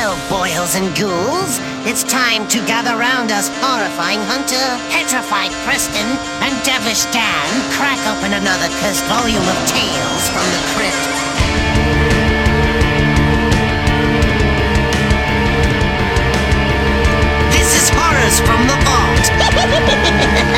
Well, 0.00 0.16
boils 0.32 0.76
and 0.76 0.88
ghouls, 0.96 1.60
it's 1.84 2.02
time 2.02 2.48
to 2.48 2.64
gather 2.64 2.96
round 2.96 3.30
us 3.30 3.50
horrifying 3.60 4.18
Hunter, 4.32 4.56
petrified 4.88 5.52
Preston, 5.68 6.08
and 6.40 6.56
devilish 6.64 7.04
Dan 7.12 7.48
crack 7.76 8.00
open 8.08 8.32
another 8.32 8.72
cursed 8.80 9.04
volume 9.12 9.44
of 9.44 9.58
tales 9.68 10.24
from 10.32 10.48
the 10.56 10.62
crypt. 10.72 11.04
This 17.52 17.68
is 17.76 17.92
Horrors 17.92 18.40
from 18.40 18.64
the 18.72 18.80
Vault. 18.88 20.46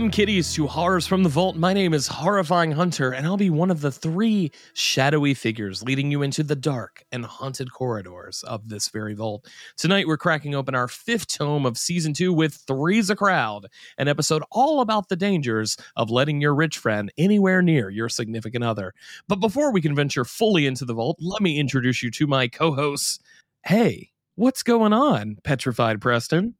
Welcome, 0.00 0.12
kiddies, 0.12 0.54
to 0.54 0.66
Horrors 0.66 1.06
from 1.06 1.22
the 1.22 1.28
Vault. 1.28 1.56
My 1.56 1.74
name 1.74 1.92
is 1.92 2.06
Horrifying 2.06 2.72
Hunter, 2.72 3.12
and 3.12 3.26
I'll 3.26 3.36
be 3.36 3.50
one 3.50 3.70
of 3.70 3.82
the 3.82 3.92
three 3.92 4.50
shadowy 4.72 5.34
figures 5.34 5.82
leading 5.82 6.10
you 6.10 6.22
into 6.22 6.42
the 6.42 6.56
dark 6.56 7.04
and 7.12 7.22
haunted 7.22 7.70
corridors 7.70 8.42
of 8.44 8.70
this 8.70 8.88
very 8.88 9.12
vault. 9.12 9.46
Tonight, 9.76 10.06
we're 10.06 10.16
cracking 10.16 10.54
open 10.54 10.74
our 10.74 10.88
fifth 10.88 11.26
tome 11.26 11.66
of 11.66 11.76
season 11.76 12.14
two 12.14 12.32
with 12.32 12.54
Three's 12.66 13.10
a 13.10 13.14
Crowd, 13.14 13.66
an 13.98 14.08
episode 14.08 14.42
all 14.50 14.80
about 14.80 15.10
the 15.10 15.16
dangers 15.16 15.76
of 15.96 16.08
letting 16.08 16.40
your 16.40 16.54
rich 16.54 16.78
friend 16.78 17.12
anywhere 17.18 17.60
near 17.60 17.90
your 17.90 18.08
significant 18.08 18.64
other. 18.64 18.94
But 19.28 19.36
before 19.36 19.70
we 19.70 19.82
can 19.82 19.94
venture 19.94 20.24
fully 20.24 20.64
into 20.66 20.86
the 20.86 20.94
vault, 20.94 21.18
let 21.20 21.42
me 21.42 21.58
introduce 21.60 22.02
you 22.02 22.10
to 22.12 22.26
my 22.26 22.48
co 22.48 22.72
hosts. 22.72 23.18
Hey, 23.66 24.12
what's 24.34 24.62
going 24.62 24.94
on, 24.94 25.36
Petrified 25.44 26.00
Preston? 26.00 26.54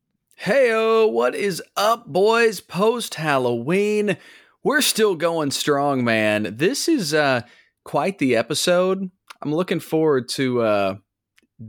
Heyo, 0.44 1.10
what 1.10 1.34
is 1.34 1.62
up, 1.76 2.06
boys? 2.06 2.60
Post 2.60 3.16
Halloween. 3.16 4.16
We're 4.62 4.80
still 4.80 5.14
going 5.14 5.50
strong, 5.50 6.02
man. 6.02 6.54
This 6.56 6.88
is 6.88 7.12
uh 7.12 7.42
quite 7.84 8.18
the 8.18 8.36
episode. 8.36 9.10
I'm 9.42 9.54
looking 9.54 9.80
forward 9.80 10.28
to 10.30 10.62
uh 10.62 10.94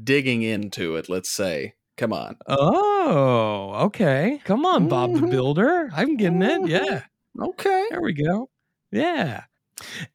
digging 0.04 0.42
into 0.42 0.96
it, 0.96 1.10
let's 1.10 1.30
say. 1.30 1.74
Come 1.98 2.14
on. 2.14 2.38
Oh, 2.48 3.74
okay. 3.88 4.42
Come 4.46 4.66
on, 4.66 4.88
Bob 4.88 5.14
the 5.14 5.20
Mhm. 5.20 5.32
Builder. 5.32 5.90
I'm 5.94 6.16
getting 6.16 6.42
it. 6.42 6.68
Yeah. 6.68 7.04
Okay. 7.40 7.86
There 7.90 8.02
we 8.02 8.14
go. 8.14 8.50
Yeah. 8.92 9.44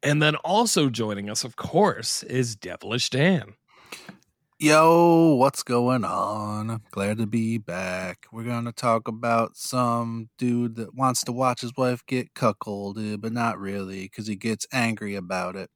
And 0.03 0.23
then 0.23 0.37
also 0.37 0.89
joining 0.89 1.29
us, 1.29 1.45
of 1.45 1.57
course, 1.57 2.23
is 2.23 2.57
Devilish 2.57 3.11
Dan. 3.11 3.55
Yo, 4.59 5.34
what's 5.34 5.62
going 5.62 6.03
on? 6.03 6.81
Glad 6.91 7.19
to 7.19 7.27
be 7.27 7.59
back. 7.59 8.27
We're 8.33 8.44
gonna 8.44 8.72
talk 8.72 9.06
about 9.06 9.55
some 9.55 10.31
dude 10.39 10.77
that 10.77 10.94
wants 10.94 11.22
to 11.25 11.33
watch 11.33 11.61
his 11.61 11.77
wife 11.77 12.03
get 12.06 12.33
cuckolded, 12.33 13.21
but 13.21 13.34
not 13.34 13.59
really, 13.59 14.05
because 14.05 14.27
he 14.27 14.34
gets 14.34 14.67
angry 14.72 15.15
about 15.15 15.56
it. 15.56 15.69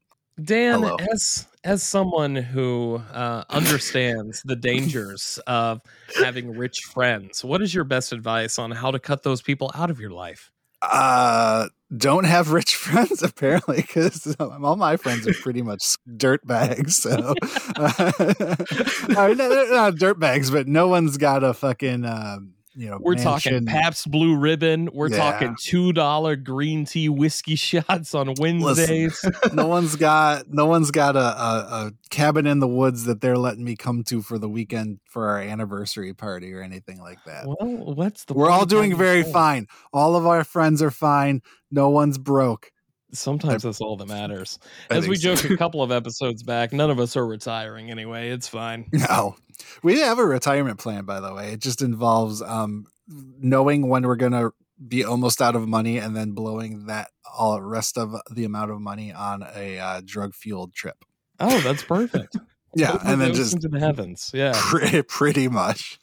Dan, 0.43 0.81
Hello. 0.81 0.97
as 1.13 1.47
as 1.63 1.83
someone 1.83 2.35
who 2.35 3.03
uh, 3.13 3.45
understands 3.51 4.41
the 4.47 4.57
dangers 4.57 5.39
of 5.47 5.83
having 6.19 6.57
rich 6.57 6.79
friends, 6.81 7.45
what 7.45 7.61
is 7.61 7.75
your 7.75 7.85
best 7.85 8.15
advice 8.15 8.59
on 8.59 8.71
how 8.71 8.91
to 8.91 8.99
cut 8.99 9.23
those 9.23 9.43
people 9.43 9.71
out 9.75 9.91
of 9.91 10.01
your 10.01 10.11
life? 10.11 10.51
Uh, 10.81 11.69
don't 11.97 12.25
have 12.25 12.53
rich 12.53 12.75
friends 12.77 13.23
apparently, 13.23 13.83
because 13.83 14.37
all 14.41 14.77
my 14.77 14.97
friends 14.97 15.27
are 15.27 15.35
pretty 15.35 15.63
much 15.63 15.97
dirt 16.17 16.47
bags. 16.47 16.97
So, 16.97 17.35
I 17.77 19.27
mean, 19.29 19.37
they're 19.37 19.73
not 19.73 19.97
dirt 19.97 20.19
bags, 20.19 20.51
but 20.51 20.69
no 20.69 20.89
one's 20.89 21.17
got 21.17 21.45
a 21.45 21.55
fucking 21.55 22.05
um, 22.05 22.55
you 22.81 22.89
know. 22.91 22.99
We're 23.01 23.15
talking 23.15 23.53
mansion. 23.53 23.67
Pabst 23.67 24.11
Blue 24.11 24.37
Ribbon. 24.37 24.89
We're 24.93 25.09
Yeah. 25.11 25.17
talking 25.19 25.57
two 25.61 25.93
dollar 25.93 26.37
green 26.37 26.85
tea 26.85 27.09
whiskey 27.09 27.55
shots 27.57 28.15
on 28.15 28.35
Wednesdays. 28.39 29.25
no 29.53 29.67
one's 29.67 29.97
got 29.97 30.49
no 30.49 30.67
one's 30.67 30.91
got 30.91 31.17
a, 31.17 31.21
a, 31.21 31.23
a 31.23 31.93
cabin 32.11 32.47
in 32.47 32.59
the 32.61 32.69
woods 32.69 33.05
that 33.05 33.21
they're 33.21 33.39
letting 33.39 33.65
me 33.65 33.77
come 33.77 34.03
to 34.05 34.23
for 34.23 34.39
the 34.39 34.49
weekend 34.49 35.01
for 35.05 35.29
our 35.29 35.41
anniversary 35.41 36.15
party 36.15 36.53
or 36.53 36.63
anything 36.63 37.01
like 37.01 37.19
that. 37.27 37.47
Well, 37.47 37.95
what's 37.95 38.25
the? 38.25 38.35
We're 38.35 38.51
all 38.51 38.67
doing 38.67 38.97
very 38.97 39.23
fine. 39.23 39.67
All 39.93 40.17
of 40.17 40.27
our 40.27 40.45
friends 40.45 40.83
are 40.83 40.91
fine. 40.91 41.43
No 41.71 41.91
one's 41.91 42.19
broke. 42.19 42.71
Sometimes 43.13 43.63
that's 43.63 43.81
all 43.81 43.97
that 43.97 44.09
matters. 44.09 44.59
I 44.91 44.97
As 44.97 45.09
we 45.09 45.17
so. 45.17 45.35
joked 45.35 45.51
a 45.51 45.57
couple 45.59 45.83
of 45.83 45.91
episodes 45.91 46.43
back, 46.43 46.73
none 46.73 46.91
of 46.91 46.99
us 47.01 47.17
are 47.17 47.27
retiring 47.27 47.91
anyway. 47.91 48.31
It's 48.31 48.49
fine. 48.49 48.87
No. 48.93 49.37
We 49.83 50.01
have 50.01 50.19
a 50.19 50.25
retirement 50.25 50.79
plan, 50.79 51.05
by 51.05 51.21
the 51.21 51.35
way. 51.35 51.53
It 51.53 51.61
just 51.61 51.83
involves 51.83 52.41
um, 52.43 52.87
knowing 53.09 53.89
when 53.89 54.07
we're 54.07 54.17
gonna 54.17 54.51
be 54.89 55.05
almost 55.05 55.43
out 55.43 55.55
of 55.55 55.69
money 55.69 55.99
and 55.99 56.17
then 56.17 56.33
blowing 56.33 56.87
that 56.87 57.11
all 57.37 57.61
rest 57.61 57.99
of 57.99 58.15
the 58.31 58.45
amount 58.45 58.71
of 58.71 58.81
money 58.81 59.13
on 59.13 59.45
a 59.55 59.79
uh, 59.79 60.01
drug 60.05 60.35
fueled 60.35 60.73
trip. 60.73 61.05
Oh, 61.39 61.61
that's 61.61 61.83
perfect. 61.83 62.37
Yeah, 62.77 62.99
and 63.05 63.21
then 63.21 63.35
just 63.35 63.53
into 63.53 63.67
the 63.67 63.81
heavens. 63.81 64.31
Yeah, 64.33 64.53
pretty, 64.55 65.03
pretty 65.09 65.49
much. 65.49 65.99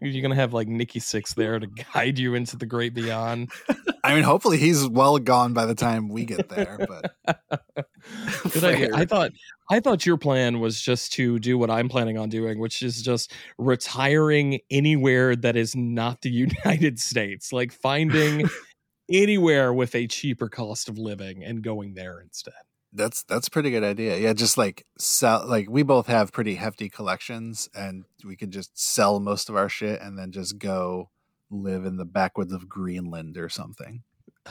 You're 0.00 0.22
gonna 0.22 0.34
have 0.34 0.52
like 0.52 0.68
Nikki 0.68 1.00
Sixx 1.00 1.34
there 1.34 1.58
to 1.58 1.66
guide 1.66 2.18
you 2.18 2.34
into 2.34 2.56
the 2.56 2.66
great 2.66 2.94
beyond. 2.94 3.50
I 4.02 4.14
mean, 4.14 4.24
hopefully 4.24 4.58
he's 4.58 4.86
well 4.88 5.18
gone 5.18 5.54
by 5.54 5.64
the 5.66 5.74
time 5.74 6.08
we 6.08 6.24
get 6.24 6.48
there. 6.48 6.78
But 6.78 7.14
Good 8.52 8.64
idea. 8.64 8.90
I 8.94 9.04
thought 9.04 9.30
I 9.70 9.80
thought 9.80 10.04
your 10.04 10.18
plan 10.18 10.60
was 10.60 10.80
just 10.80 11.12
to 11.14 11.38
do 11.38 11.56
what 11.56 11.70
I'm 11.70 11.88
planning 11.88 12.18
on 12.18 12.28
doing, 12.28 12.58
which 12.58 12.82
is 12.82 13.00
just 13.00 13.32
retiring 13.56 14.60
anywhere 14.70 15.34
that 15.36 15.56
is 15.56 15.74
not 15.74 16.20
the 16.22 16.30
United 16.64 16.98
States, 16.98 17.52
like 17.52 17.72
finding 17.72 18.48
anywhere 19.10 19.72
with 19.72 19.94
a 19.94 20.06
cheaper 20.06 20.48
cost 20.48 20.88
of 20.88 20.98
living 20.98 21.44
and 21.44 21.62
going 21.62 21.94
there 21.94 22.20
instead. 22.20 22.54
That's 22.94 23.24
that's 23.24 23.48
a 23.48 23.50
pretty 23.50 23.70
good 23.70 23.84
idea. 23.84 24.16
Yeah, 24.18 24.32
just 24.32 24.56
like 24.56 24.86
sell. 24.98 25.46
Like 25.46 25.68
we 25.68 25.82
both 25.82 26.06
have 26.06 26.32
pretty 26.32 26.54
hefty 26.54 26.88
collections, 26.88 27.68
and 27.74 28.04
we 28.24 28.36
could 28.36 28.50
just 28.50 28.78
sell 28.78 29.20
most 29.20 29.48
of 29.48 29.56
our 29.56 29.68
shit 29.68 30.00
and 30.00 30.18
then 30.18 30.32
just 30.32 30.58
go 30.58 31.10
live 31.50 31.84
in 31.84 31.96
the 31.96 32.04
backwoods 32.04 32.52
of 32.52 32.68
Greenland 32.68 33.36
or 33.36 33.48
something. 33.48 34.02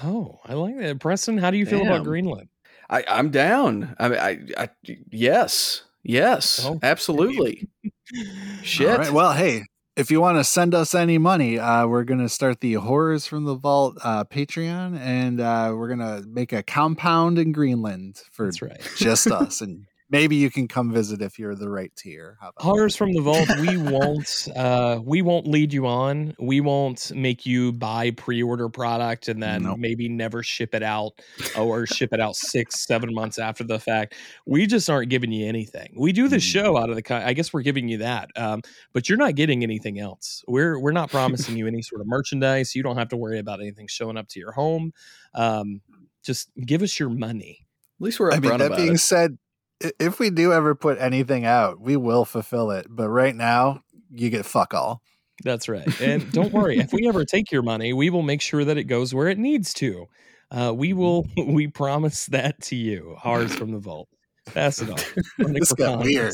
Oh, 0.03 0.39
I 0.45 0.53
like 0.53 0.77
that. 0.77 0.99
Preston, 0.99 1.37
how 1.37 1.51
do 1.51 1.57
you 1.57 1.65
feel 1.65 1.81
about 1.81 2.03
Greenland? 2.03 2.49
I, 2.89 3.03
I'm 3.07 3.29
down. 3.29 3.95
I 3.99 4.09
mean, 4.09 4.19
I, 4.19 4.39
I 4.57 4.69
yes, 5.11 5.83
yes, 6.03 6.61
Oh, 6.63 6.79
absolutely. 6.83 7.67
Shit. 8.63 8.89
All 8.89 8.97
right. 8.97 9.11
Well, 9.11 9.33
hey, 9.33 9.63
if 9.95 10.09
you 10.09 10.19
want 10.19 10.37
to 10.37 10.43
send 10.43 10.73
us 10.73 10.95
any 10.95 11.17
money, 11.17 11.59
uh, 11.59 11.85
we're 11.87 12.03
gonna 12.03 12.29
start 12.29 12.61
the 12.61 12.73
Horrors 12.73 13.27
from 13.27 13.43
the 13.43 13.55
Vault 13.55 13.97
uh, 14.03 14.23
Patreon, 14.23 14.97
and 14.99 15.39
uh, 15.39 15.73
we're 15.75 15.89
gonna 15.89 16.23
make 16.27 16.51
a 16.51 16.63
compound 16.63 17.37
in 17.37 17.51
Greenland 17.51 18.21
for 18.31 18.51
right. 18.61 18.81
just 18.97 19.27
us, 19.31 19.61
and 19.61 19.85
maybe 20.09 20.35
you 20.35 20.51
can 20.51 20.67
come 20.67 20.91
visit 20.91 21.21
if 21.21 21.39
you're 21.39 21.55
the 21.55 21.69
right 21.69 21.91
tier. 21.95 22.37
How 22.41 22.49
about 22.49 22.57
that? 22.57 22.63
Horrors 22.63 22.95
from 22.95 23.13
the 23.13 23.21
vault. 23.21 23.47
We 23.59 23.77
won't. 23.77 24.47
Uh, 24.55 24.99
we 25.03 25.21
won't 25.21 25.47
lead 25.47 25.73
you 25.73 25.87
on. 25.87 26.35
We 26.39 26.61
won't 26.61 27.11
make 27.15 27.45
you 27.45 27.71
buy 27.73 28.11
pre-order 28.11 28.69
product 28.69 29.27
and 29.27 29.41
then 29.41 29.63
Nope. 29.63 29.79
maybe 29.79 30.07
never 30.09 30.43
ship 30.43 30.73
it 30.75 30.83
out 30.83 31.13
or 31.57 31.85
ship 31.85 32.13
it 32.13 32.19
out 32.19 32.35
six, 32.35 32.85
seven 32.85 33.13
months 33.13 33.39
after 33.39 33.63
the 33.63 33.79
fact. 33.79 34.15
We 34.45 34.65
just 34.67 34.89
aren't 34.89 35.09
giving 35.09 35.31
you 35.31 35.47
anything. 35.47 35.93
We 35.97 36.11
do 36.11 36.27
the 36.27 36.37
Mm. 36.37 36.41
show 36.41 36.77
out 36.77 36.89
of 36.89 36.95
the. 36.95 37.13
I 37.15 37.33
guess 37.33 37.53
we're 37.53 37.61
giving 37.63 37.87
you 37.87 37.97
that, 37.99 38.29
um, 38.35 38.61
but 38.93 39.09
you're 39.09 39.17
not 39.17 39.35
getting 39.35 39.63
anything 39.63 39.99
else. 39.99 40.43
We're 40.47 40.79
we're 40.79 40.91
not 40.91 41.09
promising 41.11 41.57
you 41.57 41.67
any 41.67 41.81
sort 41.81 42.01
of 42.01 42.07
merchandise. 42.07 42.75
You 42.75 42.83
don't 42.83 42.97
have 42.97 43.09
to 43.09 43.17
worry 43.17 43.39
about 43.39 43.59
anything 43.61 43.87
showing 43.87 44.17
up 44.17 44.27
to 44.29 44.39
your 44.39 44.51
home. 44.51 44.91
Um, 45.33 45.81
just 46.23 46.49
give 46.65 46.81
us 46.81 46.99
your 46.99 47.09
money. 47.09 47.65
At 47.99 48.05
least 48.05 48.19
we're 48.19 48.31
I 48.31 48.39
mean, 48.39 48.49
that 48.57 48.61
about 48.61 48.77
being 48.77 48.93
it. 48.93 48.99
said, 48.99 49.31
i- 49.31 49.37
if 49.79 50.19
we 50.19 50.29
do 50.29 50.53
ever 50.53 50.75
put 50.75 50.99
anything 50.99 51.45
out, 51.45 51.79
we 51.79 51.97
will 51.97 52.25
fulfill 52.25 52.71
it. 52.71 52.87
But 52.89 53.09
right 53.09 53.35
now, 53.35 53.83
you 54.09 54.29
get 54.29 54.45
fuck 54.45 54.73
all. 54.73 55.01
That's 55.43 55.67
right. 55.67 55.87
And 56.01 56.31
don't 56.31 56.53
worry, 56.53 56.77
if 56.77 56.93
we 56.93 57.07
ever 57.09 57.25
take 57.25 57.51
your 57.51 57.63
money, 57.63 57.93
we 57.93 58.09
will 58.09 58.21
make 58.21 58.41
sure 58.41 58.63
that 58.63 58.77
it 58.77 58.85
goes 58.85 59.13
where 59.13 59.27
it 59.27 59.37
needs 59.37 59.73
to. 59.75 60.07
Uh, 60.51 60.73
we 60.75 60.93
will, 60.93 61.27
we 61.37 61.67
promise 61.67 62.27
that 62.27 62.61
to 62.61 62.75
you. 62.75 63.15
Horrors 63.19 63.53
from 63.53 63.71
the 63.71 63.79
Vault. 63.79 64.07
Pass 64.45 64.81
it 64.81 64.89
on. 64.89 64.97
this 65.53 65.73
got 65.73 65.99
weird. 65.99 66.33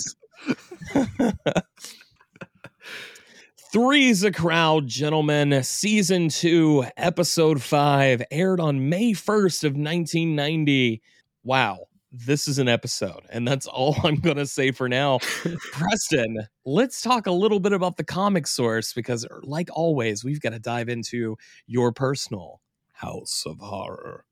Three's 3.72 4.24
a 4.24 4.32
Crowd, 4.32 4.88
gentlemen. 4.88 5.62
Season 5.64 6.30
2, 6.30 6.86
Episode 6.98 7.62
5, 7.62 8.24
aired 8.32 8.60
on 8.60 8.90
May 8.90 9.12
1st 9.12 9.64
of 9.64 9.74
1990. 9.74 11.04
Wow, 11.44 11.86
this 12.12 12.48
is 12.48 12.58
an 12.58 12.68
episode, 12.68 13.22
and 13.30 13.48
that's 13.48 13.68
all 13.68 13.96
I'm 14.04 14.16
going 14.16 14.38
to 14.38 14.46
say 14.46 14.72
for 14.72 14.90
now. 14.90 15.20
Preston, 15.72 16.48
let's 16.66 17.02
talk 17.02 17.28
a 17.28 17.32
little 17.32 17.60
bit 17.60 17.74
about 17.74 17.98
the 17.98 18.04
comic 18.04 18.48
source 18.48 18.94
because, 18.94 19.26
er, 19.26 19.42
like 19.44 19.70
always, 19.74 20.24
we've 20.24 20.42
got 20.42 20.52
to 20.52 20.60
dive 20.60 20.90
into 20.90 21.38
your 21.68 21.92
personal 21.92 22.62
house 22.94 23.44
of 23.46 23.60
horror. 23.60 24.26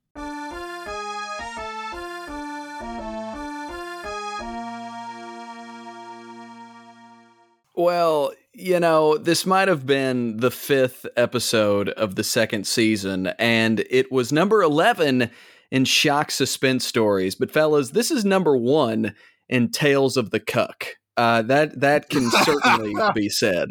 Well, 7.75 8.33
you 8.53 8.79
know, 8.79 9.19
this 9.19 9.45
might 9.45 9.67
have 9.67 9.85
been 9.85 10.37
the 10.37 10.49
fifth 10.49 11.05
episode 11.15 11.89
of 11.89 12.15
the 12.15 12.23
second 12.23 12.65
season, 12.65 13.27
and 13.37 13.85
it 13.91 14.11
was 14.11 14.33
number 14.33 14.63
11 14.63 15.29
in 15.71 15.85
Shock 15.85 16.29
SuspenStories. 16.29 17.35
But, 17.37 17.51
fellas, 17.51 17.91
this 17.91 18.11
is 18.11 18.25
number 18.25 18.55
one 18.55 19.15
in 19.49 19.69
Tales 19.69 20.17
of 20.17 20.31
the 20.31 20.39
Cuck. 20.39 20.97
Uh, 21.15 21.41
that 21.43 21.79
that 21.79 22.09
can 22.09 22.29
certainly 22.43 22.93
be 23.15 23.29
said. 23.29 23.69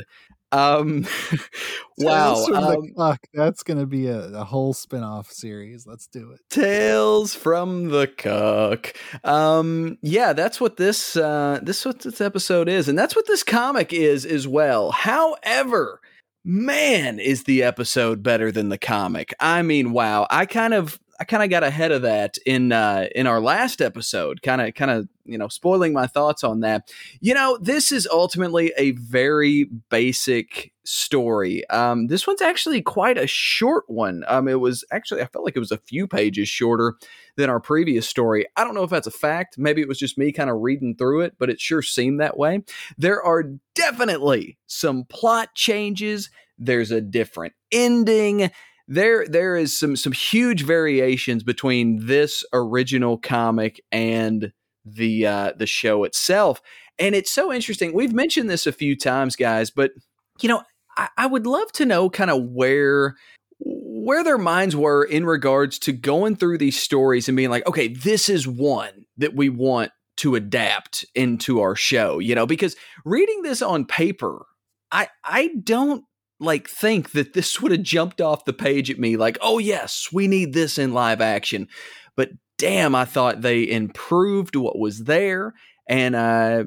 Um, 0.52 1.06
wow. 1.98 2.44
Um, 2.44 3.18
That's 3.34 3.62
going 3.62 3.78
to 3.78 3.86
be 3.86 4.06
a, 4.06 4.28
a 4.28 4.44
whole 4.44 4.72
spin 4.72 5.02
off 5.02 5.30
series. 5.30 5.86
Let's 5.86 6.06
do 6.06 6.30
it. 6.30 6.40
Tales 6.50 7.34
from 7.34 7.88
the 7.88 8.06
Cuck. 8.06 8.94
Um, 9.24 9.98
yeah, 10.02 10.32
that's 10.32 10.60
what 10.60 10.76
this, 10.76 11.16
uh, 11.16 11.60
this 11.62 11.84
what 11.84 12.00
this 12.00 12.20
episode 12.20 12.68
is. 12.68 12.88
And 12.88 12.98
that's 12.98 13.16
what 13.16 13.26
this 13.26 13.42
comic 13.42 13.92
is 13.92 14.24
as 14.24 14.46
well. 14.46 14.92
However, 14.92 16.00
man, 16.44 17.18
is 17.18 17.44
the 17.44 17.62
episode 17.62 18.22
better 18.22 18.52
than 18.52 18.68
the 18.68 18.78
comic. 18.78 19.34
I 19.40 19.62
mean, 19.62 19.92
wow. 19.92 20.26
I 20.30 20.46
kind 20.46 20.74
of, 20.74 21.00
I 21.18 21.24
kind 21.24 21.42
of 21.42 21.50
got 21.50 21.62
ahead 21.62 21.92
of 21.92 22.02
that 22.02 22.36
in 22.44 22.72
uh, 22.72 23.06
in 23.14 23.26
our 23.26 23.40
last 23.40 23.80
episode, 23.80 24.42
kind 24.42 24.60
of 24.60 24.74
kind 24.74 24.90
of 24.90 25.08
you 25.24 25.38
know 25.38 25.48
spoiling 25.48 25.92
my 25.92 26.06
thoughts 26.06 26.44
on 26.44 26.60
that. 26.60 26.90
You 27.20 27.34
know, 27.34 27.58
this 27.60 27.92
is 27.92 28.06
ultimately 28.10 28.72
a 28.76 28.92
very 28.92 29.64
basic 29.90 30.72
story. 30.84 31.68
Um, 31.68 32.06
this 32.08 32.26
one's 32.26 32.42
actually 32.42 32.82
quite 32.82 33.18
a 33.18 33.26
short 33.26 33.84
one. 33.88 34.24
Um, 34.28 34.48
it 34.48 34.60
was 34.60 34.84
actually 34.90 35.22
I 35.22 35.26
felt 35.26 35.44
like 35.44 35.56
it 35.56 35.60
was 35.60 35.72
a 35.72 35.78
few 35.78 36.06
pages 36.06 36.48
shorter 36.48 36.94
than 37.36 37.50
our 37.50 37.60
previous 37.60 38.08
story. 38.08 38.46
I 38.56 38.64
don't 38.64 38.74
know 38.74 38.84
if 38.84 38.90
that's 38.90 39.06
a 39.06 39.12
fact. 39.12 39.58
Maybe 39.58 39.80
it 39.80 39.88
was 39.88 39.98
just 39.98 40.18
me 40.18 40.32
kind 40.32 40.50
of 40.50 40.60
reading 40.60 40.96
through 40.96 41.22
it, 41.22 41.34
but 41.38 41.50
it 41.50 41.60
sure 41.60 41.82
seemed 41.82 42.20
that 42.20 42.36
way. 42.36 42.62
There 42.98 43.22
are 43.22 43.44
definitely 43.74 44.58
some 44.66 45.04
plot 45.04 45.54
changes. 45.54 46.30
There's 46.58 46.90
a 46.90 47.00
different 47.00 47.54
ending 47.72 48.50
there 48.88 49.26
there 49.26 49.56
is 49.56 49.76
some 49.76 49.96
some 49.96 50.12
huge 50.12 50.64
variations 50.64 51.42
between 51.42 52.06
this 52.06 52.44
original 52.52 53.18
comic 53.18 53.80
and 53.90 54.52
the 54.84 55.26
uh, 55.26 55.52
the 55.56 55.66
show 55.66 56.04
itself, 56.04 56.60
and 56.98 57.14
it's 57.14 57.32
so 57.32 57.52
interesting. 57.52 57.92
We've 57.92 58.12
mentioned 58.12 58.48
this 58.48 58.66
a 58.66 58.72
few 58.72 58.96
times, 58.96 59.36
guys, 59.36 59.70
but 59.70 59.92
you 60.40 60.48
know, 60.48 60.62
I, 60.96 61.08
I 61.16 61.26
would 61.26 61.46
love 61.46 61.72
to 61.72 61.86
know 61.86 62.08
kind 62.10 62.30
of 62.30 62.42
where 62.44 63.16
where 63.58 64.22
their 64.22 64.38
minds 64.38 64.76
were 64.76 65.02
in 65.02 65.24
regards 65.24 65.78
to 65.80 65.92
going 65.92 66.36
through 66.36 66.58
these 66.58 66.78
stories 66.78 67.28
and 67.28 67.36
being 67.36 67.50
like, 67.50 67.66
okay, 67.66 67.88
this 67.88 68.28
is 68.28 68.46
one 68.46 69.06
that 69.16 69.34
we 69.34 69.48
want 69.48 69.90
to 70.18 70.34
adapt 70.34 71.04
into 71.14 71.60
our 71.60 71.74
show, 71.74 72.18
you 72.18 72.34
know, 72.34 72.46
because 72.46 72.76
reading 73.04 73.42
this 73.42 73.62
on 73.62 73.84
paper, 73.84 74.46
I 74.92 75.08
I 75.24 75.50
don't 75.62 76.04
like 76.38 76.68
think 76.68 77.12
that 77.12 77.32
this 77.32 77.60
would 77.60 77.72
have 77.72 77.82
jumped 77.82 78.20
off 78.20 78.44
the 78.44 78.52
page 78.52 78.90
at 78.90 78.98
me 78.98 79.16
like, 79.16 79.38
"Oh 79.40 79.58
yes, 79.58 80.08
we 80.12 80.28
need 80.28 80.52
this 80.52 80.78
in 80.78 80.92
live 80.92 81.20
action." 81.20 81.68
But 82.16 82.30
damn, 82.58 82.94
I 82.94 83.04
thought 83.04 83.42
they 83.42 83.68
improved 83.68 84.56
what 84.56 84.78
was 84.78 85.04
there 85.04 85.54
and 85.88 86.14
uh 86.14 86.64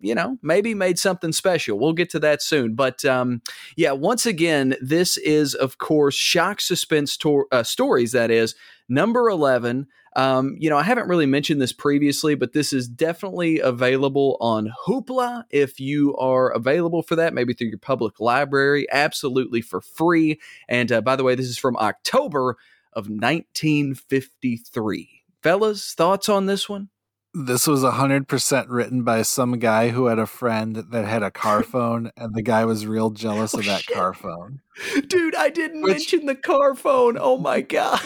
you 0.00 0.14
know, 0.14 0.38
maybe 0.42 0.74
made 0.74 0.98
something 0.98 1.32
special. 1.32 1.78
We'll 1.78 1.92
get 1.92 2.10
to 2.10 2.18
that 2.20 2.42
soon. 2.42 2.74
But 2.74 3.04
um, 3.04 3.42
yeah, 3.76 3.92
once 3.92 4.26
again, 4.26 4.74
this 4.80 5.16
is, 5.18 5.54
of 5.54 5.78
course, 5.78 6.14
shock 6.14 6.60
suspense 6.60 7.16
to- 7.18 7.46
uh, 7.52 7.62
stories. 7.62 8.12
That 8.12 8.30
is 8.30 8.54
number 8.88 9.28
11. 9.28 9.86
Um, 10.16 10.56
you 10.58 10.68
know, 10.68 10.76
I 10.76 10.82
haven't 10.82 11.06
really 11.08 11.26
mentioned 11.26 11.62
this 11.62 11.72
previously, 11.72 12.34
but 12.34 12.52
this 12.52 12.72
is 12.72 12.88
definitely 12.88 13.60
available 13.60 14.36
on 14.40 14.72
Hoopla 14.86 15.44
if 15.50 15.78
you 15.78 16.16
are 16.16 16.50
available 16.50 17.02
for 17.02 17.14
that, 17.16 17.32
maybe 17.32 17.54
through 17.54 17.68
your 17.68 17.78
public 17.78 18.18
library, 18.18 18.88
absolutely 18.90 19.60
for 19.60 19.80
free. 19.80 20.40
And 20.68 20.90
uh, 20.90 21.00
by 21.00 21.14
the 21.16 21.22
way, 21.22 21.36
this 21.36 21.46
is 21.46 21.58
from 21.58 21.76
October 21.76 22.56
of 22.92 23.08
1953. 23.08 25.22
Fellas, 25.42 25.94
thoughts 25.94 26.28
on 26.28 26.46
this 26.46 26.68
one? 26.68 26.88
This 27.32 27.68
was 27.68 27.84
100% 27.84 28.66
written 28.68 29.04
by 29.04 29.22
some 29.22 29.60
guy 29.60 29.90
who 29.90 30.06
had 30.06 30.18
a 30.18 30.26
friend 30.26 30.74
that 30.90 31.04
had 31.04 31.22
a 31.22 31.30
car 31.30 31.62
phone, 31.70 32.10
and 32.16 32.34
the 32.34 32.42
guy 32.42 32.64
was 32.64 32.84
real 32.86 33.10
jealous 33.10 33.54
oh, 33.54 33.60
of 33.60 33.66
that 33.66 33.82
shit. 33.82 33.94
car 33.94 34.12
phone. 34.12 34.60
Dude, 35.06 35.36
I 35.36 35.50
didn't 35.50 35.82
Which, 35.82 35.92
mention 35.92 36.26
the 36.26 36.34
car 36.34 36.74
phone. 36.74 37.16
Oh 37.18 37.38
my 37.38 37.60
God. 37.68 38.00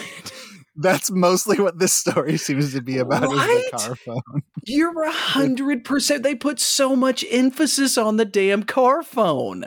That's 0.75 1.09
mostly 1.09 1.59
what 1.59 1.79
this 1.79 1.93
story 1.93 2.37
seems 2.37 2.73
to 2.73 2.81
be 2.81 2.97
about 2.97 3.23
right? 3.23 3.49
is 3.57 3.71
the 3.71 3.77
car 3.77 3.95
phone. 3.95 4.43
You're 4.65 5.03
a 5.03 5.11
hundred 5.11 5.85
percent. 5.85 6.23
They 6.23 6.35
put 6.35 6.59
so 6.59 6.95
much 6.95 7.23
emphasis 7.29 7.97
on 7.97 8.17
the 8.17 8.25
damn 8.25 8.63
car 8.63 9.03
phone. 9.03 9.65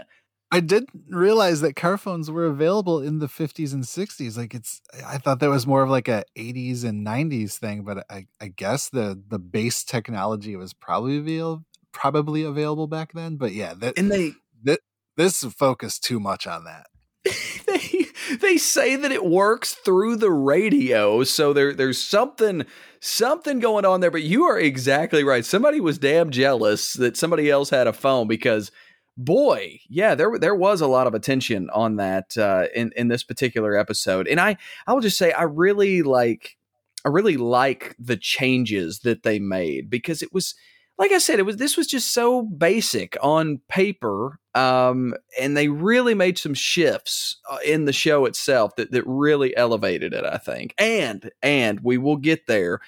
I 0.50 0.60
didn't 0.60 0.90
realize 1.10 1.60
that 1.60 1.76
car 1.76 1.98
phones 1.98 2.30
were 2.30 2.46
available 2.46 3.02
in 3.02 3.18
the 3.18 3.26
50s 3.26 3.74
and 3.74 3.84
60s. 3.84 4.38
Like 4.38 4.54
it's, 4.54 4.80
I 5.06 5.18
thought 5.18 5.40
that 5.40 5.50
was 5.50 5.66
more 5.66 5.82
of 5.82 5.90
like 5.90 6.08
a 6.08 6.24
80s 6.38 6.84
and 6.84 7.06
90s 7.06 7.58
thing, 7.58 7.84
but 7.84 8.06
I, 8.10 8.26
I 8.40 8.48
guess 8.48 8.88
the 8.88 9.22
the 9.28 9.38
base 9.38 9.84
technology 9.84 10.56
was 10.56 10.72
probably 10.72 11.18
available, 11.18 11.66
probably 11.92 12.44
available 12.44 12.86
back 12.86 13.12
then. 13.12 13.36
But 13.36 13.52
yeah, 13.52 13.74
that 13.74 13.98
and 13.98 14.10
they 14.10 14.32
that 14.64 14.80
this 15.16 15.44
focused 15.44 16.04
too 16.04 16.18
much 16.18 16.46
on 16.46 16.64
that. 16.64 16.86
they 17.66 18.06
they 18.40 18.56
say 18.56 18.96
that 18.96 19.12
it 19.12 19.24
works 19.24 19.74
through 19.74 20.16
the 20.16 20.30
radio, 20.30 21.24
so 21.24 21.52
there 21.52 21.74
there's 21.74 22.00
something 22.00 22.64
something 23.00 23.60
going 23.60 23.84
on 23.84 24.00
there. 24.00 24.10
But 24.10 24.22
you 24.22 24.44
are 24.44 24.58
exactly 24.58 25.24
right. 25.24 25.44
Somebody 25.44 25.80
was 25.80 25.98
damn 25.98 26.30
jealous 26.30 26.94
that 26.94 27.16
somebody 27.16 27.50
else 27.50 27.70
had 27.70 27.86
a 27.86 27.92
phone 27.92 28.28
because 28.28 28.70
boy, 29.16 29.80
yeah, 29.88 30.14
there 30.14 30.38
there 30.38 30.54
was 30.54 30.80
a 30.80 30.86
lot 30.86 31.06
of 31.06 31.14
attention 31.14 31.68
on 31.70 31.96
that 31.96 32.38
uh, 32.38 32.66
in 32.74 32.92
in 32.96 33.08
this 33.08 33.24
particular 33.24 33.76
episode, 33.76 34.28
and 34.28 34.40
I 34.40 34.56
I 34.86 34.92
will 34.94 35.00
just 35.00 35.18
say 35.18 35.32
I 35.32 35.42
really 35.42 36.02
like 36.02 36.56
I 37.04 37.08
really 37.08 37.36
like 37.36 37.94
the 37.98 38.16
changes 38.16 39.00
that 39.00 39.22
they 39.22 39.38
made 39.38 39.90
because 39.90 40.22
it 40.22 40.32
was 40.32 40.54
like 40.98 41.12
I 41.12 41.18
said, 41.18 41.38
it 41.38 41.44
was 41.44 41.56
this 41.56 41.76
was 41.76 41.86
just 41.86 42.12
so 42.12 42.42
basic 42.42 43.16
on 43.22 43.60
paper, 43.68 44.40
um, 44.54 45.14
and 45.40 45.56
they 45.56 45.68
really 45.68 46.14
made 46.14 46.38
some 46.38 46.54
shifts 46.54 47.36
uh, 47.48 47.58
in 47.64 47.84
the 47.84 47.92
show 47.92 48.24
itself 48.24 48.74
that 48.76 48.90
that 48.90 49.04
really 49.06 49.56
elevated 49.56 50.12
it. 50.12 50.24
I 50.24 50.38
think, 50.38 50.74
and 50.76 51.30
and 51.40 51.80
we 51.80 51.98
will 51.98 52.16
get 52.16 52.48
there, 52.48 52.80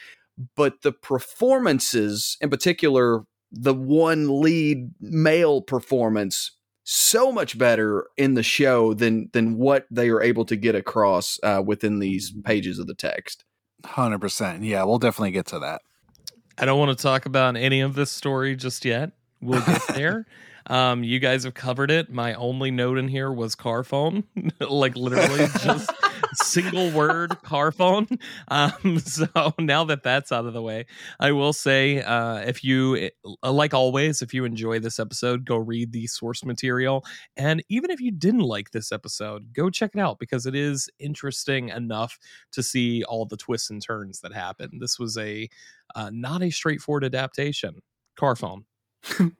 but 0.56 0.82
the 0.82 0.92
performances, 0.92 2.36
in 2.40 2.50
particular, 2.50 3.24
the 3.52 3.74
one 3.74 4.40
lead 4.40 4.90
male 5.00 5.62
performance, 5.62 6.50
so 6.82 7.30
much 7.30 7.58
better 7.58 8.08
in 8.16 8.34
the 8.34 8.42
show 8.42 8.92
than 8.92 9.30
than 9.32 9.56
what 9.56 9.86
they 9.88 10.08
are 10.08 10.20
able 10.20 10.44
to 10.46 10.56
get 10.56 10.74
across 10.74 11.38
uh, 11.44 11.62
within 11.64 12.00
these 12.00 12.32
pages 12.44 12.80
of 12.80 12.88
the 12.88 12.94
text. 12.94 13.44
Hundred 13.84 14.20
percent. 14.20 14.64
Yeah, 14.64 14.82
we'll 14.82 14.98
definitely 14.98 15.30
get 15.30 15.46
to 15.46 15.60
that. 15.60 15.82
I 16.60 16.64
don't 16.66 16.78
want 16.78 16.96
to 16.96 17.02
talk 17.02 17.26
about 17.26 17.56
any 17.56 17.80
of 17.80 17.94
this 17.94 18.10
story 18.10 18.54
just 18.56 18.84
yet. 18.84 19.12
We'll 19.40 19.62
get 19.64 19.80
there. 19.94 20.26
um, 20.66 21.02
you 21.02 21.18
guys 21.18 21.44
have 21.44 21.54
covered 21.54 21.90
it. 21.90 22.12
My 22.12 22.34
only 22.34 22.70
note 22.70 22.98
in 22.98 23.08
here 23.08 23.32
was 23.32 23.54
car 23.54 23.82
phone, 23.82 24.24
like 24.60 24.94
literally 24.96 25.46
just 25.62 25.90
single 26.34 26.90
word 26.90 27.40
car 27.42 27.72
phone. 27.72 28.06
Um, 28.48 28.98
so 29.04 29.26
now 29.58 29.84
that 29.84 30.02
that's 30.02 30.32
out 30.32 30.46
of 30.46 30.52
the 30.52 30.62
way, 30.62 30.86
I 31.18 31.32
will 31.32 31.52
say, 31.52 32.02
uh, 32.02 32.38
if 32.38 32.64
you 32.64 33.10
uh, 33.42 33.52
like 33.52 33.74
always, 33.74 34.22
if 34.22 34.34
you 34.34 34.44
enjoy 34.44 34.78
this 34.78 34.98
episode, 34.98 35.44
go 35.44 35.56
read 35.56 35.92
the 35.92 36.06
source 36.06 36.44
material, 36.44 37.04
and 37.36 37.62
even 37.68 37.90
if 37.90 38.00
you 38.00 38.10
didn't 38.10 38.40
like 38.40 38.70
this 38.70 38.92
episode, 38.92 39.52
go 39.52 39.70
check 39.70 39.92
it 39.94 40.00
out 40.00 40.18
because 40.18 40.46
it 40.46 40.54
is 40.54 40.88
interesting 40.98 41.68
enough 41.68 42.18
to 42.52 42.62
see 42.62 43.04
all 43.04 43.26
the 43.26 43.36
twists 43.36 43.70
and 43.70 43.82
turns 43.82 44.20
that 44.20 44.32
happen. 44.32 44.78
This 44.80 44.98
was 44.98 45.16
a 45.18 45.48
uh, 45.94 46.10
not 46.12 46.42
a 46.42 46.50
straightforward 46.50 47.04
adaptation. 47.04 47.80
Car 48.16 48.36
phone. 48.36 48.64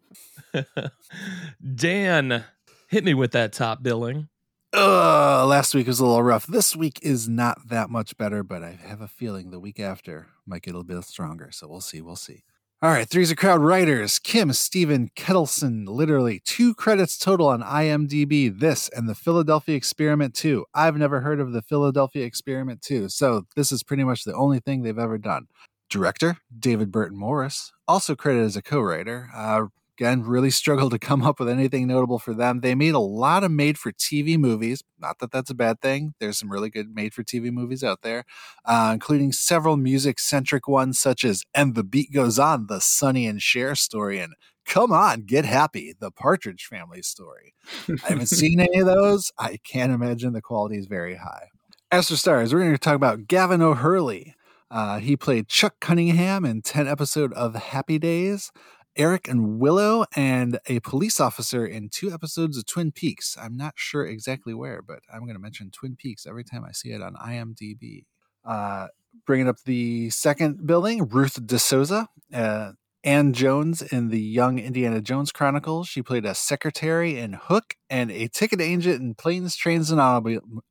Dan, 1.75 2.45
hit 2.89 3.05
me 3.05 3.15
with 3.15 3.33
that 3.33 3.53
top 3.53 3.83
billing. 3.83 4.29
Uh, 4.73 5.45
last 5.47 5.75
week 5.75 5.89
was 5.89 5.99
a 5.99 6.07
little 6.07 6.23
rough. 6.23 6.47
This 6.47 6.77
week 6.77 7.01
is 7.03 7.29
not 7.29 7.69
that 7.69 7.91
much 7.91 8.17
better, 8.17 8.45
but 8.45 8.63
I 8.63 8.79
have 8.87 9.01
a 9.01 9.09
feeling 9.09 9.51
the 9.51 9.59
week 9.59 9.81
after 9.81 10.29
might 10.47 10.63
get 10.63 10.71
a 10.71 10.79
little 10.79 10.85
bit 10.85 11.05
stronger. 11.05 11.51
So 11.51 11.67
we'll 11.67 11.81
see. 11.81 12.01
We'll 12.01 12.17
see. 12.17 12.45
All 12.83 12.91
right, 12.91 13.07
Three's 13.07 13.31
a 13.31 13.37
Crowd 13.37 13.61
writers 13.61 14.19
Kim 14.19 14.55
Stephen 14.55 15.11
Kettleson, 15.15 15.87
literally 15.87 16.41
two 16.47 16.75
credits 16.75 17.19
total 17.19 17.49
on 17.49 17.63
IMDb. 17.63 18.59
This 18.59 18.89
and 18.89 19.07
the 19.07 19.15
Philadelphia 19.15 19.77
Experiment 19.77 20.35
2. 20.35 20.65
I've 20.73 20.97
never 20.97 21.21
heard 21.21 21.41
of 21.41 21.53
the 21.53 21.61
Philadelphia 21.61 22.25
Experiment 22.25 22.81
2, 22.81 23.11
so 23.11 23.45
this 23.55 23.71
is 23.71 23.83
pretty 23.83 24.05
much 24.05 24.25
the 24.25 24.35
only 24.35 24.61
thing 24.61 24.81
they've 24.81 24.99
ever 24.99 25.19
done. 25.19 25.49
Director 25.91 26.39
David 26.59 26.91
Burton 26.91 27.19
Morris, 27.19 27.71
also 27.87 28.17
credited 28.17 28.47
as 28.47 28.57
a 28.57 28.63
co 28.63 28.81
writer. 28.81 29.29
Uh, 29.35 29.67
again, 30.01 30.23
really 30.23 30.51
struggled 30.51 30.93
to 30.93 30.99
come 30.99 31.23
up 31.23 31.39
with 31.39 31.49
anything 31.49 31.87
notable 31.87 32.19
for 32.19 32.33
them. 32.33 32.61
They 32.61 32.75
made 32.75 32.95
a 32.95 32.99
lot 32.99 33.45
of 33.45 33.51
made 33.51 33.77
for 33.77 33.93
TV 33.93 34.39
movies. 34.39 34.83
Not 34.99 35.19
that 35.19 35.31
that's 35.31 35.51
a 35.51 35.55
bad 35.55 35.83
thing. 35.83 36.15
There's 36.19 36.39
some 36.39 36.51
really 36.51 36.71
good 36.71 36.95
made 36.95 37.13
for 37.13 37.23
TV 37.23 37.53
movies 37.53 37.85
out 37.85 38.01
there, 38.01 38.25
uh, 38.65 38.93
including 38.95 39.33
several 39.33 39.77
music 39.77 40.19
centric 40.19 40.67
ones 40.67 40.99
such 40.99 41.23
as 41.23 41.45
And 41.55 41.75
the 41.75 41.85
Beat 41.85 42.13
Goes 42.15 42.39
On, 42.39 42.67
the 42.67 42.81
Sonny 42.81 43.27
and 43.27 43.43
Cher 43.43 43.75
story, 43.75 44.19
and 44.21 44.33
Come 44.65 44.91
On, 44.91 45.23
Get 45.23 45.45
Happy, 45.45 45.95
the 45.99 46.11
Partridge 46.11 46.65
Family 46.65 47.03
story. 47.03 47.53
I 47.89 48.09
haven't 48.09 48.27
seen 48.29 48.59
any 48.59 48.81
of 48.81 48.87
those. 48.87 49.31
I 49.39 49.59
can't 49.65 49.93
imagine 49.93 50.33
the 50.33 50.41
quality 50.41 50.79
is 50.79 50.87
very 50.87 51.17
high. 51.17 51.49
As 51.93 52.09
for 52.09 52.17
stars, 52.17 52.55
we're 52.55 52.61
going 52.61 52.73
to 52.73 52.79
talk 52.79 52.95
about 52.95 53.27
Gavan 53.27 53.61
O'Herlihy. 53.61 54.35
Uh, 54.71 55.01
he 55.01 55.17
played 55.17 55.49
Chuck 55.49 55.75
Cunningham 55.81 56.45
in 56.45 56.63
10 56.63 56.87
episode 56.87 57.33
of 57.33 57.57
Happy 57.57 57.99
Days. 57.99 58.53
Airk 59.01 59.27
and 59.29 59.59
Willow, 59.59 60.05
and 60.15 60.61
a 60.67 60.81
police 60.81 61.21
officer 61.21 61.65
in 61.65 61.89
two 61.89 62.13
episodes 62.13 62.59
of 62.59 62.67
Twin 62.67 62.93
Peaks. 62.93 63.35
I'm 63.41 63.57
not 63.57 63.73
sure 63.77 64.05
exactly 64.05 64.53
where, 64.53 64.83
but 64.83 65.01
I'm 65.11 65.21
going 65.21 65.33
to 65.37 65.41
mention 65.41 65.71
Twin 65.71 65.97
Peaks 65.97 66.27
every 66.27 66.45
time 66.45 66.67
I 66.67 66.73
see 66.73 66.91
it 66.91 67.01
on 67.01 67.15
IMDb. 67.15 68.05
Uh, 68.45 68.89
bringing 69.27 69.49
up 69.49 69.57
the 69.65 70.11
second 70.11 70.67
building, 70.67 71.09
Ruth 71.09 71.47
de 71.47 71.59
Sosa, 71.59 72.09
uh, 72.35 72.73
Ann 73.03 73.33
Jones 73.33 73.81
in 73.81 74.09
the 74.09 74.21
Young 74.21 74.59
Indiana 74.59 75.01
Jones 75.01 75.33
Chronicles. 75.33 75.89
She 75.89 76.03
played 76.03 76.27
a 76.27 76.35
secretary 76.35 77.19
in 77.19 77.33
Hook 77.33 77.77
and 77.89 78.11
a 78.11 78.29
ticket 78.29 78.61
agent 78.61 79.01
in 79.01 79.15
Planes, 79.15 79.57
Trains, 79.57 79.91
and 79.91 80.01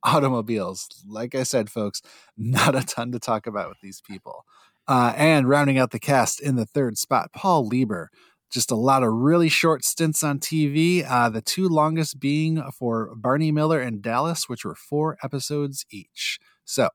Automobiles. 0.04 0.88
Like 1.04 1.34
I 1.34 1.42
said, 1.42 1.68
folks, 1.68 2.00
not 2.38 2.76
a 2.76 2.86
ton 2.86 3.10
to 3.10 3.18
talk 3.18 3.48
about 3.48 3.68
with 3.68 3.80
these 3.82 4.00
people. 4.00 4.44
Uh, 4.90 5.14
and 5.16 5.48
rounding 5.48 5.78
out 5.78 5.92
the 5.92 6.00
cast 6.00 6.40
in 6.40 6.56
the 6.56 6.66
third 6.66 6.98
spot, 6.98 7.30
Paul 7.32 7.64
Lieber. 7.64 8.10
Just 8.50 8.72
a 8.72 8.74
lot 8.74 9.04
of 9.04 9.12
really 9.12 9.48
short 9.48 9.84
stints 9.84 10.24
on 10.24 10.40
TV. 10.40 11.08
Uh, 11.08 11.28
the 11.28 11.40
two 11.40 11.68
longest 11.68 12.18
being 12.18 12.60
for 12.76 13.14
Barney 13.14 13.52
Miller 13.52 13.78
and 13.78 14.02
Dallas, 14.02 14.48
which 14.48 14.64
were 14.64 14.74
four 14.74 15.16
episodes 15.22 15.86
each. 15.92 16.40
So, 16.64 16.88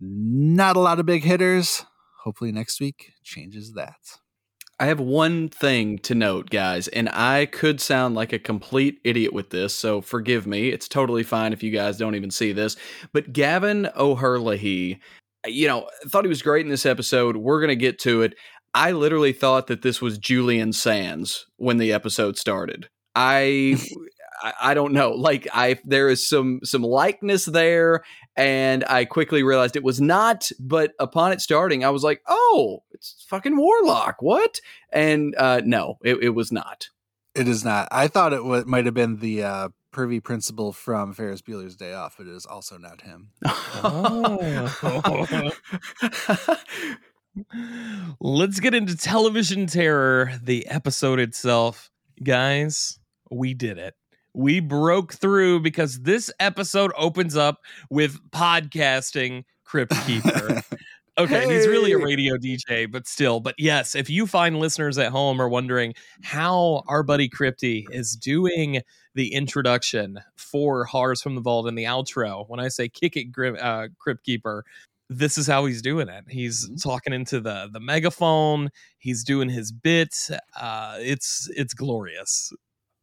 not 0.00 0.76
a 0.76 0.80
lot 0.80 0.98
of 0.98 1.04
big 1.04 1.24
hitters. 1.24 1.84
Hopefully, 2.24 2.52
next 2.52 2.80
week 2.80 3.12
changes 3.22 3.74
that. 3.74 3.98
I 4.80 4.86
have 4.86 4.98
one 4.98 5.50
thing 5.50 5.98
to 5.98 6.14
note, 6.14 6.48
guys, 6.48 6.88
and 6.88 7.10
I 7.10 7.46
could 7.46 7.82
sound 7.82 8.14
like 8.14 8.32
a 8.32 8.38
complete 8.38 8.98
idiot 9.04 9.34
with 9.34 9.50
this, 9.50 9.74
so 9.74 10.00
forgive 10.00 10.46
me. 10.46 10.70
It's 10.70 10.88
totally 10.88 11.22
fine 11.22 11.52
if 11.52 11.62
you 11.62 11.70
guys 11.70 11.98
don't 11.98 12.14
even 12.14 12.30
see 12.30 12.52
this. 12.52 12.76
But 13.12 13.34
Gavan 13.34 13.90
O'Herlihy 13.94 15.00
you 15.46 15.66
know, 15.66 15.88
thought 16.08 16.24
he 16.24 16.28
was 16.28 16.42
great 16.42 16.64
in 16.64 16.70
this 16.70 16.86
episode. 16.86 17.36
We're 17.36 17.60
going 17.60 17.68
to 17.68 17.76
get 17.76 17.98
to 18.00 18.22
it. 18.22 18.34
I 18.74 18.92
literally 18.92 19.32
thought 19.32 19.66
that 19.66 19.82
this 19.82 20.00
was 20.00 20.18
Julian 20.18 20.72
Sands 20.72 21.46
when 21.56 21.76
the 21.76 21.92
episode 21.92 22.38
started. 22.38 22.88
I 23.14 23.76
I 24.60 24.74
don't 24.74 24.92
know. 24.92 25.10
Like 25.10 25.46
I 25.52 25.78
there 25.84 26.08
is 26.08 26.26
some 26.26 26.60
some 26.64 26.82
likeness 26.82 27.44
there 27.44 28.02
and 28.34 28.84
I 28.88 29.04
quickly 29.04 29.42
realized 29.42 29.76
it 29.76 29.84
was 29.84 30.00
not, 30.00 30.50
but 30.58 30.92
upon 30.98 31.32
it 31.32 31.40
starting 31.40 31.84
I 31.84 31.90
was 31.90 32.02
like, 32.02 32.22
"Oh, 32.26 32.82
it's 32.92 33.24
fucking 33.28 33.56
Warlock. 33.56 34.22
What?" 34.22 34.60
And 34.90 35.34
uh 35.36 35.60
no, 35.64 35.98
it, 36.02 36.22
it 36.22 36.30
was 36.30 36.50
not. 36.50 36.88
It 37.34 37.48
is 37.48 37.64
not. 37.64 37.88
I 37.90 38.08
thought 38.08 38.32
it 38.32 38.36
w- 38.36 38.64
might 38.66 38.86
have 38.86 38.94
been 38.94 39.18
the 39.18 39.42
uh 39.42 39.68
pervy 39.92 40.22
principal 40.22 40.72
from 40.72 41.12
Ferris 41.12 41.42
Bueller's 41.42 41.76
Day 41.76 41.92
Off, 41.92 42.16
but 42.16 42.26
it 42.26 42.34
is 42.34 42.46
also 42.46 42.78
not 42.78 43.02
him. 43.02 43.30
Oh. 43.84 45.50
Let's 48.20 48.60
get 48.60 48.74
into 48.74 48.96
television 48.96 49.66
terror, 49.66 50.32
the 50.42 50.66
episode 50.66 51.18
itself. 51.18 51.90
Guys, 52.22 52.98
we 53.30 53.54
did 53.54 53.78
it. 53.78 53.94
We 54.34 54.60
broke 54.60 55.14
through 55.14 55.60
because 55.60 56.00
this 56.00 56.30
episode 56.40 56.92
opens 56.96 57.36
up 57.36 57.60
with 57.90 58.18
podcasting 58.30 59.44
Crypt 59.64 59.94
Keeper. 60.06 60.62
Okay, 61.18 61.46
hey. 61.46 61.54
he's 61.54 61.66
really 61.66 61.92
a 61.92 61.98
radio 61.98 62.36
DJ, 62.36 62.90
but 62.90 63.06
still. 63.06 63.38
But 63.38 63.54
yes, 63.58 63.94
if 63.94 64.08
you 64.08 64.26
find 64.26 64.58
listeners 64.58 64.96
at 64.96 65.12
home 65.12 65.40
are 65.42 65.48
wondering 65.48 65.94
how 66.22 66.84
our 66.88 67.02
buddy 67.02 67.28
Crypty 67.28 67.84
is 67.90 68.16
doing 68.16 68.80
the 69.14 69.34
introduction 69.34 70.20
for 70.36 70.84
Horrors 70.86 71.20
from 71.20 71.34
the 71.34 71.42
Vault 71.42 71.68
and 71.68 71.76
the 71.76 71.84
outro, 71.84 72.48
when 72.48 72.60
I 72.60 72.68
say 72.68 72.88
kick 72.88 73.16
it, 73.16 73.26
uh, 73.60 73.88
Crypt 73.98 74.24
Keeper, 74.24 74.64
this 75.10 75.36
is 75.36 75.46
how 75.46 75.66
he's 75.66 75.82
doing 75.82 76.08
it. 76.08 76.24
He's 76.30 76.64
mm-hmm. 76.64 76.76
talking 76.76 77.12
into 77.12 77.40
the 77.40 77.68
the 77.70 77.80
megaphone. 77.80 78.70
He's 78.98 79.22
doing 79.22 79.50
his 79.50 79.70
bit. 79.70 80.16
Uh, 80.58 80.96
it's 80.98 81.50
it's 81.54 81.74
glorious 81.74 82.52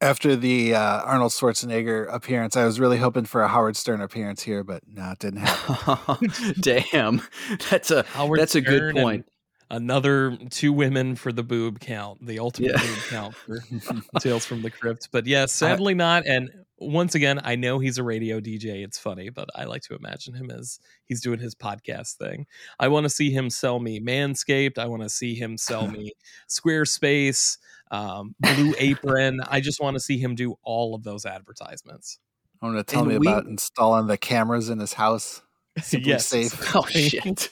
after 0.01 0.36
the 0.36 0.75
uh, 0.75 1.01
Arnold 1.01 1.32
Schwarzenegger 1.32 2.12
appearance, 2.13 2.56
I 2.56 2.65
was 2.65 2.79
really 2.79 2.98
hoping 2.98 3.25
for 3.25 3.41
a 3.41 3.48
Howard 3.48 3.75
Stern 3.75 4.01
appearance 4.01 4.41
here, 4.41 4.63
but 4.63 4.84
no, 4.88 5.12
it 5.12 5.20
didn't 5.20 5.41
happen. 5.41 6.32
Damn, 6.60 7.22
that's 7.70 7.91
a 7.91 8.03
Howard 8.03 8.39
that's 8.39 8.56
a 8.56 8.62
good 8.62 8.96
point. 8.96 9.25
Another 9.72 10.36
two 10.50 10.74
women 10.74 11.15
for 11.15 11.32
the 11.32 11.44
boob 11.44 11.79
count, 11.79 12.25
the 12.25 12.39
ultimate 12.39 12.72
yeah. 12.72 12.82
boob 12.82 12.98
count 13.10 13.36
for 13.36 13.60
Tales 14.20 14.46
from 14.46 14.63
the 14.63 14.72
Crypt. 14.72 15.10
But 15.12 15.27
yeah, 15.27 15.46
sadly 15.46 15.94
not. 15.94 16.25
And 16.25 16.50
once 16.79 17.15
again, 17.15 17.39
I 17.43 17.55
know 17.55 17.79
he's 17.79 17.98
a 17.98 18.03
radio 18.03 18.39
DJ. 18.39 18.83
It's 18.83 18.98
funny, 18.98 19.29
but 19.29 19.50
I 19.55 19.65
like 19.65 19.81
to 19.83 19.95
imagine 19.95 20.33
him 20.33 20.50
as 20.50 20.79
he's 21.05 21.21
doing 21.21 21.39
his 21.39 21.55
podcast 21.55 22.15
thing. 22.15 22.45
I 22.79 22.88
want 22.88 23.03
to 23.05 23.09
see 23.09 23.31
him 23.31 23.50
sell 23.50 23.79
me 23.79 24.00
Manscaped. 24.00 24.77
I 24.77 24.86
want 24.86 25.03
to 25.03 25.09
see 25.09 25.36
him 25.36 25.57
sell 25.57 25.88
me 25.91 26.13
Squarespace 26.50 27.57
um, 27.91 28.36
Blue 28.39 28.74
Apron. 28.77 29.41
I 29.48 29.59
just 29.59 29.81
want 29.81 29.95
to 29.95 30.00
see 30.00 30.17
him 30.17 30.36
do 30.36 30.55
all 30.63 30.95
of 30.95 31.03
those 31.03 31.25
advertisements. 31.25 32.19
I 32.62 32.65
want 32.65 32.77
to 32.77 32.83
tell 32.83 33.03
and 33.03 33.12
me 33.12 33.17
we, 33.17 33.27
about 33.27 33.45
installing 33.45 34.07
the 34.07 34.17
cameras 34.17 34.69
in 34.69 34.79
his 34.79 34.93
house. 34.93 35.41
Simply 35.81 36.12
yes. 36.12 36.27
safe. 36.27 36.75
Oh 36.75 36.86
shit. 36.86 37.50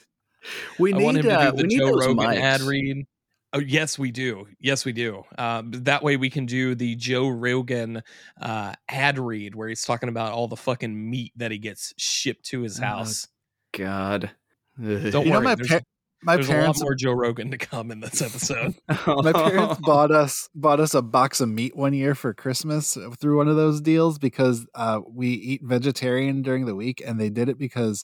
We 0.79 0.93
need, 0.93 1.01
I 1.01 1.05
want 1.05 1.17
him 1.17 1.23
to 1.23 1.39
uh, 1.39 1.51
do 1.51 1.67
the 1.67 1.77
Joe 1.77 1.91
Rogan 1.91 2.17
mics. 2.17 2.39
ad 2.39 2.61
read. 2.61 3.05
Oh 3.53 3.59
yes, 3.59 3.97
we 3.97 4.11
do. 4.11 4.45
Yes, 4.59 4.83
we 4.83 4.91
do. 4.91 5.23
Uh, 5.37 5.63
that 5.65 6.03
way 6.03 6.17
we 6.17 6.29
can 6.29 6.45
do 6.45 6.75
the 6.75 6.95
Joe 6.95 7.29
Rogan 7.29 8.03
uh, 8.41 8.73
ad 8.89 9.17
read 9.17 9.55
where 9.55 9.69
he's 9.69 9.83
talking 9.83 10.09
about 10.09 10.33
all 10.33 10.47
the 10.47 10.57
fucking 10.57 11.09
meat 11.09 11.31
that 11.37 11.51
he 11.51 11.57
gets 11.57 11.93
shipped 11.97 12.45
to 12.47 12.61
his 12.61 12.79
oh, 12.79 12.83
house. 12.83 13.27
Oh, 13.27 13.77
God. 13.77 14.31
Don't 14.79 15.01
you 15.01 15.11
worry. 15.11 15.25
Know, 15.25 15.41
my, 15.41 15.55
pa- 15.55 15.79
my 16.23 16.35
There's 16.35 16.47
parents 16.47 16.81
a 16.81 16.83
lot 16.83 16.87
more 16.87 16.95
Joe 16.95 17.13
Rogan 17.13 17.51
to 17.51 17.57
come 17.57 17.91
in 17.91 17.99
this 17.99 18.21
episode. 18.21 18.75
my 19.07 19.31
parents 19.31 19.79
bought 19.83 20.11
us 20.11 20.49
bought 20.53 20.79
us 20.79 20.93
a 20.93 21.01
box 21.01 21.39
of 21.39 21.49
meat 21.49 21.75
one 21.75 21.93
year 21.93 22.15
for 22.15 22.33
Christmas 22.33 22.97
through 23.19 23.37
one 23.37 23.47
of 23.47 23.55
those 23.55 23.81
deals 23.81 24.17
because 24.17 24.65
uh, 24.75 24.99
we 25.07 25.29
eat 25.29 25.61
vegetarian 25.63 26.41
during 26.41 26.65
the 26.65 26.75
week, 26.75 27.01
and 27.05 27.19
they 27.19 27.29
did 27.29 27.49
it 27.49 27.57
because 27.57 28.03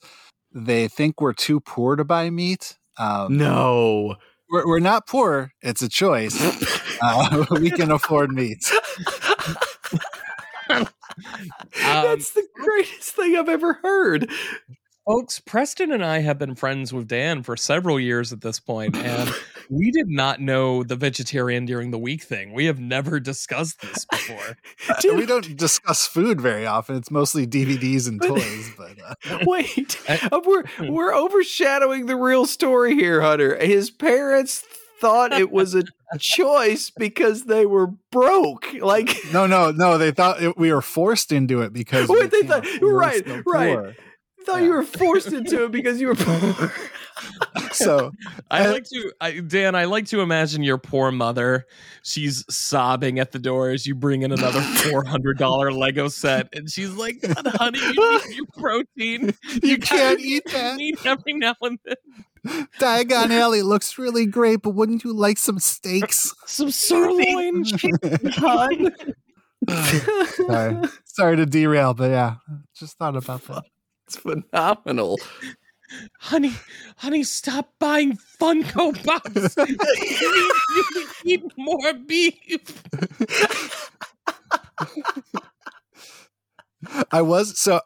they 0.54 0.88
think 0.88 1.20
we're 1.20 1.34
too 1.34 1.60
poor 1.60 1.96
to 1.96 2.04
buy 2.04 2.30
meat. 2.30 2.78
Um, 2.98 3.38
no, 3.38 4.16
we're, 4.54 4.68
we're 4.68 4.80
not 4.80 5.08
poor; 5.08 5.52
it's 5.64 5.82
a 5.82 5.90
choice. 5.90 6.38
uh, 7.02 7.46
we 7.60 7.72
can 7.72 7.92
afford 7.92 8.32
meat. 8.32 8.72
Um, 10.70 10.88
That's 11.82 12.32
the 12.32 12.48
greatest 12.56 13.16
thing 13.16 13.36
I've 13.36 13.50
ever 13.50 13.74
heard. 13.74 14.30
Folks, 15.06 15.42
Preston 15.42 15.92
and 15.92 16.04
I 16.04 16.20
have 16.20 16.40
been 16.40 16.56
friends 16.56 16.94
with 16.94 17.10
Dan 17.10 17.44
for 17.44 17.58
several 17.58 18.00
years 18.00 18.32
at 18.32 18.40
this 18.40 18.62
point, 18.62 18.96
and 18.96 19.30
we 19.70 19.92
did 19.92 20.08
not 20.08 20.40
know 20.40 20.82
the 20.82 20.96
vegetarian 20.96 21.66
during 21.66 21.92
the 21.92 21.98
week 21.98 22.24
thing. 22.24 22.54
We 22.54 22.66
have 22.68 22.80
never 22.80 23.20
discussed 23.20 23.82
this 23.82 24.06
before. 24.12 24.58
we 25.04 25.26
don't 25.26 25.58
discuss 25.58 26.08
food 26.08 26.40
very 26.40 26.66
often. 26.66 26.96
It's 26.96 27.12
mostly 27.12 27.46
DVDs 27.46 28.08
and 28.08 28.22
toys. 28.26 28.72
But 28.78 28.98
uh. 29.30 29.40
wait, 29.46 30.00
uh, 30.08 30.40
we're 30.46 30.64
we're 30.80 31.14
overshadowing 31.14 32.06
the 32.06 32.16
real 32.16 32.46
story 32.46 32.96
here, 32.96 33.20
Hunter. 33.20 33.58
His 33.58 33.92
parents 33.92 34.64
thought 35.02 35.34
it 35.34 35.52
was 35.52 35.76
a 35.76 35.84
choice 36.18 36.92
because 36.92 37.44
they 37.44 37.66
were 37.66 37.88
broke. 38.10 38.74
Like 38.80 39.18
no, 39.34 39.48
no, 39.48 39.72
no. 39.72 39.98
They 39.98 40.12
thought 40.12 40.42
it, 40.42 40.58
we 40.58 40.72
were 40.72 40.82
forced 40.82 41.34
into 41.34 41.62
it 41.62 41.74
because 41.74 42.08
wait, 42.08 42.32
they 42.32 42.44
thought 42.44 42.66
right, 42.82 43.46
right 43.46 43.96
thought 44.46 44.62
yeah. 44.62 44.68
you 44.68 44.72
were 44.72 44.84
forced 44.84 45.34
into 45.34 45.66
it 45.66 45.72
because 45.72 46.00
you 46.00 46.08
were 46.08 46.16
poor. 46.16 46.74
so 47.72 48.12
I 48.52 48.68
like 48.70 48.86
to, 48.86 49.12
I, 49.22 49.40
Dan. 49.40 49.76
I 49.76 49.86
like 49.86 50.06
to 50.08 50.22
imagine 50.22 50.64
your 50.64 50.78
poor 50.78 51.12
mother. 51.12 51.66
She's 52.04 52.44
sobbing 52.50 53.20
at 53.20 53.32
the 53.32 53.40
door 53.40 53.70
as 53.70 53.86
you 53.86 53.96
bring 53.96 54.22
in 54.24 54.32
another 54.32 54.62
four 54.90 55.04
hundred 55.04 55.38
dollar 55.38 55.72
Lego 55.72 56.08
set, 56.08 56.48
and 56.54 56.70
she's 56.70 56.92
like, 56.92 57.18
"Honey, 57.24 57.80
you 57.80 58.22
need 58.28 58.36
your 58.36 58.46
protein. 58.58 59.34
You, 59.50 59.60
you 59.64 59.78
can't 59.78 60.20
eat 60.20 60.44
that. 60.52 60.80
Eat 60.80 61.06
every 61.06 61.34
now 61.34 61.56
and 61.62 61.80
then." 61.86 62.68
Diagon 62.78 63.30
Alley 63.32 63.62
looks 63.62 63.98
really 63.98 64.26
great, 64.26 64.62
but 64.62 64.72
wouldn't 64.72 65.06
you 65.06 65.14
like 65.14 65.38
some 65.38 65.60
steaks? 65.60 66.34
Some 66.46 66.72
sirloin. 66.72 67.64
Sorry. 67.64 68.92
Sorry 71.06 71.38
to 71.38 71.46
derail, 71.46 71.94
but 71.94 72.10
yeah, 72.10 72.36
just 72.76 72.98
thought 72.98 73.16
about 73.16 73.46
that. 73.46 73.64
It's 74.08 74.18
phenomenal. 74.18 75.20
honey, 76.20 76.54
honey, 76.98 77.24
stop 77.24 77.74
buying 77.80 78.18
Funko 78.40 78.94
Pops. 79.04 79.58
I 79.58 79.66
need 79.66 80.22
you 80.22 80.94
to 80.94 81.14
keep 81.24 81.58
more 81.58 81.94
beef. 81.94 82.84
I 87.12 87.22
was 87.22 87.58
so 87.58 87.80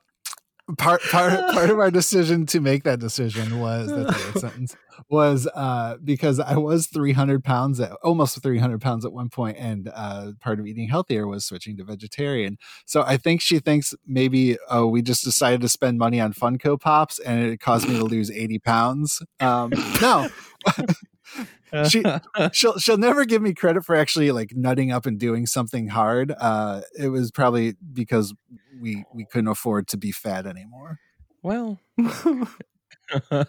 part 0.78 1.02
part 1.04 1.32
part 1.54 1.70
of 1.70 1.80
our 1.84 1.92
decision 1.92 2.46
to 2.48 2.60
make 2.60 2.84
that 2.84 3.00
decision 3.00 3.60
was 3.60 3.88
that 3.88 4.40
sentence 4.40 4.76
was 5.10 5.48
uh 5.56 5.96
because 6.04 6.40
I 6.40 6.58
was 6.58 6.88
300 6.88 7.44
pounds 7.44 7.80
at 7.80 7.92
almost 8.04 8.42
300 8.42 8.82
pounds 8.82 9.06
at 9.06 9.14
one 9.14 9.30
point 9.30 9.58
and 9.58 9.90
uh 9.94 10.34
part 10.42 10.60
of 10.60 10.68
eating 10.68 10.90
healthier 10.90 11.28
was 11.28 11.46
switching 11.46 11.78
to 11.78 11.84
vegetarian 11.84 12.58
so 12.86 13.04
I 13.04 13.18
think 13.18 13.42
she 13.42 13.60
thinks 13.60 13.94
maybe 14.06 14.58
oh 14.70 14.88
we 14.88 15.02
just 15.02 15.24
decided 15.24 15.62
to 15.62 15.70
spend 15.70 15.98
money 15.98 16.20
on 16.20 16.34
Funko 16.34 16.80
Pops 16.80 17.20
and 17.20 17.46
it 17.46 17.60
caused 17.60 17.88
me 17.88 17.98
to 17.98 18.04
lose 18.04 18.30
80 18.30 18.60
pounds 18.60 19.22
um 19.40 19.72
no 20.02 20.30
she 21.90 22.04
she'll 22.52 22.78
she'll 22.78 22.98
never 22.98 23.26
give 23.26 23.42
me 23.42 23.54
credit 23.54 23.84
for 23.84 23.96
actually 23.96 24.32
like 24.32 24.54
nutting 24.56 24.92
up 24.92 25.06
and 25.06 25.20
doing 25.20 25.46
something 25.46 25.90
hard. 25.90 26.34
Uh, 26.40 26.82
it 26.98 27.10
was 27.10 27.32
probably 27.32 27.76
because 27.94 28.34
we 28.80 29.06
we 29.14 29.26
couldn't 29.26 29.48
afford 29.48 29.88
to 29.90 29.98
be 29.98 30.12
fat 30.12 30.46
anymore. 30.46 31.00
Well, 31.44 31.80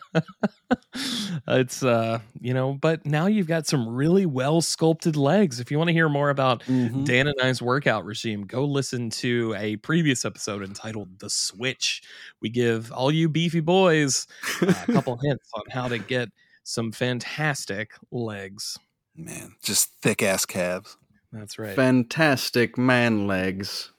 it's 1.48 1.82
uh, 1.82 2.20
you 2.40 2.54
know, 2.54 2.74
but 2.74 3.04
now 3.06 3.26
you've 3.26 3.46
got 3.46 3.66
some 3.66 3.88
really 3.88 4.26
well 4.26 4.60
sculpted 4.60 5.16
legs. 5.16 5.60
If 5.60 5.70
you 5.70 5.78
want 5.78 5.88
to 5.88 5.94
hear 5.94 6.08
more 6.08 6.30
about 6.30 6.62
Mhm. 6.64 7.04
Dan 7.04 7.26
and 7.26 7.40
I's 7.42 7.60
workout 7.62 8.04
regime, 8.04 8.42
go 8.44 8.64
listen 8.64 9.10
to 9.10 9.54
a 9.58 9.76
previous 9.76 10.24
episode 10.24 10.62
entitled 10.62 11.18
"The 11.18 11.30
Switch." 11.30 12.02
We 12.40 12.48
give 12.50 12.92
all 12.92 13.10
you 13.10 13.28
beefy 13.28 13.60
boys 13.60 14.26
uh, 14.62 14.72
a 14.88 14.92
couple 14.92 15.16
hints 15.22 15.50
on 15.54 15.62
how 15.70 15.88
to 15.88 15.98
get 15.98 16.28
some 16.64 16.92
fantastic 16.92 17.92
legs. 18.10 18.78
Man, 19.16 19.54
just 19.62 19.90
thick 20.02 20.22
ass 20.22 20.46
calves. 20.46 20.96
That's 21.32 21.58
right. 21.58 21.74
Fantastic 21.74 22.78
man 22.78 23.26
legs. 23.26 23.90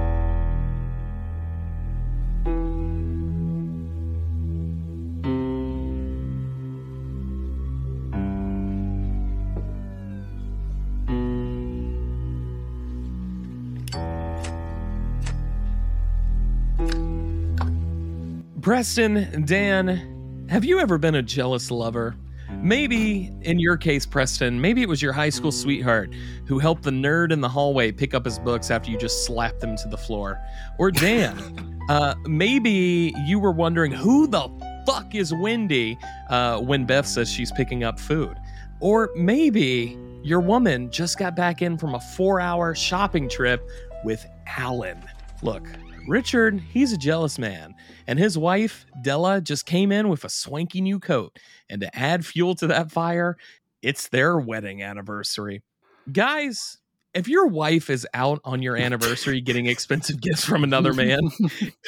Preston, 18.72 19.44
Dan, 19.44 20.46
have 20.48 20.64
you 20.64 20.78
ever 20.78 20.96
been 20.96 21.16
a 21.16 21.22
jealous 21.22 21.70
lover? 21.70 22.16
Maybe, 22.52 23.30
in 23.42 23.58
your 23.58 23.76
case, 23.76 24.06
Preston, 24.06 24.58
maybe 24.58 24.80
it 24.80 24.88
was 24.88 25.02
your 25.02 25.12
high 25.12 25.28
school 25.28 25.52
sweetheart 25.52 26.14
who 26.46 26.58
helped 26.58 26.82
the 26.84 26.90
nerd 26.90 27.32
in 27.32 27.42
the 27.42 27.50
hallway 27.50 27.92
pick 27.92 28.14
up 28.14 28.24
his 28.24 28.38
books 28.38 28.70
after 28.70 28.90
you 28.90 28.96
just 28.96 29.26
slapped 29.26 29.60
them 29.60 29.76
to 29.76 29.88
the 29.88 29.98
floor. 29.98 30.40
Or 30.78 30.90
Dan, 30.90 31.84
uh, 31.90 32.14
maybe 32.24 33.12
you 33.26 33.38
were 33.38 33.52
wondering 33.52 33.92
who 33.92 34.26
the 34.26 34.48
fuck 34.86 35.14
is 35.14 35.34
Wendy 35.34 35.98
uh, 36.30 36.58
when 36.60 36.86
Beth 36.86 37.06
says 37.06 37.30
she's 37.30 37.52
picking 37.52 37.84
up 37.84 38.00
food. 38.00 38.38
Or 38.80 39.10
maybe 39.14 39.98
your 40.22 40.40
woman 40.40 40.90
just 40.90 41.18
got 41.18 41.36
back 41.36 41.60
in 41.60 41.76
from 41.76 41.94
a 41.94 42.00
four 42.00 42.40
hour 42.40 42.74
shopping 42.74 43.28
trip 43.28 43.68
with 44.02 44.26
Alan. 44.46 45.04
Look, 45.42 45.68
Richard, 46.08 46.60
he's 46.72 46.92
a 46.92 46.98
jealous 46.98 47.38
man, 47.38 47.74
and 48.06 48.18
his 48.18 48.36
wife, 48.36 48.84
Della, 49.02 49.40
just 49.40 49.66
came 49.66 49.92
in 49.92 50.08
with 50.08 50.24
a 50.24 50.28
swanky 50.28 50.80
new 50.80 50.98
coat. 50.98 51.38
And 51.70 51.80
to 51.80 51.96
add 51.96 52.26
fuel 52.26 52.54
to 52.56 52.66
that 52.66 52.90
fire, 52.90 53.36
it's 53.82 54.08
their 54.08 54.36
wedding 54.38 54.82
anniversary. 54.82 55.62
Guys, 56.10 56.78
if 57.14 57.28
your 57.28 57.46
wife 57.46 57.88
is 57.88 58.06
out 58.14 58.40
on 58.44 58.62
your 58.62 58.76
anniversary 58.76 59.40
getting 59.42 59.66
expensive 59.66 60.20
gifts 60.20 60.44
from 60.44 60.64
another 60.64 60.92
man, 60.92 61.20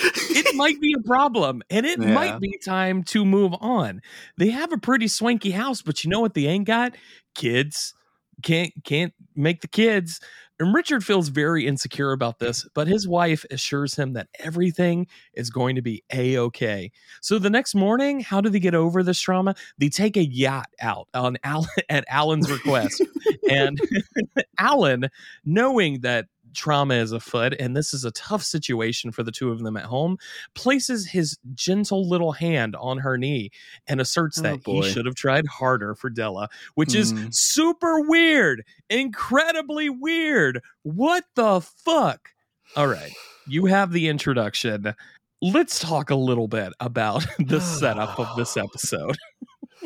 it 0.00 0.55
might 0.55 0.81
be 0.81 0.94
a 0.96 1.03
problem 1.03 1.62
and 1.68 1.85
it 1.85 1.98
Yeah. 2.00 2.12
might 2.12 2.40
be 2.40 2.59
time 2.64 3.03
to 3.05 3.24
move 3.24 3.53
on. 3.61 4.00
They 4.38 4.50
have 4.50 4.72
a 4.72 4.79
pretty 4.79 5.09
swanky 5.09 5.50
house, 5.50 5.83
but 5.83 6.05
you 6.05 6.11
know 6.11 6.20
what 6.20 6.35
they 6.35 6.46
ain't 6.46 6.66
got? 6.66 6.96
Kids. 7.35 7.94
Can't 8.42 8.73
can't 8.85 9.12
make 9.35 9.61
the 9.61 9.68
kids. 9.68 10.20
And 10.61 10.73
Richard 10.73 11.05
feels 11.05 11.29
very 11.29 11.66
insecure 11.66 12.12
about 12.12 12.38
this, 12.38 12.64
but 12.75 12.87
his 12.87 13.09
wife 13.09 13.44
assures 13.51 13.97
him 13.97 14.12
that 14.12 14.29
everything 14.38 15.09
is 15.33 15.51
going 15.51 15.75
to 15.75 15.83
be 15.83 16.05
a 16.12 16.38
okay. 16.38 16.92
So 17.20 17.40
the 17.40 17.51
next 17.51 17.75
morning, 17.75 18.20
how 18.20 18.40
do 18.40 18.49
they 18.49 18.61
get 18.61 18.75
over 18.75 19.03
this 19.03 19.20
trauma? 19.20 19.57
They 19.79 19.88
take 19.88 20.16
a 20.16 20.25
yacht 20.25 20.68
out 20.81 21.09
on 21.12 21.38
Alan, 21.42 21.66
at 21.88 22.05
Alan's 22.09 22.51
request, 22.51 23.03
and 23.51 23.81
Alan, 24.59 25.09
knowing 25.44 26.03
that 26.03 26.27
trauma 26.55 26.95
is 26.95 27.12
afoot 27.12 27.55
and 27.59 27.77
this 27.77 27.93
is 27.93 28.05
a 28.05 28.11
tough 28.12 28.43
situation 28.43 29.11
for 29.12 29.23
the 29.23 29.33
two 29.33 29.51
of 29.51 29.61
them 29.62 29.77
at 29.77 29.85
home, 29.85 30.17
places 30.55 31.07
his 31.09 31.38
gentle 31.55 32.09
little 32.09 32.33
hand 32.33 32.77
on 32.77 32.99
her 32.99 33.19
knee 33.19 33.51
and 33.87 34.01
asserts 34.01 34.38
Oh, 34.38 34.43
that 34.43 34.62
boy. 34.62 34.83
he 34.83 34.90
should 34.90 35.07
have 35.07 35.14
tried 35.14 35.47
harder 35.47 35.95
for 35.95 36.11
Della, 36.11 36.49
which 36.75 36.95
is 36.95 37.12
Mm. 37.12 37.35
super 37.35 38.01
weird, 38.01 38.62
incredibly 38.90 39.88
weird. 39.90 40.61
What 40.83 41.25
the 41.35 41.61
fuck? 41.61 42.31
All 42.77 42.87
right, 42.88 43.12
you 43.47 43.67
have 43.67 43.93
the 43.93 44.09
introduction. 44.09 44.95
Let's 45.43 45.79
talk 45.79 46.11
a 46.11 46.14
little 46.14 46.49
bit 46.49 46.73
about 46.81 47.27
the 47.38 47.61
setup 47.61 48.19
of 48.19 48.29
this 48.37 48.57
episode. 48.57 49.17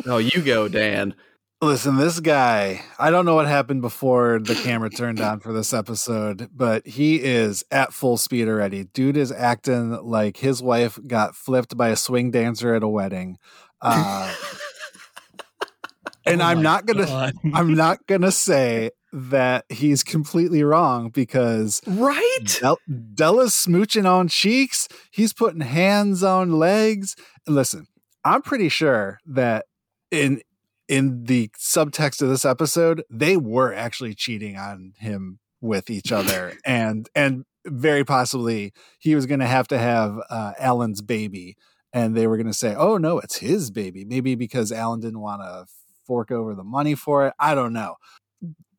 Oh, 0.07 0.19
you 0.19 0.43
go, 0.43 0.69
Dan. 0.69 1.15
Listen, 1.61 1.97
this 1.97 2.21
guy, 2.21 2.83
I 3.01 3.11
don't 3.11 3.25
know 3.25 3.35
what 3.35 3.49
happened 3.49 3.83
before 3.83 4.38
the 4.38 4.55
camera 4.55 4.90
turned 4.90 5.21
on 5.21 5.40
for 5.40 5.53
this 5.53 5.75
episode, 5.75 6.49
but 6.55 6.87
he 6.87 7.16
is 7.16 7.64
at 7.73 7.92
full 7.92 8.16
speed 8.16 8.47
already. 8.47 8.85
Dude 8.85 9.16
is 9.16 9.33
acting 9.33 9.90
like 10.05 10.37
his 10.37 10.62
wife 10.62 11.01
got 11.05 11.35
flipped 11.35 11.77
by 11.77 11.88
a 11.88 11.97
swing 11.97 12.31
dancer 12.31 12.75
at 12.75 12.85
a 12.85 12.88
wedding. 12.88 13.38
Uh, 13.83 14.33
and 16.27 16.40
Oh 16.40 16.44
I'm 16.44 16.62
not 16.62 16.87
going 16.87 17.05
to 17.05 17.33
I'm 17.53 17.75
not 17.75 18.07
going 18.07 18.21
to 18.21 18.31
say 18.31 18.90
that 19.12 19.64
he's 19.68 20.05
completely 20.05 20.62
wrong 20.62 21.09
because 21.11 21.81
Right? 21.88 22.38
Del- 22.61 22.79
Della's 23.14 23.55
smooching 23.55 24.09
on 24.09 24.29
cheeks. 24.29 24.87
He's 25.11 25.33
putting 25.33 25.62
hands 25.62 26.23
on 26.23 26.53
legs. 26.53 27.16
And 27.49 27.57
listen, 27.57 27.88
I'm 28.25 28.42
pretty 28.42 28.68
sure 28.68 29.18
that 29.27 29.64
in 30.12 30.40
in 30.88 31.24
the 31.24 31.48
subtext 31.59 32.22
of 32.22 32.29
this 32.29 32.44
episode, 32.44 33.05
they 33.11 33.37
were 33.37 33.72
actually 33.72 34.14
cheating 34.14 34.57
on 34.57 34.94
him 34.98 35.38
with 35.61 35.90
each 35.90 36.11
other, 36.12 36.55
and 36.64 37.09
and 37.14 37.44
very 37.66 38.05
possibly 38.05 38.72
he 38.98 39.14
was 39.14 39.27
going 39.27 39.40
to 39.40 39.46
have 39.46 39.68
to 39.68 39.79
have 39.79 40.18
uh, 40.31 40.53
Alan's 40.59 41.03
baby, 41.03 41.57
and 41.92 42.16
they 42.16 42.27
were 42.27 42.37
going 42.37 42.46
to 42.46 42.53
say, 42.53 42.74
"Oh 42.74 42.96
no, 42.96 43.18
it's 43.18 43.37
his 43.37 43.70
baby." 43.70 44.05
Maybe 44.05 44.35
because 44.35 44.72
Alan 44.72 45.01
didn't 45.01 45.20
want 45.20 45.42
to 45.42 45.66
fork 46.07 46.31
over 46.31 46.55
the 46.55 46.64
money 46.64 46.94
for 46.94 47.27
it. 47.27 47.35
I 47.38 47.55
don't 47.55 47.72
know, 47.72 47.96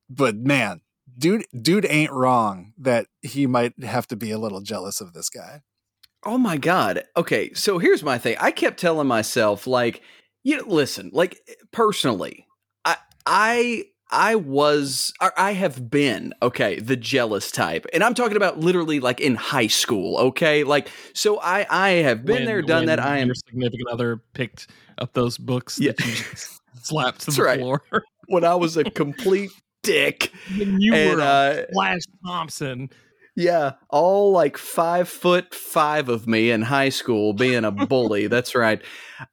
but 0.09 0.35
man, 0.35 0.81
dude 1.17 1.45
dude 1.61 1.85
ain't 1.87 2.11
wrong 2.11 2.73
that 2.77 3.07
he 3.21 3.45
might 3.45 3.81
have 3.83 4.07
to 4.07 4.15
be 4.15 4.31
a 4.31 4.39
little 4.39 4.61
jealous 4.61 5.01
of 5.01 5.13
this 5.13 5.29
guy. 5.29 5.61
Oh 6.25 6.37
my 6.37 6.57
god. 6.57 7.03
Okay, 7.15 7.53
so 7.53 7.77
here's 7.77 8.03
my 8.03 8.17
thing. 8.17 8.35
I 8.39 8.51
kept 8.51 8.77
telling 8.79 9.07
myself 9.07 9.65
like, 9.65 10.01
you 10.49 10.57
know, 10.57 10.63
listen, 10.67 11.12
like 11.13 11.39
personally, 11.71 12.47
I 12.85 12.95
I 13.25 13.83
I 14.12 14.33
was 14.35 15.13
or 15.21 15.31
I 15.38 15.51
have 15.53 15.91
been, 15.91 16.33
okay, 16.41 16.79
the 16.79 16.95
jealous 16.95 17.51
type. 17.51 17.85
And 17.93 18.03
I'm 18.03 18.15
talking 18.15 18.35
about 18.38 18.59
literally 18.59 18.99
like 18.99 19.19
in 19.19 19.35
high 19.35 19.67
school, 19.67 20.17
okay? 20.17 20.63
Like 20.63 20.89
so 21.13 21.39
I 21.39 21.67
I 21.69 21.89
have 22.01 22.25
been 22.25 22.38
When- 22.38 22.45
there, 22.45 22.62
done 22.63 22.85
that. 22.88 22.99
I 22.99 23.19
am 23.19 23.27
Your 23.27 23.35
significant 23.35 23.88
other 23.89 24.17
picked 24.33 24.67
up 24.97 25.13
those 25.13 25.38
books 25.38 25.79
Yeah. 25.79 25.91
that 25.97 26.05
you 26.07 26.13
slapped 26.81 27.19
to 27.21 27.25
That's 27.27 27.38
the 27.38 27.43
right. 27.43 27.59
floor. 27.59 27.83
when 28.27 28.43
I 28.43 28.55
was 28.55 28.75
a 28.77 28.83
complete 29.03 29.51
dick. 29.83 30.31
when 30.57 30.81
you 30.81 30.93
and 30.95 31.17
were 31.17 31.21
uh 31.21 31.63
Flash 31.73 32.01
Thompson. 32.25 32.89
Yeah, 33.35 33.73
all 33.89 34.31
like 34.33 34.57
five 34.57 35.07
foot 35.07 35.53
five 35.53 36.09
of 36.09 36.27
me 36.27 36.51
in 36.51 36.62
high 36.63 36.89
school 36.89 37.31
being 37.33 37.63
a 37.63 37.71
bully. 37.71 38.27
That's 38.27 38.53
right. 38.55 38.81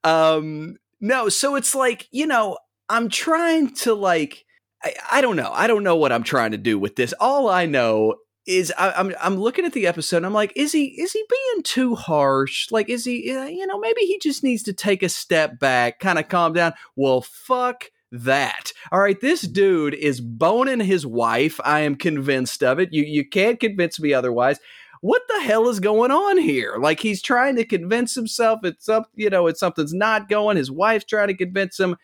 Um, 0.04 0.76
no, 1.00 1.28
so 1.28 1.56
it's 1.56 1.74
like, 1.74 2.08
you 2.10 2.26
know, 2.26 2.58
I'm 2.88 3.08
trying 3.08 3.74
to 3.76 3.94
like, 3.94 4.44
I, 4.82 4.94
I 5.12 5.20
don't 5.20 5.36
know. 5.36 5.50
I 5.52 5.66
don't 5.66 5.84
know 5.84 5.96
what 5.96 6.12
I'm 6.12 6.22
trying 6.22 6.52
to 6.52 6.58
do 6.58 6.78
with 6.78 6.96
this. 6.96 7.12
All 7.20 7.48
I 7.48 7.66
know 7.66 8.16
is 8.46 8.72
I, 8.78 8.92
I'm 8.92 9.12
I'm 9.20 9.36
looking 9.36 9.64
at 9.64 9.72
the 9.72 9.86
episode 9.86 10.24
I'm 10.24 10.32
like, 10.32 10.52
is 10.54 10.72
he 10.72 10.84
is 11.00 11.12
he 11.12 11.24
being 11.28 11.62
too 11.64 11.94
harsh? 11.94 12.70
Like, 12.70 12.88
is 12.88 13.04
he 13.04 13.34
uh, 13.34 13.44
you 13.46 13.66
know 13.66 13.78
maybe 13.78 14.02
he 14.02 14.18
just 14.18 14.44
needs 14.44 14.62
to 14.64 14.72
take 14.72 15.02
a 15.02 15.08
step 15.08 15.58
back, 15.58 15.98
kind 15.98 16.18
of 16.18 16.28
calm 16.28 16.52
down. 16.52 16.72
Well, 16.94 17.22
fuck 17.22 17.86
that. 18.12 18.72
All 18.92 19.00
right, 19.00 19.20
this 19.20 19.42
dude 19.42 19.94
is 19.94 20.20
boning 20.20 20.80
his 20.80 21.04
wife. 21.04 21.58
I 21.64 21.80
am 21.80 21.96
convinced 21.96 22.62
of 22.62 22.78
it. 22.78 22.92
You 22.92 23.02
you 23.02 23.28
can't 23.28 23.58
convince 23.58 23.98
me 23.98 24.14
otherwise. 24.14 24.60
What 25.00 25.22
the 25.28 25.40
hell 25.40 25.68
is 25.68 25.80
going 25.80 26.10
on 26.10 26.38
here? 26.38 26.76
Like 26.78 27.00
he's 27.00 27.22
trying 27.22 27.56
to 27.56 27.64
convince 27.64 28.14
himself 28.14 28.60
it's 28.64 28.88
up, 28.88 29.10
you 29.14 29.30
know, 29.30 29.46
it's 29.46 29.60
something's 29.60 29.94
not 29.94 30.28
going. 30.28 30.56
His 30.56 30.70
wife's 30.70 31.04
trying 31.04 31.28
to 31.28 31.36
convince 31.36 31.78
him. 31.78 31.96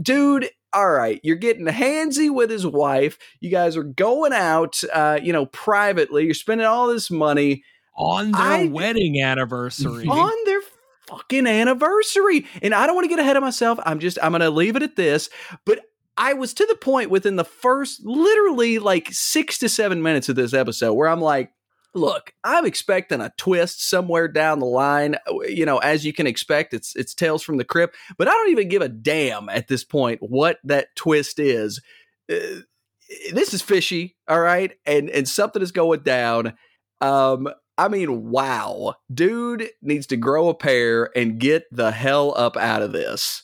Dude, 0.00 0.48
all 0.72 0.90
right, 0.90 1.20
you're 1.22 1.36
getting 1.36 1.66
handsy 1.66 2.32
with 2.32 2.50
his 2.50 2.66
wife. 2.66 3.18
You 3.40 3.50
guys 3.50 3.76
are 3.76 3.82
going 3.82 4.32
out, 4.32 4.80
uh, 4.92 5.18
you 5.22 5.32
know, 5.32 5.46
privately. 5.46 6.24
You're 6.24 6.34
spending 6.34 6.66
all 6.66 6.88
this 6.88 7.10
money 7.10 7.64
on 7.96 8.32
their 8.32 8.40
I, 8.40 8.64
wedding 8.66 9.20
anniversary. 9.20 10.06
On 10.08 10.32
their 10.46 10.60
fucking 11.08 11.46
anniversary. 11.46 12.46
And 12.62 12.72
I 12.72 12.86
don't 12.86 12.94
want 12.94 13.04
to 13.04 13.08
get 13.08 13.18
ahead 13.18 13.36
of 13.36 13.42
myself. 13.42 13.78
I'm 13.84 13.98
just, 13.98 14.18
I'm 14.22 14.32
going 14.32 14.40
to 14.40 14.50
leave 14.50 14.76
it 14.76 14.82
at 14.82 14.96
this. 14.96 15.28
But 15.66 15.80
I 16.16 16.34
was 16.34 16.54
to 16.54 16.66
the 16.66 16.76
point 16.76 17.10
within 17.10 17.36
the 17.36 17.44
first, 17.44 18.00
literally 18.04 18.78
like 18.78 19.08
six 19.10 19.58
to 19.58 19.68
seven 19.68 20.02
minutes 20.02 20.28
of 20.28 20.36
this 20.36 20.54
episode 20.54 20.94
where 20.94 21.08
I'm 21.08 21.20
like, 21.20 21.52
look, 21.94 22.32
I'm 22.44 22.66
expecting 22.66 23.20
a 23.20 23.32
twist 23.36 23.88
somewhere 23.88 24.28
down 24.28 24.60
the 24.60 24.66
line. 24.66 25.16
Uh, 25.26 25.40
you 25.42 25.66
know, 25.66 25.78
as 25.78 26.04
you 26.04 26.12
can 26.12 26.26
expect, 26.26 26.74
it's 26.74 26.94
it's 26.96 27.14
Tales 27.14 27.42
from 27.42 27.56
the 27.56 27.64
Crypt, 27.64 27.96
but 28.18 28.28
I 28.28 28.32
don't 28.32 28.50
even 28.50 28.68
give 28.68 28.82
a 28.82 28.88
damn 28.88 29.48
at 29.48 29.68
this 29.68 29.84
point 29.84 30.20
what 30.22 30.58
that 30.64 30.94
twist 30.96 31.38
is. 31.38 31.80
Uh, 32.30 32.62
this 33.32 33.52
is 33.54 33.62
fishy, 33.62 34.16
all 34.28 34.40
right, 34.40 34.72
and 34.86 35.10
and 35.10 35.28
something 35.28 35.62
is 35.62 35.72
going 35.72 36.00
down. 36.00 36.54
Um, 37.00 37.48
I 37.76 37.88
mean, 37.88 38.30
wow, 38.30 38.96
dude 39.12 39.68
needs 39.82 40.06
to 40.08 40.16
grow 40.16 40.48
a 40.48 40.54
pair 40.54 41.16
and 41.16 41.40
get 41.40 41.64
the 41.72 41.90
hell 41.90 42.34
up 42.36 42.56
out 42.56 42.82
of 42.82 42.92
this. 42.92 43.42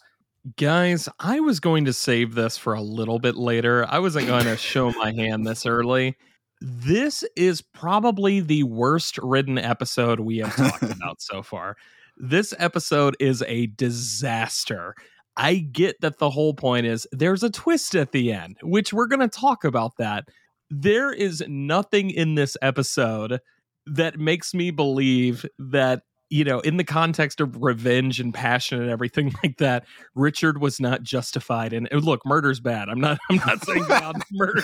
Guys, 0.57 1.09
I 1.19 1.41
was 1.41 1.59
going 1.59 1.87
to 1.87 1.93
save 1.93 2.35
this 2.35 2.57
for 2.57 2.75
a 2.75 2.83
little 2.83 3.19
bit 3.19 3.35
later. 3.35 3.85
I 3.89 3.99
wasn't 3.99 4.29
going 4.29 4.45
to 4.45 4.57
show 4.57 4.93
my 4.93 5.13
hand 5.13 5.45
this 5.45 5.67
early 5.67 6.17
this 6.61 7.25
is 7.37 7.61
probably 7.63 8.41
the 8.41 8.63
worst 8.65 9.19
written 9.19 9.59
episode 9.59 10.21
we 10.21 10.39
have 10.39 10.55
talked 10.55 10.83
about 10.97 11.21
so 11.21 11.43
far. 11.43 11.77
This 12.17 12.55
episode 12.59 13.17
is 13.21 13.43
a 13.47 13.67
disaster. 13.67 14.95
I 15.37 15.57
get 15.57 16.01
that 16.01 16.19
the 16.19 16.31
whole 16.31 16.55
point 16.55 16.87
is 16.87 17.07
there's 17.13 17.43
a 17.43 17.51
twist 17.51 17.95
at 17.95 18.13
the 18.13 18.33
end, 18.33 18.57
which 18.63 18.93
we're 18.93 19.07
going 19.07 19.21
to 19.21 19.29
talk 19.29 19.65
about 19.65 19.99
that. 19.99 20.29
There 20.71 21.13
is 21.13 21.45
nothing 21.47 22.11
in 22.11 22.35
this 22.35 22.57
episode 22.63 23.41
that 23.87 24.19
makes 24.19 24.55
me 24.55 24.71
believe 24.71 25.45
that 25.59 26.03
you 26.29 26.45
know, 26.45 26.61
in 26.61 26.77
the 26.77 26.85
context 26.85 27.41
of 27.41 27.63
revenge 27.63 28.19
and 28.19 28.35
passion 28.35 28.81
and 28.81 28.91
everything 28.91 29.33
like 29.43 29.59
that, 29.59 29.85
Richard 30.15 30.61
was 30.61 30.81
not 30.81 31.03
justified. 31.03 31.73
And 31.73 31.89
look, 31.93 32.21
murder's 32.27 32.61
bad. 32.61 32.89
I'm 32.89 33.01
not. 33.01 33.19
I'm 33.31 33.37
not 33.37 33.65
saying 33.65 33.85
about 33.87 34.17
murder. 34.33 34.63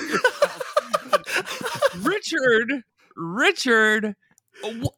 Richard, 2.32 2.82
Richard, 3.16 4.14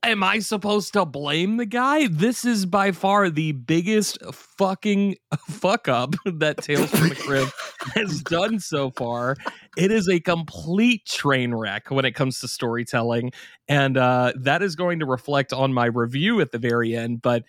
am 0.02 0.22
I 0.22 0.38
supposed 0.40 0.92
to 0.92 1.04
blame 1.04 1.56
the 1.56 1.66
guy? 1.66 2.06
This 2.06 2.44
is 2.44 2.66
by 2.66 2.92
far 2.92 3.30
the 3.30 3.52
biggest 3.52 4.18
fucking 4.32 5.16
fuck 5.48 5.88
up 5.88 6.14
that 6.26 6.58
Tales 6.58 6.90
from 6.90 7.08
the 7.08 7.14
Crypt 7.14 7.52
has 7.94 8.22
done 8.22 8.60
so 8.60 8.90
far. 8.90 9.36
It 9.76 9.90
is 9.90 10.08
a 10.08 10.20
complete 10.20 11.06
train 11.06 11.54
wreck 11.54 11.90
when 11.90 12.04
it 12.04 12.12
comes 12.12 12.40
to 12.40 12.48
storytelling, 12.48 13.32
and 13.68 13.96
uh, 13.96 14.32
that 14.36 14.62
is 14.62 14.76
going 14.76 15.00
to 15.00 15.06
reflect 15.06 15.52
on 15.52 15.72
my 15.72 15.86
review 15.86 16.40
at 16.40 16.52
the 16.52 16.58
very 16.58 16.94
end. 16.96 17.22
But 17.22 17.44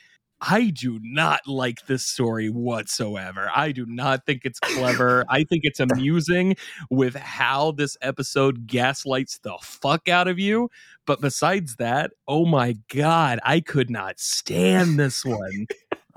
I 0.47 0.69
do 0.69 0.99
not 1.01 1.47
like 1.47 1.87
this 1.87 2.05
story 2.05 2.49
whatsoever. 2.49 3.49
I 3.55 3.71
do 3.71 3.85
not 3.87 4.25
think 4.25 4.41
it's 4.43 4.59
clever. 4.59 5.25
I 5.29 5.43
think 5.43 5.61
it's 5.63 5.79
amusing 5.79 6.55
with 6.91 7.15
how 7.15 7.71
this 7.71 7.97
episode 8.01 8.67
gaslights 8.67 9.39
the 9.39 9.57
fuck 9.61 10.07
out 10.07 10.27
of 10.27 10.37
you. 10.37 10.69
But 11.07 11.19
besides 11.19 11.77
that, 11.77 12.11
oh 12.27 12.45
my 12.45 12.77
God, 12.93 13.39
I 13.43 13.59
could 13.59 13.89
not 13.89 14.19
stand 14.19 14.99
this 14.99 15.25
one. 15.25 15.67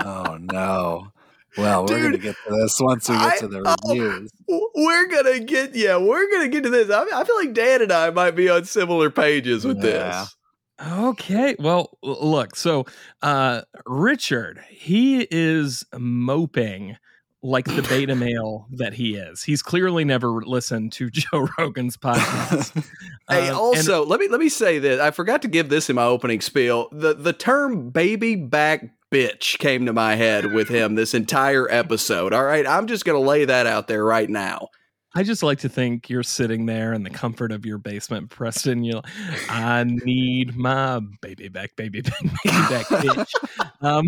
oh 0.04 0.36
no. 0.40 1.12
Well, 1.56 1.86
we're 1.86 2.02
gonna 2.02 2.18
get 2.18 2.36
to 2.46 2.54
this 2.54 2.78
once 2.80 3.08
we 3.08 3.16
get 3.16 3.32
I, 3.32 3.38
to 3.38 3.48
the 3.48 3.76
reviews. 3.88 4.30
Oh, 4.50 4.70
we're 4.74 5.06
gonna 5.08 5.40
get 5.40 5.74
yeah, 5.74 5.96
we're 5.96 6.30
gonna 6.30 6.48
get 6.48 6.62
to 6.64 6.70
this. 6.70 6.90
I, 6.90 7.02
I, 7.02 7.24
feel 7.24 7.36
like 7.36 7.54
Dan 7.54 7.82
and 7.82 7.90
I 7.90 8.10
might 8.10 8.32
be 8.32 8.48
on 8.48 8.64
similar 8.64 9.10
pages 9.10 9.64
with 9.64 9.78
yeah. 9.78 10.20
this. 10.20 10.36
Okay. 10.80 11.56
Well, 11.58 11.98
look, 12.02 12.56
so 12.56 12.86
uh 13.22 13.62
Richard, 13.86 14.60
he 14.70 15.26
is 15.30 15.84
moping 15.96 16.96
like 17.42 17.66
the 17.66 17.82
beta 17.82 18.14
male 18.16 18.66
that 18.72 18.94
he 18.94 19.16
is. 19.16 19.42
He's 19.42 19.62
clearly 19.62 20.04
never 20.04 20.28
listened 20.42 20.92
to 20.92 21.10
Joe 21.12 21.48
Rogan's 21.58 21.96
podcast. 21.96 22.84
hey, 23.28 23.48
uh, 23.48 23.56
also, 23.58 24.02
and- 24.02 24.10
let 24.10 24.20
me 24.20 24.28
let 24.28 24.40
me 24.40 24.48
say 24.48 24.78
this. 24.78 25.00
I 25.00 25.10
forgot 25.10 25.42
to 25.42 25.48
give 25.48 25.68
this 25.68 25.88
in 25.90 25.96
my 25.96 26.04
opening 26.04 26.40
spiel. 26.40 26.88
The 26.92 27.14
the 27.14 27.32
term 27.32 27.90
baby 27.90 28.34
back 28.36 28.84
bitch 29.10 29.58
came 29.58 29.86
to 29.86 29.92
my 29.92 30.16
head 30.16 30.52
with 30.52 30.68
him 30.68 30.94
this 30.94 31.14
entire 31.14 31.66
episode. 31.70 32.32
All 32.34 32.44
right, 32.44 32.66
I'm 32.66 32.86
just 32.86 33.04
going 33.04 33.20
to 33.20 33.26
lay 33.26 33.46
that 33.46 33.66
out 33.66 33.88
there 33.88 34.04
right 34.04 34.28
now. 34.28 34.68
I 35.14 35.22
just 35.22 35.42
like 35.42 35.58
to 35.60 35.68
think 35.68 36.10
you're 36.10 36.22
sitting 36.22 36.66
there 36.66 36.92
in 36.92 37.02
the 37.02 37.10
comfort 37.10 37.50
of 37.50 37.64
your 37.64 37.78
basement, 37.78 38.28
Preston. 38.30 38.84
You, 38.84 39.00
I 39.48 39.84
need 39.84 40.54
my 40.54 41.00
baby 41.22 41.48
back, 41.48 41.74
baby 41.76 42.02
back, 42.02 42.20
baby 42.20 42.32
back, 42.44 42.86
bitch. 42.86 43.32
Um, 43.80 44.06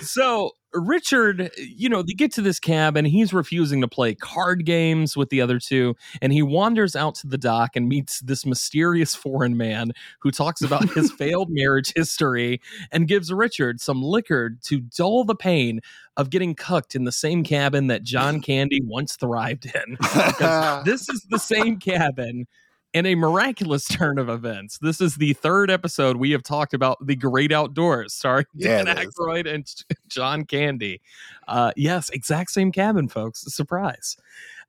so 0.00 0.52
Richard, 0.74 1.50
you 1.56 1.88
know, 1.88 2.02
they 2.02 2.12
get 2.12 2.32
to 2.32 2.42
this 2.42 2.58
cabin. 2.58 3.04
He's 3.04 3.32
refusing 3.32 3.80
to 3.80 3.88
play 3.88 4.14
card 4.14 4.64
games 4.64 5.16
with 5.16 5.30
the 5.30 5.40
other 5.40 5.58
two, 5.58 5.94
and 6.20 6.32
he 6.32 6.42
wanders 6.42 6.96
out 6.96 7.14
to 7.16 7.26
the 7.26 7.38
dock 7.38 7.76
and 7.76 7.88
meets 7.88 8.20
this 8.20 8.44
mysterious 8.44 9.14
foreign 9.14 9.56
man 9.56 9.92
who 10.20 10.30
talks 10.30 10.62
about 10.62 10.90
his 10.90 11.12
failed 11.18 11.48
marriage 11.50 11.92
history 11.94 12.60
and 12.90 13.08
gives 13.08 13.32
Richard 13.32 13.80
some 13.80 14.02
liquor 14.02 14.56
to 14.64 14.80
dull 14.80 15.24
the 15.24 15.36
pain 15.36 15.80
of 16.16 16.30
getting 16.30 16.54
cucked 16.54 16.94
in 16.94 17.04
the 17.04 17.12
same 17.12 17.44
cabin 17.44 17.86
that 17.88 18.02
John 18.02 18.40
Candy 18.42 18.80
once 18.82 19.16
thrived 19.16 19.66
in. 19.66 19.96
this 20.84 21.08
is 21.08 21.26
the 21.30 21.38
same 21.38 21.78
cabin 21.78 22.46
in 22.94 23.04
a 23.04 23.14
miraculous 23.16 23.86
turn 23.88 24.18
of 24.18 24.28
events, 24.30 24.78
this 24.78 25.00
is 25.00 25.16
the 25.16 25.34
third 25.34 25.70
episode 25.70 26.16
we 26.16 26.30
have 26.30 26.42
talked 26.42 26.72
about 26.72 27.04
the 27.04 27.16
great 27.16 27.52
outdoors, 27.52 28.14
starring 28.14 28.46
Dan 28.58 28.86
Aykroyd 28.86 29.52
and 29.52 29.70
John 30.08 30.44
Candy. 30.44 31.02
Uh, 31.46 31.72
yes, 31.76 32.08
exact 32.10 32.52
same 32.52 32.72
cabin, 32.72 33.08
folks. 33.08 33.40
Surprise. 33.54 34.16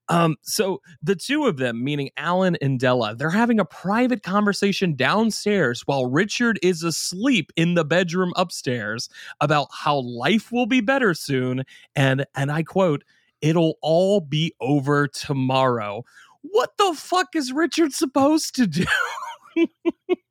Um, 0.10 0.36
so 0.42 0.82
the 1.02 1.16
two 1.16 1.46
of 1.46 1.58
them, 1.58 1.84
meaning 1.84 2.10
Alan 2.18 2.58
and 2.62 2.80
Della, 2.80 3.16
they're 3.16 3.30
having 3.30 3.60
a 3.60 3.66
private 3.66 4.22
conversation 4.22 4.96
downstairs 4.96 5.82
while 5.86 6.06
Richard 6.06 6.60
is 6.62 6.84
asleep 6.84 7.52
in 7.56 7.74
the 7.74 7.86
bedroom 7.86 8.32
upstairs 8.36 9.10
about 9.42 9.68
how 9.72 10.00
life 10.00 10.52
will 10.52 10.68
be 10.68 10.82
better 10.82 11.14
soon, 11.14 11.64
and 11.96 12.26
and 12.36 12.52
I 12.52 12.62
quote, 12.62 13.04
"It'll 13.42 13.80
all 13.82 14.22
be 14.22 14.54
over 14.60 15.08
tomorrow." 15.08 16.04
What 16.52 16.72
the 16.78 16.94
fuck 16.96 17.36
is 17.36 17.52
Richard 17.52 17.94
supposed 17.94 18.56
to 18.56 18.68
do? 18.68 18.86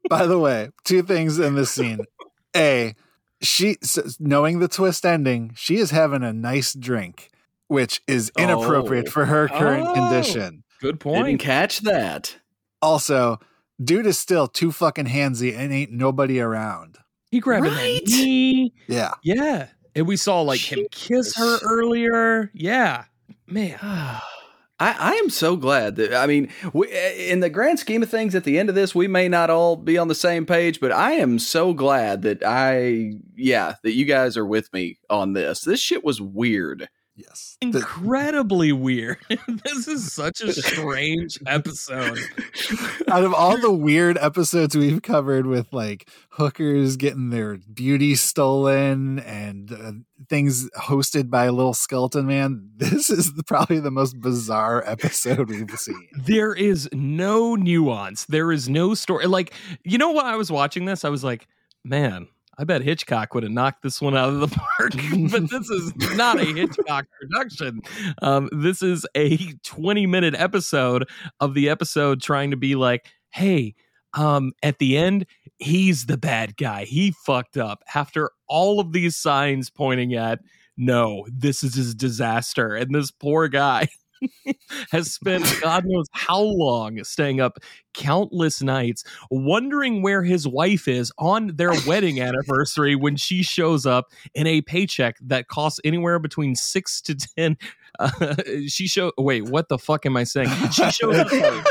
By 0.09 0.27
the 0.27 0.39
way, 0.39 0.71
two 0.85 1.03
things 1.03 1.39
in 1.39 1.55
this 1.55 1.71
scene. 1.71 2.01
A, 2.57 2.95
she 3.41 3.77
knowing 4.21 4.61
the 4.61 4.69
twist 4.69 5.05
ending, 5.05 5.53
she 5.57 5.77
is 5.77 5.91
having 5.91 6.23
a 6.23 6.33
nice 6.33 6.73
drink, 6.73 7.31
which 7.67 8.01
is 8.07 8.31
oh. 8.39 8.43
inappropriate 8.43 9.07
oh. 9.09 9.11
for 9.11 9.25
her 9.25 9.49
current 9.49 9.89
oh. 9.89 9.95
condition. 9.95 10.63
Good 10.81 11.01
point. 11.01 11.27
Didn't 11.27 11.41
catch 11.41 11.81
that. 11.81 12.37
Also, 12.81 13.41
dude 13.83 14.07
is 14.07 14.19
still 14.19 14.47
too 14.47 14.71
fucking 14.71 15.07
handsy 15.07 15.57
and 15.57 15.73
ain't 15.73 15.91
nobody 15.91 16.41
around. 16.41 16.99
He 17.31 17.41
grabbed 17.41 17.67
right? 17.67 18.03
knee. 18.07 18.73
Yeah. 18.87 19.15
Yeah. 19.25 19.69
And 19.97 20.07
we 20.07 20.17
saw 20.17 20.43
like 20.43 20.61
him 20.61 20.87
kiss 20.91 21.35
her 21.37 21.59
earlier. 21.65 22.51
Yeah. 22.55 23.05
Man. 23.49 23.79
I, 24.81 24.97
I, 24.99 25.13
am 25.13 25.31
so 25.31 25.57
glad 25.57 25.97
that 25.97 26.13
I 26.13 26.27
mean, 26.27 26.49
we, 26.73 26.91
eh, 26.91 27.31
in 27.31 27.41
the 27.41 27.49
grand 27.49 27.79
scheme 27.79 28.03
of 28.03 28.11
things, 28.11 28.35
at 28.35 28.43
the 28.43 28.59
end 28.59 28.69
of 28.69 28.75
this, 28.75 28.95
we 28.95 29.07
may 29.07 29.29
not 29.29 29.49
all 29.49 29.77
be 29.77 29.97
on 29.97 30.09
the 30.09 30.15
same 30.17 30.47
page, 30.47 30.81
but 30.81 30.91
I 30.91 31.13
am 31.13 31.39
so 31.39 31.73
glad 31.73 32.23
that 32.23 32.43
I, 32.45 33.13
yeah, 33.37 33.75
that 33.85 33.95
you 33.95 34.05
guys 34.05 34.37
are 34.37 34.47
with 34.47 34.73
me 34.73 34.99
on 35.09 35.33
this. 35.33 35.61
This 35.61 35.81
shit 35.81 36.05
was 36.05 36.21
weird. 36.21 36.89
Yes. 37.17 37.57
The- 37.61 37.79
incredibly 37.79 38.73
weird. 38.73 39.19
this 39.65 39.87
is 39.87 40.13
such 40.13 40.41
a 40.41 40.53
strange 40.53 41.39
episode. 41.47 42.19
out 43.09 43.25
of 43.25 43.33
all 43.33 43.57
the 43.57 43.73
weird 43.73 44.19
episodes 44.19 44.77
we've 44.77 45.03
covered 45.03 45.47
with 45.47 45.73
like 45.73 46.09
hookers 46.31 46.97
getting 46.97 47.31
their 47.31 47.59
beauty 47.73 48.17
stolen 48.17 49.21
and 49.21 49.73
uh, 49.73 49.93
things 50.29 50.69
hosted 50.71 51.31
by 51.31 51.45
a 51.45 51.53
little 51.53 51.75
skeleton 51.75 52.27
man, 52.27 52.69
this 52.77 53.11
is 53.11 53.35
the, 53.35 53.45
probably 53.45 53.79
the 53.79 53.93
most 53.93 54.21
bizarre 54.21 54.83
episode 54.85 55.49
we've 55.49 55.71
seen. 55.79 56.09
There 56.25 56.55
is 56.55 56.89
no 56.93 57.55
nuance. 57.55 58.25
There 58.25 58.51
is 58.51 58.69
no 58.69 58.95
story. 58.95 59.27
Like, 59.27 59.55
you 59.85 59.99
know 59.99 60.11
what? 60.11 60.27
I 60.27 60.37
was 60.37 60.51
watching 60.51 60.85
this, 60.85 61.05
I 61.05 61.11
was 61.11 61.23
like, 61.23 61.47
man, 61.85 62.27
I 62.59 62.65
bet 62.65 62.83
Hitchcock 62.83 63.35
would 63.35 63.43
have 63.43 63.53
knocked 63.53 63.83
this 63.83 64.01
one 64.01 64.17
out 64.17 64.29
of 64.29 64.41
the 64.41 64.49
park. 64.79 64.93
but 65.31 65.51
this 65.51 65.71
is 65.71 65.93
not 66.17 66.41
a 66.41 66.45
Hitchcock 66.45 67.07
production. 67.21 67.83
Um, 68.23 68.49
this 68.53 68.83
is 68.83 69.07
a 69.17 69.39
20 69.65 70.07
minute 70.07 70.35
episode 70.37 71.09
of 71.41 71.55
the 71.55 71.69
episode 71.69 72.23
trying 72.23 72.51
to 72.51 72.57
be 72.57 72.75
like, 72.75 73.07
hey, 73.31 73.75
um, 74.15 74.53
at 74.63 74.79
the 74.79 74.97
end, 74.97 75.27
he's 75.59 76.07
the 76.07 76.17
bad 76.17 76.57
guy. 76.57 76.85
He 76.85 77.13
fucked 77.27 77.57
up 77.57 77.83
after 77.95 78.31
all 78.49 78.81
of 78.81 78.93
these 78.93 79.17
signs 79.17 79.71
pointing 79.71 80.15
at, 80.15 80.39
no, 80.77 81.27
this 81.33 81.63
is 81.63 81.75
his 81.75 81.95
disaster. 81.95 82.75
And 82.75 82.95
this 82.95 83.11
poor 83.11 83.49
guy 83.49 83.89
has 84.91 85.13
spent 85.13 85.45
God 85.63 85.85
knows 85.87 86.07
how 86.13 86.41
long 86.41 87.03
staying 87.05 87.41
up 87.41 87.59
countless 87.95 88.63
nights 88.63 89.05
wondering 89.31 90.03
where 90.03 90.23
his 90.23 90.47
wife 90.47 90.89
is 90.89 91.13
on 91.19 91.53
their 91.57 91.73
wedding 91.87 92.21
anniversary 92.21 92.95
when 92.95 93.17
she 93.17 93.43
shows 93.43 93.87
up 93.87 94.13
in 94.35 94.47
a 94.47 94.61
paycheck 94.63 95.17
that 95.21 95.49
costs 95.49 95.81
anywhere 95.85 96.19
between 96.19 96.55
six 96.55 97.01
to 97.03 97.15
ten. 97.15 97.57
Uh, 98.01 98.35
she 98.67 98.89
show 98.89 99.13
wait, 99.17 99.45
what 99.45 99.69
the 99.69 99.79
fuck 99.79 100.05
am 100.05 100.17
I 100.17 100.25
saying? 100.25 100.51
She 100.73 100.91
shows 100.91 101.17
up. 101.17 101.65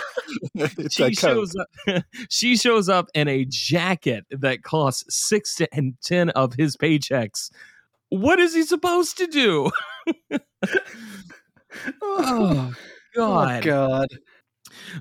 She 0.89 1.13
shows 1.13 1.53
up. 1.55 2.03
she 2.29 2.55
shows 2.55 2.87
up 2.87 3.09
in 3.13 3.27
a 3.27 3.43
jacket 3.43 4.23
that 4.29 4.63
costs 4.63 5.03
six 5.13 5.53
to 5.55 5.67
and 5.73 5.95
ten 6.01 6.29
of 6.29 6.53
his 6.53 6.77
paychecks. 6.77 7.51
What 8.07 8.39
is 8.39 8.53
he 8.53 8.63
supposed 8.63 9.17
to 9.17 9.27
do? 9.27 9.71
oh 12.01 12.73
God. 13.15 13.57
Oh 13.57 13.61
God. 13.61 14.07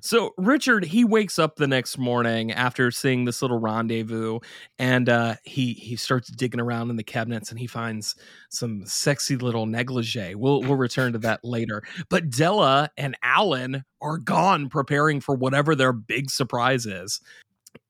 So 0.00 0.32
Richard, 0.36 0.84
he 0.84 1.04
wakes 1.04 1.38
up 1.38 1.56
the 1.56 1.66
next 1.66 1.98
morning 1.98 2.52
after 2.52 2.90
seeing 2.90 3.24
this 3.24 3.42
little 3.42 3.58
rendezvous, 3.58 4.40
and 4.78 5.08
uh, 5.08 5.36
he 5.44 5.72
he 5.74 5.96
starts 5.96 6.30
digging 6.30 6.60
around 6.60 6.90
in 6.90 6.96
the 6.96 7.04
cabinets, 7.04 7.50
and 7.50 7.58
he 7.58 7.66
finds 7.66 8.14
some 8.50 8.84
sexy 8.86 9.36
little 9.36 9.66
negligee. 9.66 10.34
We'll 10.34 10.60
we'll 10.60 10.76
return 10.76 11.12
to 11.12 11.18
that 11.20 11.40
later. 11.44 11.82
But 12.08 12.30
Della 12.30 12.90
and 12.96 13.16
Alan 13.22 13.84
are 14.00 14.18
gone, 14.18 14.68
preparing 14.68 15.20
for 15.20 15.34
whatever 15.34 15.74
their 15.74 15.92
big 15.92 16.30
surprise 16.30 16.86
is. 16.86 17.20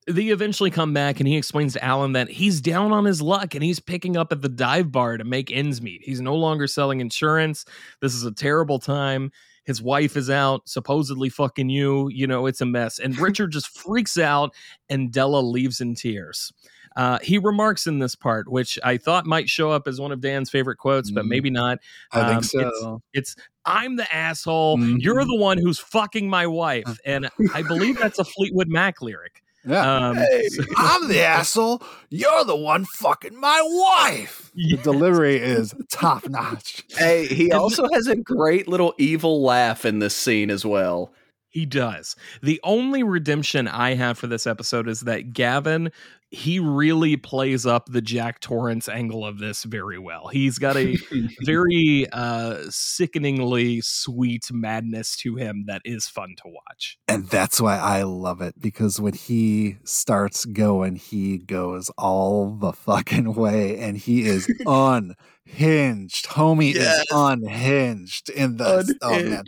They 0.07 0.25
eventually 0.27 0.69
come 0.69 0.93
back, 0.93 1.19
and 1.19 1.27
he 1.27 1.37
explains 1.37 1.73
to 1.73 1.83
Alan 1.83 2.11
that 2.13 2.29
he's 2.29 2.59
down 2.59 2.91
on 2.91 3.05
his 3.05 3.21
luck, 3.21 3.55
and 3.55 3.63
he's 3.63 3.79
picking 3.79 4.17
up 4.17 4.31
at 4.31 4.41
the 4.41 4.49
dive 4.49 4.91
bar 4.91 5.17
to 5.17 5.23
make 5.23 5.51
ends 5.51 5.81
meet. 5.81 6.01
He's 6.03 6.19
no 6.21 6.35
longer 6.35 6.67
selling 6.67 6.99
insurance. 6.99 7.63
This 8.01 8.13
is 8.13 8.23
a 8.25 8.31
terrible 8.31 8.79
time 8.79 9.31
his 9.65 9.81
wife 9.81 10.17
is 10.17 10.29
out 10.29 10.67
supposedly 10.67 11.29
fucking 11.29 11.69
you 11.69 12.09
you 12.09 12.27
know 12.27 12.47
it's 12.47 12.59
a 12.59 12.65
mess 12.65 12.99
and 12.99 13.17
richard 13.21 13.49
just 13.49 13.69
freaks 13.69 14.17
out 14.17 14.53
and 14.89 15.09
della 15.09 15.39
leaves 15.39 15.79
in 15.79 15.95
tears 15.95 16.51
uh, 16.97 17.17
he 17.23 17.37
remarks 17.37 17.87
in 17.87 17.99
this 17.99 18.13
part 18.13 18.51
which 18.51 18.77
i 18.83 18.97
thought 18.97 19.25
might 19.25 19.47
show 19.47 19.71
up 19.71 19.87
as 19.87 20.01
one 20.01 20.11
of 20.11 20.19
dan's 20.19 20.49
favorite 20.49 20.75
quotes 20.75 21.11
but 21.11 21.23
Mhm. 21.23 21.29
maybe 21.29 21.49
not 21.49 21.79
I 22.11 22.25
think 22.27 22.35
Um, 22.39 22.43
so. 22.43 22.59
it's- 22.59 22.99
it's 23.13 23.35
i'm 23.63 23.95
the 23.95 24.13
asshole 24.13 24.77
Mhm. 24.77 24.97
you're 25.01 25.23
the 25.23 25.37
one 25.37 25.57
who's 25.57 25.79
fucking 25.79 26.29
my 26.29 26.45
wife 26.45 26.97
and 27.05 27.29
i 27.53 27.61
believe 27.61 27.97
that's 27.97 28.19
a 28.19 28.25
fleetwood 28.25 28.67
mac 28.67 29.01
lyric 29.01 29.42
yeah. 29.65 30.07
um, 30.09 30.15
Hey. 30.17 30.47
so- 30.49 30.63
I'm 30.77 31.07
the 31.07 31.21
asshole. 31.21 31.81
You're 32.09 32.43
the 32.45 32.55
one 32.55 32.85
fucking 32.85 33.39
my 33.39 33.61
wife. 33.63 34.51
Yeah. 34.55 34.77
The 34.77 34.83
delivery 34.83 35.37
is 35.37 35.73
top 35.91 36.27
notch. 36.29 36.83
Hey, 36.97 37.25
he 37.27 37.45
And- 37.49 37.59
also 37.59 37.87
has 37.93 38.07
a 38.07 38.15
great 38.15 38.67
little 38.67 38.93
evil 38.97 39.41
laugh 39.43 39.85
in 39.85 39.99
this 39.99 40.15
scene 40.15 40.49
as 40.49 40.65
well. 40.65 41.11
He 41.49 41.65
does. 41.67 42.15
The 42.41 42.59
only 42.63 43.03
redemption 43.03 43.67
I 43.67 43.93
have 43.93 44.17
for 44.17 44.25
this 44.27 44.47
episode 44.47 44.87
is 44.87 45.01
that 45.01 45.33
Gavan, 45.33 45.91
he 46.35 46.57
really 46.57 47.15
plays 47.15 47.63
up 47.63 47.85
the 47.91 48.01
Jack 48.01 48.39
Torrance 48.39 48.89
angle 48.89 49.23
of 49.23 49.37
this 49.37 49.63
very 49.63 49.99
well. 49.99 50.29
He's 50.29 50.57
got 50.57 50.75
a 50.75 50.97
very 51.45 52.07
uh 52.11 52.63
sickeningly 52.69 53.81
sweet 53.81 54.51
madness 54.51 55.15
to 55.17 55.35
him 55.35 55.65
that 55.67 55.83
is 55.85 56.07
fun 56.07 56.33
to 56.37 56.43
watch. 56.45 56.97
And 57.07 57.27
that's 57.29 57.61
why 57.61 57.77
I 57.77 58.01
love 58.01 58.41
it 58.41 58.59
because 58.59 58.99
when 58.99 59.13
he 59.13 59.77
starts 59.83 60.45
going, 60.45 60.95
he 60.95 61.37
goes 61.37 61.91
all 61.99 62.49
the 62.55 62.73
fucking 62.73 63.35
way 63.35 63.77
and 63.77 63.95
he 63.95 64.23
is 64.23 64.47
unhinged. 64.65 66.25
Homie 66.29 66.73
Yes. 66.73 66.99
is 67.01 67.05
unhinged 67.11 68.29
in 68.29 68.57
the 68.57 68.97
oh 69.03 69.09
man. 69.23 69.43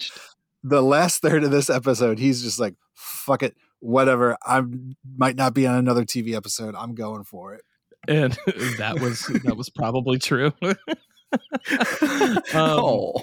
The 0.64 0.82
last 0.82 1.22
third 1.22 1.44
of 1.44 1.52
this 1.52 1.70
episode, 1.70 2.20
he's 2.20 2.42
just 2.42 2.60
like, 2.60 2.76
fuck 2.96 3.44
it, 3.44 3.56
whatever. 3.80 4.38
I 4.44 4.64
might 5.18 5.36
not 5.36 5.54
be 5.54 5.68
on 5.68 5.76
another 5.76 6.04
TV 6.06 6.34
episode. 6.34 6.76
I'm 6.76 6.96
going 6.96 7.24
for 7.24 7.54
it. 7.54 7.64
And 8.08 8.34
that 8.78 9.00
was 9.00 9.26
that 9.44 9.56
was 9.58 9.70
probably 9.70 10.20
true. 10.20 10.54
Um, 12.08 12.40
oh, 12.54 13.14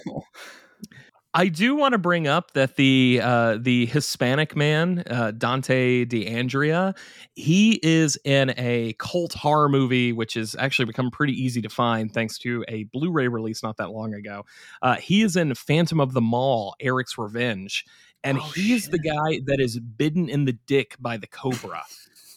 I 1.34 1.48
do 1.48 1.74
want 1.74 1.92
to 1.92 1.98
bring 1.98 2.28
up 2.28 2.52
that 2.52 2.76
the 2.76 3.20
uh, 3.22 3.56
the 3.58 3.86
Hispanic 3.86 4.54
man 4.54 5.02
uh, 5.08 5.30
Dante 5.30 6.04
DeAndrea, 6.04 6.94
he 7.34 7.80
is 7.82 8.18
in 8.24 8.52
a 8.58 8.94
cult 8.98 9.32
horror 9.32 9.70
movie, 9.70 10.12
which 10.12 10.34
has 10.34 10.54
actually 10.58 10.84
become 10.84 11.10
pretty 11.10 11.32
easy 11.32 11.62
to 11.62 11.70
find 11.70 12.12
thanks 12.12 12.36
to 12.40 12.64
a 12.68 12.84
Blu-ray 12.84 13.28
release 13.28 13.62
not 13.62 13.78
that 13.78 13.92
long 13.92 14.12
ago. 14.12 14.44
Uh, 14.82 14.96
he 14.96 15.22
is 15.22 15.36
in 15.36 15.54
Phantom 15.54 16.00
of 16.00 16.12
the 16.12 16.20
Mall, 16.20 16.74
Eric's 16.80 17.16
Revenge, 17.16 17.86
and 18.24 18.38
Oh, 18.38 18.52
he 18.54 18.72
is 18.72 18.88
the 18.88 18.98
guy 18.98 19.40
that 19.46 19.60
is 19.60 19.78
bitten 19.78 20.28
in 20.28 20.44
the 20.44 20.52
dick 20.52 20.96
by 21.00 21.16
the 21.16 21.26
cobra. 21.26 21.82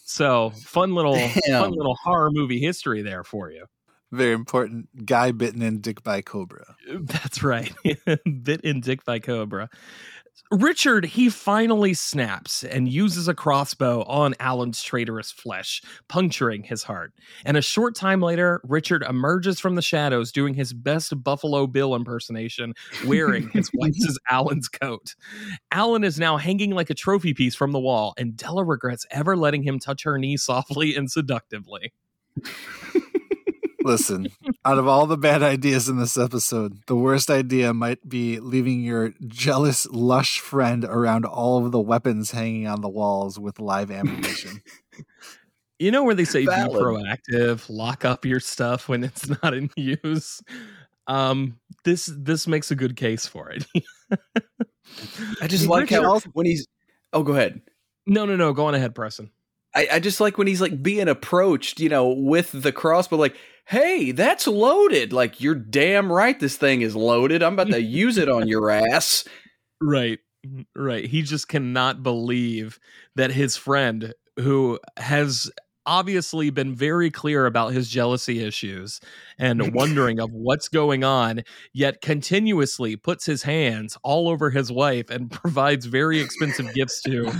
So 0.04 0.50
fun 0.50 0.94
little 0.94 1.16
fun 1.16 1.72
little 1.72 1.96
horror 2.02 2.30
movie 2.30 2.60
history 2.60 3.02
there 3.02 3.24
for 3.24 3.50
you. 3.50 3.66
Very 4.12 4.32
important. 4.32 5.04
Guy 5.04 5.32
bitten 5.32 5.62
in 5.62 5.80
dick 5.80 6.02
by 6.02 6.22
cobra. 6.22 6.76
That's 6.88 7.42
right. 7.42 7.72
Bit 8.42 8.60
in 8.62 8.80
dick 8.80 9.04
by 9.04 9.18
Cobra. 9.18 9.68
Richard, 10.52 11.04
he 11.04 11.28
finally 11.28 11.92
snaps 11.92 12.62
and 12.62 12.88
uses 12.88 13.26
a 13.26 13.34
crossbow 13.34 14.04
on 14.04 14.34
Alan's 14.38 14.80
traitorous 14.80 15.32
flesh, 15.32 15.82
puncturing 16.08 16.62
his 16.62 16.84
heart. 16.84 17.12
And 17.44 17.56
a 17.56 17.62
short 17.62 17.96
time 17.96 18.20
later, 18.20 18.60
Richard 18.62 19.02
emerges 19.02 19.58
from 19.58 19.74
the 19.74 19.82
shadows 19.82 20.30
doing 20.30 20.54
his 20.54 20.72
best 20.72 21.20
Buffalo 21.24 21.66
Bill 21.66 21.96
impersonation, 21.96 22.74
wearing 23.06 23.48
his 23.50 23.70
wife's 23.74 24.18
Alan's 24.30 24.68
coat. 24.68 25.16
Alan 25.72 26.04
is 26.04 26.20
now 26.20 26.36
hanging 26.36 26.70
like 26.70 26.90
a 26.90 26.94
trophy 26.94 27.34
piece 27.34 27.56
from 27.56 27.72
the 27.72 27.80
wall, 27.80 28.14
and 28.16 28.36
Della 28.36 28.64
regrets 28.64 29.04
ever 29.10 29.36
letting 29.36 29.64
him 29.64 29.80
touch 29.80 30.04
her 30.04 30.16
knee 30.16 30.36
softly 30.36 30.94
and 30.94 31.10
seductively. 31.10 31.92
Listen, 33.86 34.26
out 34.64 34.78
of 34.78 34.88
all 34.88 35.06
the 35.06 35.16
bad 35.16 35.44
ideas 35.44 35.88
in 35.88 35.96
this 35.98 36.18
episode, 36.18 36.80
the 36.88 36.96
worst 36.96 37.30
idea 37.30 37.72
might 37.72 38.08
be 38.08 38.40
leaving 38.40 38.80
your 38.82 39.12
jealous, 39.28 39.86
lush 39.86 40.40
friend 40.40 40.84
around 40.84 41.24
all 41.24 41.64
of 41.64 41.70
the 41.70 41.80
weapons 41.80 42.32
hanging 42.32 42.66
on 42.66 42.80
the 42.80 42.88
walls 42.88 43.38
with 43.38 43.60
live 43.60 43.90
ammunition. 43.90 44.60
You 45.78 45.90
know 45.90 46.04
where 46.04 46.14
they 46.14 46.24
say 46.24 46.46
Valid. 46.46 46.72
be 46.72 46.78
proactive, 46.78 47.66
lock 47.68 48.06
up 48.06 48.24
your 48.24 48.40
stuff 48.40 48.88
when 48.88 49.04
it's 49.04 49.28
not 49.42 49.52
in 49.52 49.68
use. 49.76 50.40
Um, 51.06 51.58
this 51.84 52.10
this 52.16 52.46
makes 52.46 52.70
a 52.70 52.74
good 52.74 52.96
case 52.96 53.26
for 53.26 53.50
it. 53.50 53.66
I 55.42 55.46
just 55.48 55.66
like 55.66 55.90
Richard- 55.90 56.02
how 56.04 56.20
when 56.32 56.46
he's. 56.46 56.66
Oh, 57.12 57.22
go 57.22 57.34
ahead. 57.34 57.60
no, 58.06 58.24
no, 58.24 58.36
no. 58.36 58.54
Go 58.54 58.64
on 58.64 58.74
ahead, 58.74 58.94
Preston. 58.94 59.30
I, 59.76 59.88
I 59.92 60.00
just 60.00 60.20
like 60.20 60.38
when 60.38 60.46
he's 60.46 60.60
like 60.60 60.82
being 60.82 61.06
approached, 61.06 61.80
you 61.80 61.90
know, 61.90 62.08
with 62.08 62.50
the 62.50 62.72
crossbow, 62.72 63.16
like, 63.16 63.36
hey, 63.66 64.10
that's 64.10 64.46
loaded. 64.46 65.12
Like, 65.12 65.40
you're 65.40 65.54
damn 65.54 66.10
right 66.10 66.38
this 66.40 66.56
thing 66.56 66.80
is 66.80 66.96
loaded. 66.96 67.42
I'm 67.42 67.52
about 67.52 67.68
to 67.68 67.82
use 67.82 68.16
it 68.16 68.30
on 68.30 68.48
your 68.48 68.70
ass. 68.70 69.24
Right, 69.80 70.18
right. 70.74 71.04
He 71.04 71.20
just 71.20 71.48
cannot 71.48 72.02
believe 72.02 72.80
that 73.16 73.32
his 73.32 73.56
friend, 73.56 74.14
who 74.38 74.80
has 74.96 75.50
obviously 75.86 76.50
been 76.50 76.74
very 76.74 77.10
clear 77.10 77.46
about 77.46 77.72
his 77.72 77.88
jealousy 77.88 78.42
issues 78.44 79.00
and 79.38 79.74
wondering 79.74 80.20
of 80.20 80.30
what's 80.32 80.68
going 80.68 81.04
on, 81.04 81.42
yet 81.72 82.00
continuously 82.00 82.96
puts 82.96 83.24
his 83.24 83.42
hands 83.42 83.96
all 84.02 84.28
over 84.28 84.50
his 84.50 84.70
wife 84.70 85.10
and 85.10 85.30
provides 85.42 85.86
very 85.86 86.20
expensive 86.20 86.72
gifts 86.74 87.00
to 87.02 87.30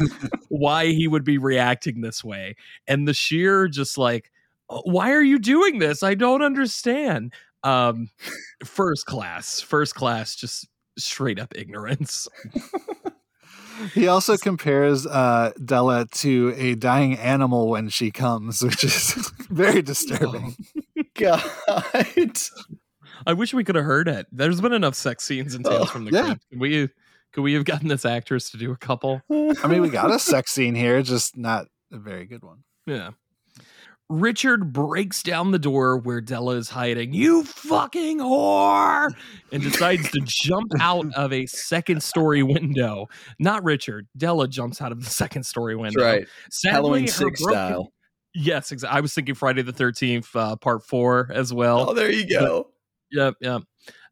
why 0.48 0.86
he 0.86 1.08
would 1.08 1.24
be 1.24 1.38
reacting 1.38 2.00
this 2.00 2.24
way. 2.24 2.54
And 2.86 3.06
the 3.06 3.14
sheer 3.14 3.68
just 3.68 3.98
like, 3.98 4.30
"Uh, 4.70 4.80
why 4.84 5.12
are 5.12 5.22
you 5.22 5.38
doing 5.38 5.78
this? 5.78 6.02
I 6.02 6.14
don't 6.14 6.42
understand. 6.42 7.32
Um, 7.62 8.10
first 8.64 9.06
class, 9.06 9.60
first 9.60 9.94
class, 9.94 10.36
just 10.36 10.68
straight 10.98 11.38
up 11.38 11.52
ignorance. 11.56 12.28
He 13.94 14.08
also 14.08 14.36
compares 14.36 15.06
uh, 15.06 15.52
Della 15.64 16.06
to 16.12 16.54
a 16.56 16.74
dying 16.74 17.16
animal 17.18 17.68
when 17.68 17.88
she 17.88 18.10
comes, 18.10 18.62
which 18.62 18.84
is 18.84 19.14
very 19.50 19.82
disturbing. 19.82 20.56
God. 21.14 21.42
I 23.26 23.32
wish 23.32 23.54
we 23.54 23.64
could 23.64 23.74
have 23.76 23.84
heard 23.84 24.08
it. 24.08 24.26
There's 24.30 24.60
been 24.60 24.72
enough 24.72 24.94
sex 24.94 25.24
scenes 25.24 25.54
in 25.54 25.62
Tales 25.62 25.82
Oh, 25.82 25.84
from 25.86 26.04
the 26.04 26.12
yeah. 26.12 26.24
Crypt. 26.26 26.44
Could 26.50 26.60
we 26.60 26.88
could 27.32 27.42
we 27.42 27.52
have 27.54 27.64
gotten 27.64 27.88
this 27.88 28.04
actress 28.04 28.50
to 28.50 28.56
do 28.56 28.72
a 28.72 28.76
couple? 28.76 29.20
I 29.30 29.66
mean, 29.66 29.82
we 29.82 29.88
got 29.88 30.10
a 30.10 30.18
sex 30.18 30.52
scene 30.52 30.74
here, 30.74 31.02
just 31.02 31.36
not 31.36 31.66
a 31.92 31.98
very 31.98 32.24
good 32.26 32.42
one. 32.42 32.64
Yeah. 32.86 33.10
Richard 34.08 34.72
breaks 34.72 35.22
down 35.22 35.50
the 35.50 35.58
door 35.58 35.98
where 35.98 36.20
Della 36.20 36.54
is 36.56 36.70
hiding. 36.70 37.12
You 37.12 37.42
fucking 37.44 38.18
whore! 38.18 39.10
And 39.50 39.62
decides 39.62 40.10
to 40.12 40.20
jump 40.24 40.70
out 40.80 41.06
of 41.14 41.32
a 41.32 41.46
second 41.46 42.02
story 42.02 42.42
window. 42.42 43.08
Not 43.40 43.64
Richard. 43.64 44.06
Della 44.16 44.46
jumps 44.46 44.80
out 44.80 44.92
of 44.92 45.02
the 45.02 45.10
second 45.10 45.44
story 45.44 45.74
That's 45.74 45.96
window. 45.96 46.04
right. 46.04 46.26
Sadly, 46.50 46.72
Halloween 46.72 47.08
6 47.08 47.18
broken- 47.18 47.36
style. 47.54 47.92
Yes, 48.38 48.70
exactly. 48.70 48.96
I 48.98 49.00
was 49.00 49.14
thinking 49.14 49.34
Friday 49.34 49.62
the 49.62 49.72
13th, 49.72 50.28
uh, 50.36 50.56
part 50.56 50.84
four 50.84 51.30
as 51.32 51.52
well. 51.54 51.88
Oh, 51.90 51.94
there 51.94 52.10
you 52.12 52.28
go. 52.28 52.68
Yep, 53.10 53.34
yep. 53.40 53.62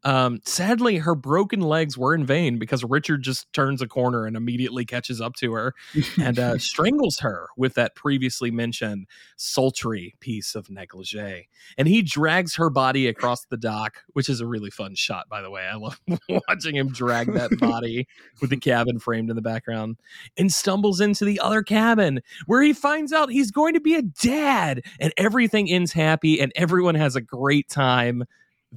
Um, 0.05 0.40
sadly, 0.45 0.99
her 0.99 1.14
broken 1.14 1.61
legs 1.61 1.97
were 1.97 2.14
in 2.14 2.27
vain 2.27 2.59
because 2.59 2.85
Richard 2.85 3.23
just 3.23 3.51
turns 3.53 3.81
a 3.81 3.88
corner 3.88 4.27
and 4.27 4.37
immediately 4.37 4.85
catches 4.85 5.21
up 5.21 5.35
to 5.37 5.53
her 5.55 5.75
and 6.21 6.38
uh, 6.38 6.59
strangles 6.59 7.19
her 7.21 7.49
with 7.57 7.75
that 7.75 7.95
previously 7.95 8.51
mentioned 8.51 9.07
sultry 9.37 10.14
piece 10.21 10.55
of 10.55 10.69
negligee. 10.71 11.49
And 11.79 11.88
he 11.88 12.03
drags 12.03 12.55
her 12.57 12.69
body 12.69 13.09
across 13.09 13.47
the 13.47 13.57
dock, 13.57 14.03
which 14.12 14.29
is 14.29 14.40
a 14.40 14.47
really 14.47 14.71
fun 14.71 14.95
shot, 14.95 15.29
by 15.29 15.40
the 15.40 15.51
way. 15.51 15.62
I 15.62 15.77
love 15.77 15.99
watching 16.49 16.77
him 16.77 16.88
drag 16.88 17.33
that 17.33 17.59
body 17.59 18.07
with 18.40 18.51
the 18.51 18.59
cabin 18.59 18.99
framed 18.99 19.31
in 19.31 19.37
the 19.37 19.43
background 19.43 19.97
and 20.37 20.53
stumbles 20.53 21.01
into 21.01 21.25
the 21.25 21.40
other 21.40 21.62
cabin 21.62 22.21
where 22.47 22.62
he 22.62 22.75
finds 22.75 23.12
out 23.12 23.31
he's 23.31 23.51
going 23.51 23.73
to 23.73 23.81
be 23.81 23.95
a 23.95 24.03
dad 24.03 24.83
and 25.01 25.14
everything 25.17 25.71
ends 25.71 25.93
happy 25.93 26.40
and 26.40 26.53
everyone 26.57 26.95
has 26.95 27.17
a 27.17 27.21
great 27.23 27.69
time. 27.71 28.25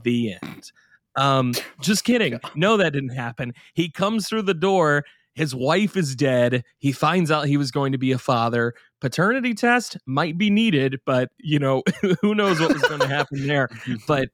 The 0.04 0.36
end. 0.44 0.72
Um, 1.18 1.54
just 1.82 2.04
kidding. 2.04 2.40
No, 2.56 2.78
that 2.78 2.94
didn't 2.94 3.10
happen. 3.16 3.54
He 3.74 3.90
comes 3.90 4.28
through 4.28 4.44
the 4.44 4.54
door. 4.54 5.04
His 5.36 5.54
wife 5.54 5.96
is 5.96 6.16
dead. 6.16 6.64
He 6.80 6.92
finds 6.92 7.30
out 7.30 7.46
he 7.46 7.58
was 7.58 7.70
going 7.70 7.92
to 7.92 7.98
be 8.00 8.12
a 8.12 8.18
father. 8.18 8.74
Paternity 9.00 9.54
test 9.54 9.98
might 10.08 10.38
be 10.38 10.50
needed, 10.50 11.00
but 11.06 11.30
you 11.38 11.60
know, 11.60 11.84
who 12.22 12.34
knows 12.34 12.60
what 12.60 12.74
was 12.74 12.82
going 12.84 13.02
to 13.02 13.08
happen 13.08 13.46
there. 13.46 13.70
But 14.08 14.30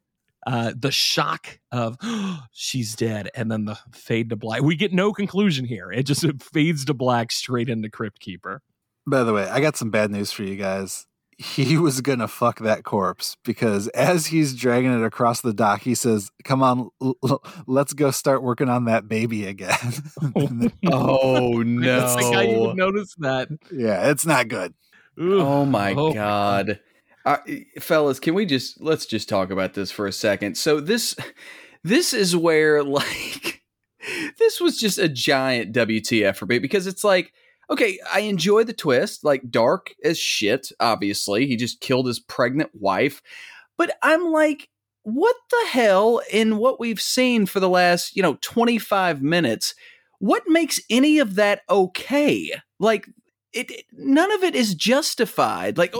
uh, 0.47 0.73
the 0.77 0.91
shock 0.91 1.59
of 1.71 1.97
she's 2.53 2.95
dead 2.95 3.29
and 3.35 3.51
then 3.51 3.65
the 3.65 3.77
fade 3.93 4.29
to 4.29 4.35
black. 4.35 4.61
We 4.61 4.75
get 4.75 4.93
no 4.93 5.11
conclusion 5.11 5.65
here. 5.65 5.91
It 5.91 6.03
just 6.03 6.23
it 6.23 6.41
fades 6.41 6.85
to 6.85 6.93
black 6.93 7.31
straight 7.31 7.69
into 7.69 7.89
Crypt 7.89 8.19
Keeper. 8.19 8.61
By 9.05 9.23
the 9.23 9.33
way, 9.33 9.49
I 9.49 9.59
got 9.59 9.75
some 9.75 9.91
bad 9.91 10.11
news 10.11 10.31
for 10.31 10.43
you 10.43 10.55
guys. 10.55 11.05
He 11.43 11.77
was 11.77 11.99
gonna 12.01 12.27
fuck 12.27 12.59
that 12.59 12.83
corpse 12.83 13.35
because 13.43 13.87
as 13.89 14.27
he's 14.27 14.55
dragging 14.55 14.93
it 14.97 15.03
across 15.05 15.41
the 15.41 15.53
dock, 15.53 15.81
he 15.81 15.93
says, 15.93 16.31
"Come 16.43 16.63
on, 16.63 16.89
l- 17.01 17.17
l- 17.23 17.43
let's 17.67 17.93
go 17.93 18.11
start 18.11 18.41
working 18.43 18.69
on 18.69 18.85
that 18.85 19.07
baby 19.07 19.45
again." 19.45 19.75
And 20.35 20.61
then- 20.61 20.73
Oh, 20.91 21.63
That's 21.63 22.15
the 22.15 22.31
guy 22.31 22.43
you 22.43 22.59
would 22.59 22.77
notice 22.77 23.13
that. 23.19 23.49
yeah, 23.71 24.09
it's 24.09 24.25
not 24.25 24.47
good. 24.47 24.73
Ooh. 25.21 25.41
Oh, 25.41 25.65
my 25.65 25.93
Oh. 25.93 26.13
God. 26.13 26.79
Uh, 27.25 27.37
fellas, 27.79 28.19
can 28.19 28.33
we 28.35 28.45
just 28.45 28.81
let's 28.81 29.05
just 29.05 29.27
talk 29.29 29.49
about 29.51 29.73
this 29.73 29.91
for 29.91 30.07
a 30.07 30.11
second? 30.13 30.55
So 30.57 30.79
this 30.79 31.15
this 31.83 32.13
is 32.13 32.35
where 32.35 32.83
like 32.85 33.61
this 34.39 34.59
was 34.61 34.79
just 34.79 34.97
a 34.97 35.07
giant 35.09 35.73
WTF 35.75 36.35
for 36.35 36.45
me 36.45 36.59
because 36.59 36.87
it's 36.87 37.03
like 37.03 37.33
okay, 37.73 37.99
I 38.11 38.21
enjoy 38.21 38.63
the 38.63 38.73
twist, 38.73 39.23
like 39.23 39.49
dark 39.51 39.93
as 40.03 40.17
shit, 40.17 40.69
obviously. 40.79 41.45
He 41.47 41.55
just 41.55 41.81
killed 41.81 42.07
his 42.07 42.19
pregnant 42.19 42.71
wife. 42.73 43.21
But 43.77 43.97
I'm 44.01 44.25
like, 44.31 44.69
what 45.03 45.35
the 45.51 45.67
hell 45.71 46.21
in 46.31 46.57
what 46.57 46.79
we've 46.79 47.01
seen 47.01 47.45
for 47.45 47.59
the 47.59 47.69
last, 47.69 48.15
you 48.15 48.21
know, 48.23 48.37
25 48.41 49.21
minutes? 49.21 49.75
What 50.19 50.43
makes 50.47 50.79
any 50.89 51.19
of 51.19 51.35
that 51.35 51.61
okay? 51.69 52.51
Like, 52.79 53.07
it, 53.51 53.69
it- 53.71 53.85
none 53.91 54.31
of 54.31 54.43
it 54.43 54.55
is 54.55 54.75
justified. 54.75 55.77
Like, 55.77 55.93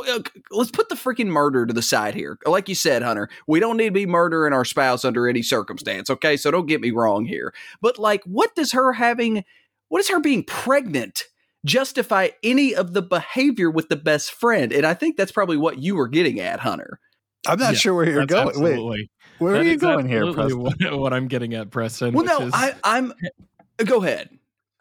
let's 0.51 0.71
put 0.71 0.89
the 0.89 0.95
freaking 0.95 1.27
murder 1.27 1.65
to 1.65 1.73
the 1.73 1.81
side 1.81 2.15
here. 2.15 2.38
Like 2.45 2.69
you 2.69 2.75
said, 2.75 3.01
Hunter, 3.01 3.29
we 3.47 3.59
don't 3.59 3.77
need 3.77 3.86
to 3.86 3.91
be 3.91 4.05
murdering 4.05 4.53
our 4.53 4.65
spouse 4.65 5.03
under 5.03 5.27
any 5.27 5.41
circumstance. 5.41 6.09
Okay, 6.09 6.38
so 6.38 6.51
don't 6.51 6.67
get 6.67 6.81
me 6.81 6.91
wrong 6.91 7.25
here. 7.25 7.53
But 7.81 7.99
like, 7.99 8.23
what 8.25 8.55
does 8.55 8.71
her 8.71 8.93
having, 8.93 9.43
what 9.89 9.99
does 9.99 10.09
her 10.09 10.19
being 10.19 10.43
pregnant 10.43 11.25
justify 11.65 12.30
any 12.43 12.73
of 12.76 12.93
the 12.93 13.02
behavior 13.02 13.69
with 13.69 13.89
the 13.89 13.95
best 13.95 14.32
friend? 14.32 14.71
And 14.73 14.86
I 14.86 14.93
think 14.93 15.17
that's 15.17 15.32
probably 15.32 15.58
what 15.58 15.80
you 15.80 15.95
were 15.95 16.08
getting 16.08 16.39
at, 16.39 16.60
Hunter. 16.60 16.99
I'm 17.47 17.60
not 17.60 17.73
Yeah, 17.73 17.78
sure 17.80 17.93
where 17.93 18.10
you're 18.10 18.26
That's 18.26 18.58
going. 18.58 18.82
Wait, 18.86 19.10
where 19.39 19.54
that 19.54 19.60
are 19.62 19.63
you 19.63 19.78
going 19.78 20.08
here, 20.08 20.32
Preston? 20.34 20.60
What, 20.62 20.76
what 20.99 21.13
I'm 21.13 21.28
getting 21.28 21.54
at, 21.56 21.71
Preston. 21.71 22.13
Well, 22.13 22.26
no, 22.26 22.47
is- 22.47 22.54
I, 22.54 22.73
I'm. 22.84 23.13
Go 23.78 24.04
ahead. 24.04 24.30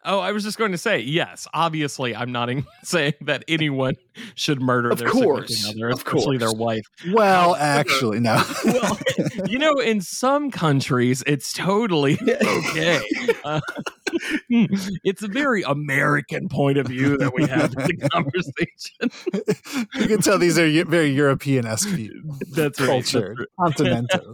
Oh, 0.05 0.19
I 0.19 0.33
was 0.33 0.43
just 0.43 0.57
going 0.57 0.73
to 0.73 0.77
say, 0.77 0.99
yes, 0.99 1.47
obviously, 1.53 2.13
I'm 2.13 2.31
not 2.33 2.49
in- 2.49 2.65
saying 2.83 3.13
that 3.21 3.45
anyone 3.47 3.95
should 4.35 4.61
murder 4.61 4.89
Of 4.91 4.99
their 4.99 5.07
course, 5.09 5.47
significant 5.57 5.81
other, 5.83 5.93
of 5.93 5.97
especially 5.99 6.37
course. 6.37 6.39
their 6.39 6.51
wife. 6.59 6.85
Well, 7.13 7.53
However- 7.53 7.79
actually, 7.79 8.19
no. 8.19 8.43
Well, 8.65 8.99
you 9.47 9.59
know, 9.59 9.73
in 9.79 10.01
some 10.01 10.51
countries, 10.51 11.23
it's 11.25 11.53
totally 11.53 12.17
okay. 12.21 13.01
Uh, 13.45 13.61
it's 14.49 15.23
a 15.23 15.27
very 15.27 15.63
American 15.63 16.49
point 16.49 16.77
of 16.77 16.87
view 16.87 17.17
that 17.17 17.33
we 17.33 17.45
have 17.47 17.73
in 17.73 17.87
the 17.87 18.09
conversation. 18.11 19.87
you 19.95 20.07
can 20.07 20.21
tell 20.21 20.37
these 20.37 20.57
are 20.57 20.85
very 20.85 21.09
European-esque 21.09 21.95
people. 21.95 22.37
That's 22.51 22.79
right. 22.79 22.87
that's 22.87 23.11
Culture, 23.11 23.35
right. 23.37 23.47
continental. 23.59 24.33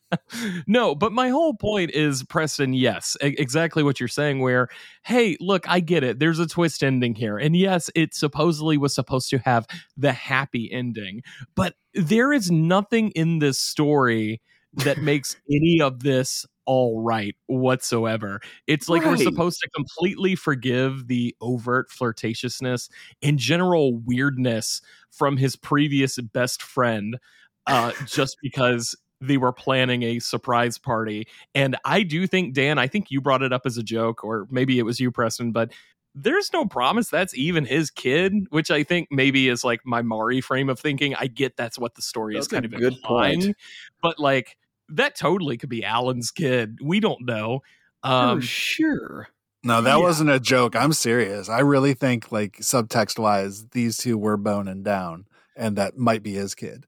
no, 0.66 0.94
but 0.94 1.12
my 1.12 1.28
whole 1.28 1.54
point 1.54 1.90
is, 1.92 2.22
Preston, 2.24 2.72
yes, 2.72 3.16
exactly 3.20 3.82
what 3.82 3.98
you're 3.98 4.08
saying. 4.08 4.40
Where, 4.40 4.68
hey, 5.04 5.36
look, 5.40 5.68
I 5.68 5.80
get 5.80 6.04
it. 6.04 6.18
There's 6.18 6.38
a 6.38 6.46
twist 6.46 6.82
ending 6.82 7.14
here. 7.14 7.38
And 7.38 7.56
yes, 7.56 7.90
it 7.94 8.14
supposedly 8.14 8.76
was 8.78 8.94
supposed 8.94 9.30
to 9.30 9.38
have 9.38 9.66
the 9.96 10.12
happy 10.12 10.70
ending, 10.72 11.22
but 11.54 11.74
there 11.94 12.32
is 12.32 12.50
nothing 12.50 13.10
in 13.10 13.38
this 13.38 13.58
story 13.58 14.40
that 14.74 14.98
makes 14.98 15.36
any 15.50 15.80
of 15.80 16.00
this 16.02 16.44
all 16.66 17.00
right 17.02 17.34
whatsoever. 17.46 18.40
It's 18.66 18.88
like 18.88 19.04
we're 19.04 19.16
supposed 19.16 19.60
to 19.60 19.70
completely 19.70 20.34
forgive 20.34 21.08
the 21.08 21.34
overt 21.40 21.90
flirtatiousness 21.90 22.90
and 23.22 23.38
general 23.38 23.96
weirdness 23.96 24.82
from 25.10 25.36
his 25.36 25.56
previous 25.56 26.18
best 26.18 26.62
friend 26.62 27.18
uh, 27.66 27.92
just 28.06 28.36
because 28.42 28.96
they 29.20 29.38
were 29.38 29.52
planning 29.52 30.02
a 30.02 30.18
surprise 30.18 30.76
party. 30.76 31.26
And 31.54 31.76
I 31.84 32.02
do 32.02 32.26
think, 32.26 32.54
Dan, 32.54 32.78
I 32.78 32.86
think 32.86 33.10
you 33.10 33.20
brought 33.20 33.42
it 33.42 33.52
up 33.52 33.62
as 33.64 33.78
a 33.78 33.82
joke, 33.82 34.22
or 34.22 34.46
maybe 34.50 34.78
it 34.78 34.82
was 34.82 35.00
you, 35.00 35.10
Preston, 35.10 35.52
but 35.52 35.72
there's 36.14 36.50
no 36.52 36.64
promise 36.64 37.08
that's 37.08 37.36
even 37.36 37.64
his 37.66 37.90
kid, 37.90 38.32
which 38.50 38.70
I 38.70 38.82
think 38.82 39.08
maybe 39.10 39.48
is 39.48 39.64
like 39.64 39.80
my 39.84 40.02
Mari 40.02 40.40
frame 40.40 40.68
of 40.68 40.80
thinking. 40.80 41.14
I 41.14 41.26
get 41.26 41.56
that's 41.56 41.78
what 41.78 41.94
the 41.94 42.02
story 42.02 42.36
is 42.36 42.46
That's 42.46 42.52
a 42.52 42.56
kind 42.56 42.64
of 42.64 42.80
good 42.80 42.94
implying, 42.94 43.40
point. 43.42 43.56
but 44.02 44.18
like 44.18 44.56
that 44.90 45.16
totally 45.16 45.56
could 45.56 45.68
be 45.68 45.84
Alan's 45.84 46.30
kid. 46.30 46.78
We 46.82 47.00
don't 47.00 47.24
know. 47.26 47.62
Um, 48.02 48.40
For 48.40 48.46
sure. 48.46 49.28
No, 49.64 49.82
that 49.82 49.96
Yeah. 49.96 50.02
wasn't 50.02 50.30
a 50.30 50.38
joke. 50.38 50.76
I'm 50.76 50.92
serious. 50.92 51.48
I 51.48 51.60
really 51.60 51.94
think, 51.94 52.30
like 52.30 52.58
subtext 52.58 53.18
wise, 53.18 53.66
these 53.72 53.96
two 53.96 54.16
were 54.16 54.36
boning 54.36 54.82
down, 54.84 55.26
and 55.56 55.76
that 55.76 55.96
might 55.98 56.22
be 56.22 56.34
his 56.34 56.54
kid. 56.54 56.86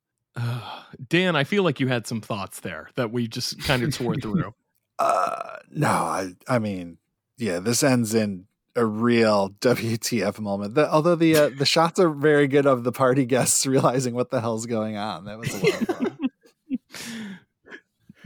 Dan, 1.09 1.35
I 1.35 1.43
feel 1.43 1.65
like 1.65 1.81
you 1.81 1.89
had 1.89 2.07
some 2.07 2.21
thoughts 2.21 2.61
there 2.61 2.91
that 2.95 3.11
we 3.11 3.27
just 3.27 3.61
kind 3.65 3.83
of 3.83 3.95
tore 3.95 4.15
through. 4.17 4.55
Uh, 5.01 5.59
no, 5.71 5.87
I, 5.89 6.33
I 6.49 6.59
mean, 6.59 6.99
yeah, 7.37 7.61
this 7.61 7.85
ends 7.85 8.15
in 8.15 8.47
a 8.75 8.85
real 8.85 9.51
WTF 9.61 10.41
moment. 10.41 10.75
The, 10.75 10.91
although 10.93 11.15
the 11.15 11.37
uh, 11.37 11.51
the 11.57 11.65
shots 11.67 12.01
are 12.01 12.11
very 12.11 12.49
good 12.49 12.67
of 12.67 12.83
the 12.83 12.91
party 12.91 13.25
guests 13.25 13.65
realizing 13.65 14.13
what 14.15 14.31
the 14.31 14.41
hell's 14.41 14.67
going 14.67 14.97
on. 14.97 15.27
That 15.27 15.39
was 15.39 15.55
a 15.55 15.65
lot 15.65 15.83
of 15.83 15.87
fun. 15.89 16.18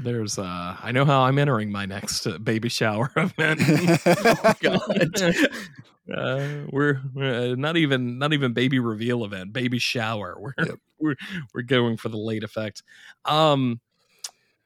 There's, 0.02 0.38
uh, 0.38 0.76
I 0.82 0.92
know 0.92 1.04
how 1.04 1.22
I'm 1.22 1.38
entering 1.38 1.70
my 1.70 1.86
next 1.86 2.26
uh, 2.26 2.38
baby 2.38 2.68
shower 2.68 3.10
event. 3.16 3.60
God. 4.60 5.20
uh, 6.16 6.66
we're, 6.70 7.00
we're 7.14 7.52
uh, 7.52 7.54
not 7.54 7.76
even 7.76 8.18
not 8.18 8.32
even 8.32 8.52
baby 8.52 8.78
reveal 8.78 9.24
event, 9.24 9.52
baby 9.52 9.78
shower. 9.78 10.36
We're 10.38 10.54
Yep. 10.58 10.78
we're 10.98 11.16
we're 11.54 11.62
going 11.62 11.96
for 11.96 12.08
the 12.08 12.16
late 12.18 12.42
effect. 12.42 12.82
Um, 13.24 13.80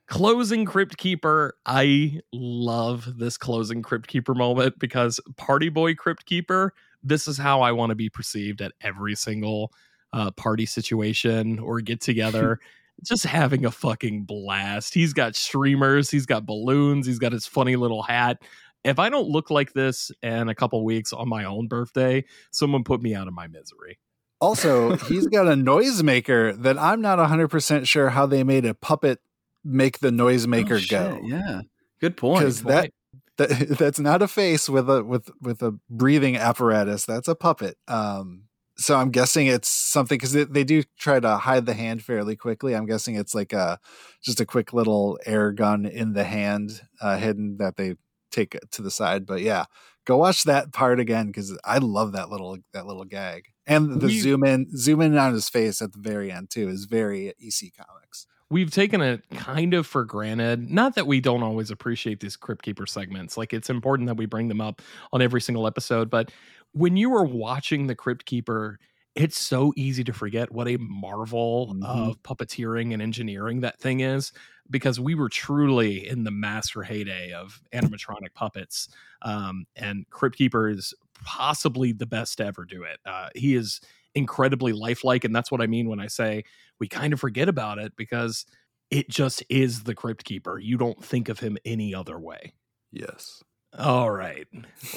closing 0.07 0.65
Crypt 0.65 0.97
Keeper. 0.97 1.55
I 1.67 2.21
love 2.33 3.19
this 3.19 3.37
closing 3.37 3.83
Crypt 3.83 4.07
Keeper 4.07 4.35
moment 4.35 4.79
because 4.79 5.21
Party 5.37 5.69
Boy 5.69 5.95
Crypt 5.95 6.27
Keeper. 6.27 6.73
This 7.03 7.29
is 7.29 7.39
how 7.39 7.61
I 7.61 7.73
want 7.73 7.91
to 7.91 7.95
be 7.95 8.09
perceived 8.09 8.61
at 8.63 8.73
every 8.81 9.15
single 9.15 9.73
uh, 10.13 10.31
party 10.33 10.67
situation 10.67 11.59
or 11.59 11.81
get 11.81 12.01
together. 12.01 12.59
Just 13.03 13.25
having 13.25 13.65
a 13.65 13.71
fucking 13.71 14.25
blast. 14.25 14.95
He's 14.95 15.13
got 15.13 15.37
streamers, 15.37 16.11
he's 16.11 16.27
got 16.27 16.47
balloons, 16.47 17.07
he's 17.07 17.19
got 17.19 17.33
his 17.33 17.47
funny 17.47 17.77
little 17.77 18.03
hat. 18.03 18.43
If 18.85 18.99
I 18.99 19.09
don't 19.09 19.29
look 19.29 19.51
like 19.51 19.73
this 19.73 20.13
in 20.23 20.49
a 20.49 20.55
couple 20.55 20.85
weeks 20.85 21.13
on 21.13 21.29
my 21.29 21.45
own 21.45 21.67
birthday, 21.67 22.25
someone 22.51 22.85
put 22.85 23.03
me 23.03 23.15
out 23.15 23.27
of 23.27 23.35
my 23.35 23.49
misery. 23.49 23.99
Also, 24.41 24.97
he's 25.09 25.27
got 25.27 25.47
a 25.47 25.55
noisemaker 25.55 26.61
that 26.63 26.79
I'm 26.79 27.01
not 27.01 27.19
100% 27.19 27.87
sure 27.87 28.11
how 28.11 28.27
they 28.27 28.45
made 28.45 28.65
a 28.65 28.75
puppet 28.75 29.21
make 29.65 29.99
the 29.99 30.11
noisemaker 30.11 30.83
Oh, 30.85 31.19
go. 31.19 31.21
Yeah. 31.27 31.63
Good 32.01 32.17
point. 32.17 32.41
Because 32.41 32.63
that, 32.63 32.93
that 33.37 33.49
that's 33.79 33.99
not 33.99 34.23
a 34.23 34.29
face 34.29 34.69
with 34.69 34.89
a 34.89 35.03
with 35.03 35.31
with 35.41 35.63
a 35.63 35.79
breathing 35.91 36.37
apparatus. 36.37 37.05
That's 37.05 37.29
a 37.29 37.35
puppet. 37.35 37.77
Um 37.89 38.45
so 38.79 38.97
I'm 38.97 39.11
guessing 39.11 39.47
it's 39.47 39.68
something 39.68 40.16
because 40.16 40.33
they, 40.33 40.45
they 40.45 40.64
do 40.64 40.83
try 40.99 41.18
to 41.20 41.37
hide 41.39 41.66
the 41.66 41.74
hand 41.74 42.03
fairly 42.03 42.37
quickly. 42.37 42.74
I'm 42.74 42.87
guessing 42.87 43.14
it's 43.14 43.35
like 43.35 43.53
a 43.53 43.79
just 44.22 44.41
a 44.41 44.47
quick 44.47 44.72
little 44.72 45.18
air 45.27 45.53
gun 45.53 45.87
in 45.87 46.12
the 46.12 46.24
hand 46.24 46.83
uh, 47.01 47.16
hidden 47.16 47.57
that 47.59 47.77
they 47.77 47.95
take 48.31 48.57
to 48.72 48.83
the 48.83 48.91
side. 48.91 49.24
But 49.27 49.41
yeah, 49.41 49.64
go 50.05 50.16
watch 50.18 50.45
that 50.45 50.72
part 50.72 51.01
again 51.01 51.27
because 51.29 51.57
I 51.64 51.79
love 51.79 52.12
that 52.12 52.29
little 52.31 52.59
that 52.72 52.87
little 52.87 53.05
gag 53.05 53.45
and 53.66 54.01
the 54.01 54.07
We- 54.09 54.20
zoom 54.20 54.45
in 54.45 54.77
zoom 54.77 55.01
in 55.01 55.16
on 55.16 55.33
his 55.33 55.49
face 55.49 55.81
at 55.81 55.93
the 55.93 56.01
very 56.01 56.31
end 56.31 56.51
too 56.51 56.68
is 56.68 56.85
very 56.85 57.29
EC 57.41 57.72
Comics. 57.77 58.27
We've 58.51 58.71
taken 58.71 59.01
it 59.01 59.23
kind 59.31 59.75
of 59.75 59.87
for 59.87 60.05
granted. 60.05 60.71
Not 60.71 60.95
that 60.95 61.07
we 61.07 61.21
don't 61.21 61.43
always 61.43 61.71
appreciate 61.71 62.21
these 62.21 62.37
Crypt 62.37 62.63
Keeper 62.63 62.87
segments. 62.87 63.37
Like 63.37 63.53
it's 63.53 63.71
important 63.71 64.07
that 64.07 64.17
we 64.17 64.27
bring 64.27 64.49
them 64.49 64.61
up 64.61 64.83
on 65.13 65.21
every 65.21 65.41
single 65.41 65.67
episode. 65.67 66.11
But 66.11 66.31
when 66.73 66.97
you 66.97 67.15
are 67.15 67.25
watching 67.25 67.87
the 67.87 67.95
Crypt 67.95 68.25
Keeper, 68.27 68.79
it's 69.15 69.39
so 69.39 69.73
easy 69.77 70.05
to 70.05 70.13
forget 70.13 70.53
what 70.53 70.69
a 70.69 70.77
marvel 70.77 71.75
Mhm. 71.75 71.85
of 71.85 72.23
puppeteering 72.23 72.93
and 72.93 73.01
engineering 73.03 73.61
that 73.63 73.81
thing 73.81 74.01
is 74.01 74.31
because 74.69 75.01
we 75.01 75.15
were 75.15 75.29
truly 75.29 76.07
in 76.07 76.25
the 76.25 76.31
master 76.31 76.83
heyday 76.83 77.33
of 77.33 77.61
animatronic 77.73 78.35
puppets. 78.35 78.89
Um, 79.23 79.67
and 79.75 80.09
Crypt 80.11 80.37
Keeper 80.37 80.69
is 80.69 80.93
possibly 81.25 81.93
the 81.93 82.05
best 82.07 82.39
to 82.39 82.45
ever 82.45 82.65
do 82.65 82.83
it. 82.83 82.99
Uh, 83.07 83.31
he 83.35 83.55
is 83.55 83.81
incredibly 84.17 84.73
lifelike. 84.73 85.25
And 85.25 85.35
that's 85.35 85.51
what 85.53 85.61
I 85.61 85.67
mean 85.67 85.89
when 85.89 86.01
I 86.01 86.09
say 86.09 86.45
we 86.81 86.89
kind 86.89 87.12
of 87.12 87.21
forget 87.21 87.49
about 87.49 87.79
it 87.79 87.93
because 87.97 88.45
it 88.91 89.09
just 89.09 89.43
is 89.49 89.85
the 89.85 89.95
Crypt 89.95 90.25
Keeper. 90.25 90.59
You 90.59 90.77
don't 90.77 91.03
think 91.05 91.29
of 91.29 91.39
him 91.41 91.57
any 91.64 91.95
other 91.95 92.19
way. 92.19 92.55
Yes. 92.93 93.43
All 93.79 94.11
right. 94.11 94.47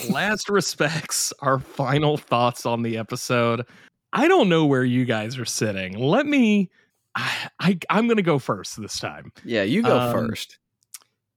Last 0.09 0.47
respects, 0.49 1.34
our 1.41 1.59
final 1.59 2.17
thoughts 2.17 2.65
on 2.65 2.82
the 2.82 2.97
episode. 2.97 3.65
I 4.13 4.28
don't 4.28 4.47
know 4.49 4.65
where 4.65 4.84
you 4.86 5.05
guys 5.05 5.38
are 5.38 5.45
sitting. 5.45 5.97
Let 5.99 6.26
me. 6.26 6.70
I, 7.15 7.49
I 7.59 7.80
I'm 7.89 8.07
gonna 8.07 8.22
go 8.22 8.39
first 8.39 8.80
this 8.82 8.99
time. 8.99 9.32
yeah, 9.43 9.63
you 9.63 9.82
go 9.84 9.99
Um, 9.99 10.11
first. 10.13 10.59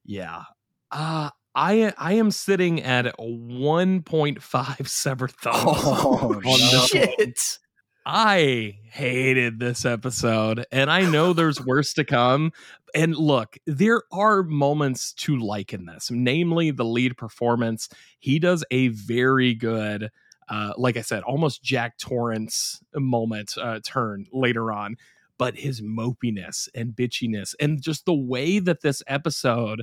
Yeah. 0.05 0.45
Uh 0.91 1.30
I 1.55 1.93
I 1.99 2.14
am 2.14 2.30
sitting 2.30 2.83
at 2.83 3.14
1.5 3.18 4.89
severed 4.89 5.33
thumbs. 5.33 5.57
Oh, 5.66 6.35
on 6.37 6.43
this 6.43 6.95
one. 6.95 7.09
Shit. 7.18 7.59
I 8.05 8.78
hated 8.90 9.61
this 9.61 9.84
episode, 9.84 10.66
and 10.72 10.90
I 10.90 11.09
know 11.09 11.32
there's 11.32 11.61
worse 11.64 11.94
to 11.94 12.05
come. 12.05 12.53
And 12.94 13.16
look, 13.16 13.57
there 13.66 14.03
are 14.11 14.42
moments 14.42 15.12
to 15.14 15.38
like 15.38 15.72
in 15.72 15.86
this, 15.86 16.11
namely 16.11 16.70
the 16.70 16.84
lead 16.84 17.16
performance. 17.16 17.88
He 18.18 18.38
does 18.38 18.64
a 18.70 18.88
very 18.88 19.55
good, 19.55 20.11
uh, 20.48 20.72
like 20.76 20.96
I 20.96 21.03
said, 21.03 21.22
almost 21.22 21.62
Jack 21.62 21.98
Torrance 21.98 22.82
moment 22.94 23.57
uh, 23.57 23.80
turn 23.84 24.26
later 24.32 24.72
on. 24.72 24.96
But 25.38 25.57
his 25.57 25.80
mopiness 25.80 26.68
and 26.74 26.92
bitchiness, 26.92 27.55
and 27.59 27.82
just 27.82 28.05
the 28.05 28.14
way 28.14 28.59
that 28.59 28.82
this 28.82 29.03
episode, 29.07 29.82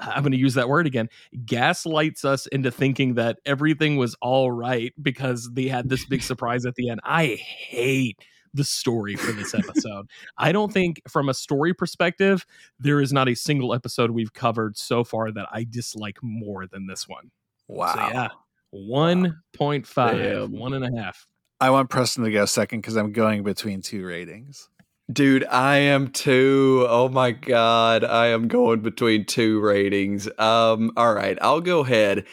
I'm 0.00 0.22
going 0.22 0.32
to 0.32 0.38
use 0.38 0.54
that 0.54 0.68
word 0.68 0.86
again, 0.86 1.08
gaslights 1.44 2.24
us 2.24 2.46
into 2.46 2.70
thinking 2.70 3.14
that 3.14 3.38
everything 3.44 3.96
was 3.96 4.16
all 4.20 4.50
right 4.50 4.92
because 5.00 5.50
they 5.52 5.66
had 5.66 5.88
this 5.88 6.04
big 6.06 6.22
surprise 6.30 6.66
at 6.66 6.74
the 6.74 6.88
end. 6.88 7.00
I 7.04 7.36
hate 7.36 8.18
the 8.54 8.64
story 8.64 9.14
for 9.14 9.32
this 9.32 9.54
episode. 9.54 10.08
I 10.38 10.52
don't 10.52 10.72
think, 10.72 11.00
from 11.08 11.28
a 11.28 11.34
story 11.34 11.72
perspective, 11.74 12.44
there 12.78 13.00
is 13.00 13.12
not 13.12 13.28
a 13.28 13.34
single 13.34 13.74
episode 13.74 14.10
we've 14.10 14.32
covered 14.32 14.76
so 14.76 15.04
far 15.04 15.30
that 15.32 15.46
I 15.52 15.64
dislike 15.68 16.18
more 16.22 16.66
than 16.66 16.86
this 16.86 17.06
one. 17.06 17.30
Wow. 17.68 17.94
So, 17.94 18.00
yeah, 18.00 18.28
1.5, 18.74 19.94
Damn. 19.94 20.52
one 20.52 20.74
and 20.74 20.84
a 20.84 21.00
half. 21.00 21.26
I 21.60 21.70
want 21.70 21.90
Preston 21.90 22.24
to 22.24 22.30
go 22.30 22.46
second 22.46 22.80
because 22.80 22.96
I'm 22.96 23.12
going 23.12 23.42
between 23.42 23.82
two 23.82 24.04
ratings. 24.04 24.68
Dude, 25.10 25.46
I 25.46 25.78
am 25.78 26.08
too. 26.08 26.86
Oh 26.88 27.08
my 27.08 27.32
god, 27.32 28.04
I 28.04 28.26
am 28.26 28.48
going 28.48 28.80
between 28.80 29.24
two 29.24 29.58
ratings. 29.60 30.28
Um, 30.38 30.92
all 30.96 31.14
right, 31.14 31.38
I'll 31.40 31.62
go 31.62 31.80
ahead. 31.80 32.26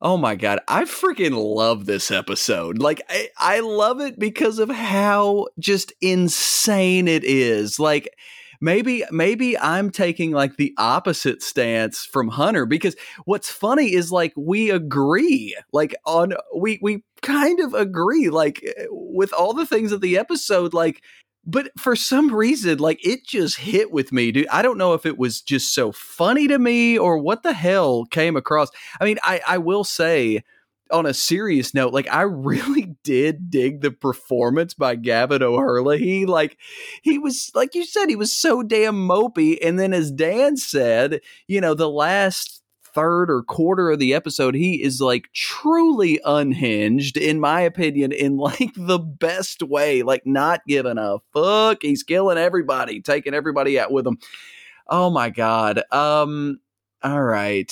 Oh 0.00 0.16
my 0.16 0.36
god, 0.36 0.60
I 0.68 0.84
freaking 0.84 1.34
love 1.34 1.86
this 1.86 2.10
episode. 2.10 2.78
Like 2.78 3.02
I, 3.10 3.28
I 3.38 3.60
love 3.60 4.00
it 4.00 4.18
because 4.18 4.60
of 4.60 4.70
how 4.70 5.48
just 5.58 5.92
insane 6.00 7.08
it 7.08 7.24
is. 7.24 7.80
Like 7.80 8.08
maybe 8.60 9.02
maybe 9.10 9.58
I'm 9.58 9.90
taking 9.90 10.30
like 10.30 10.56
the 10.56 10.74
opposite 10.78 11.42
stance 11.42 12.04
from 12.04 12.28
Hunter 12.28 12.66
because 12.66 12.96
what's 13.24 13.50
funny 13.50 13.94
is 13.94 14.12
like 14.12 14.32
we 14.36 14.70
agree. 14.70 15.56
Like 15.72 15.94
on 16.06 16.34
we 16.56 16.78
we 16.80 17.02
kind 17.22 17.58
of 17.60 17.74
agree 17.74 18.30
like 18.30 18.62
with 18.90 19.32
all 19.32 19.54
the 19.54 19.66
things 19.66 19.90
of 19.92 20.00
the 20.00 20.18
episode 20.18 20.72
like 20.72 21.02
but 21.46 21.70
for 21.78 21.94
some 21.94 22.34
reason, 22.34 22.78
like 22.78 23.04
it 23.06 23.24
just 23.24 23.58
hit 23.58 23.92
with 23.92 24.12
me, 24.12 24.32
dude. 24.32 24.48
I 24.48 24.62
don't 24.62 24.78
know 24.78 24.94
if 24.94 25.06
it 25.06 25.16
was 25.16 25.40
just 25.40 25.72
so 25.72 25.92
funny 25.92 26.48
to 26.48 26.58
me 26.58 26.98
or 26.98 27.18
what 27.18 27.44
the 27.44 27.52
hell 27.52 28.04
came 28.04 28.36
across. 28.36 28.68
I 29.00 29.04
mean, 29.04 29.18
I, 29.22 29.40
I 29.46 29.58
will 29.58 29.84
say, 29.84 30.42
on 30.90 31.06
a 31.06 31.14
serious 31.14 31.74
note, 31.74 31.92
like 31.92 32.08
I 32.12 32.22
really 32.22 32.96
did 33.02 33.50
dig 33.50 33.80
the 33.80 33.90
performance 33.90 34.74
by 34.74 34.96
Gavan 34.96 35.42
O'Herlihy. 35.42 36.26
Like 36.26 36.58
he 37.02 37.18
was, 37.18 37.50
like 37.54 37.74
you 37.74 37.84
said, 37.84 38.08
he 38.08 38.16
was 38.16 38.34
so 38.34 38.62
damn 38.62 38.94
mopey. 38.94 39.58
And 39.62 39.78
then, 39.78 39.92
as 39.92 40.10
Dan 40.10 40.56
said, 40.56 41.20
you 41.46 41.60
know, 41.60 41.74
the 41.74 41.90
last 41.90 42.62
third 42.96 43.30
or 43.30 43.42
quarter 43.42 43.90
of 43.90 43.98
the 43.98 44.14
episode, 44.14 44.54
he 44.54 44.82
is 44.82 45.00
like 45.00 45.28
truly 45.34 46.18
unhinged, 46.24 47.18
in 47.18 47.38
my 47.38 47.60
opinion, 47.60 48.10
in 48.10 48.38
like 48.38 48.72
the 48.76 48.98
best 48.98 49.62
way, 49.62 50.02
like 50.02 50.22
not 50.24 50.62
giving 50.66 50.98
a 50.98 51.18
fuck. 51.32 51.78
He's 51.82 52.02
killing 52.02 52.38
everybody, 52.38 53.00
taking 53.02 53.34
everybody 53.34 53.78
out 53.78 53.92
with 53.92 54.06
him. 54.06 54.18
Oh 54.88 55.10
my 55.10 55.30
god. 55.30 55.82
Um, 55.92 56.58
all 57.02 57.22
right. 57.22 57.70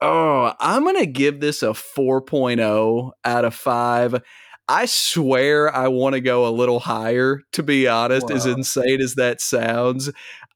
Oh, 0.00 0.52
I'm 0.58 0.84
gonna 0.84 1.06
give 1.06 1.40
this 1.40 1.62
a 1.62 1.68
4.0 1.68 3.12
out 3.24 3.44
of 3.44 3.54
five. 3.54 4.20
I 4.68 4.86
swear 4.86 5.72
I 5.74 5.86
want 5.88 6.14
to 6.14 6.20
go 6.20 6.48
a 6.48 6.50
little 6.50 6.80
higher, 6.80 7.42
to 7.52 7.62
be 7.62 7.86
honest, 7.86 8.32
as 8.32 8.46
insane 8.46 9.00
as 9.00 9.14
that 9.14 9.40
sounds. 9.40 10.10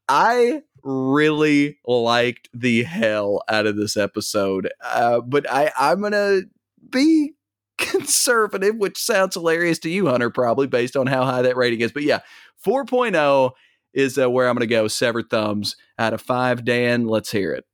I 0.09 0.63
really 0.83 1.79
liked 1.87 2.49
the 2.55 2.83
hell 2.85 3.43
out 3.49 3.67
of 3.67 3.77
this 3.77 3.97
episode. 3.97 4.71
Uh, 4.85 5.21
but 5.21 5.51
I, 5.51 5.73
I'm 5.79 6.01
going 6.01 6.13
to 6.13 6.43
be 6.89 7.35
conservative, 7.79 8.77
which 8.77 8.99
sounds 8.99 9.35
hilarious 9.35 9.79
to 9.81 9.91
you, 9.91 10.07
Hunter, 10.07 10.31
probably 10.31 10.67
based 10.67 10.97
on 10.97 11.07
how 11.07 11.25
high 11.25 11.43
that 11.43 11.57
rating 11.57 11.81
is. 11.81 11.93
But 11.93 12.03
yeah, 12.03 12.21
4.0 12.65 13.53
is 13.95 14.19
uh, 14.19 14.31
where 14.31 14.49
I'm 14.49 14.55
going 14.55 14.69
to 14.69 14.75
go. 14.75 14.89
Severed 14.89 15.31
thumbs 15.31 15.77
out 15.99 16.13
of 16.13 16.21
five. 16.21 16.65
Dan, 16.65 17.07
let's 17.07 17.31
hear 17.33 17.53
it. 17.53 17.65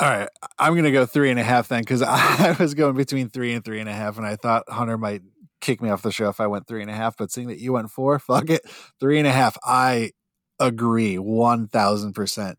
All 0.00 0.08
right, 0.08 0.28
I'm 0.58 0.74
gonna 0.74 0.92
go 0.92 1.04
three 1.04 1.28
and 1.28 1.38
a 1.38 1.42
half 1.42 1.68
then 1.68 1.82
because 1.82 2.00
I 2.06 2.56
was 2.58 2.72
going 2.72 2.96
between 2.96 3.28
three 3.28 3.52
and 3.52 3.62
three 3.62 3.80
and 3.80 3.88
a 3.88 3.92
half, 3.92 4.16
and 4.16 4.26
I 4.26 4.36
thought 4.36 4.64
Hunter 4.66 4.96
might 4.96 5.20
kick 5.60 5.82
me 5.82 5.90
off 5.90 6.00
the 6.00 6.10
show 6.10 6.30
if 6.30 6.40
I 6.40 6.46
went 6.46 6.66
three 6.66 6.80
and 6.80 6.90
a 6.90 6.94
half. 6.94 7.18
But 7.18 7.30
seeing 7.30 7.48
that 7.48 7.58
you 7.58 7.74
went 7.74 7.90
four, 7.90 8.18
fuck 8.18 8.48
it, 8.48 8.62
three 8.98 9.18
and 9.18 9.28
a 9.28 9.30
half. 9.30 9.58
I 9.62 10.12
agree, 10.60 11.18
one 11.18 11.66
thousand 11.66 12.12
percent. 12.12 12.58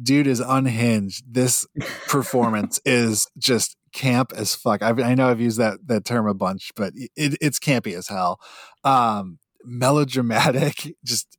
Dude 0.00 0.28
is 0.28 0.40
unhinged. 0.40 1.24
This 1.26 1.66
performance 2.06 2.80
is 2.84 3.26
just 3.36 3.76
camp 3.92 4.32
as 4.36 4.54
fuck. 4.54 4.82
I've, 4.82 5.00
I 5.00 5.14
know 5.14 5.28
I've 5.28 5.40
used 5.40 5.58
that 5.58 5.86
that 5.86 6.04
term 6.04 6.28
a 6.28 6.34
bunch, 6.34 6.70
but 6.76 6.92
it, 6.94 7.36
it's 7.40 7.58
campy 7.58 7.96
as 7.96 8.08
hell. 8.08 8.38
Um, 8.84 9.38
melodramatic, 9.64 10.94
just 11.04 11.36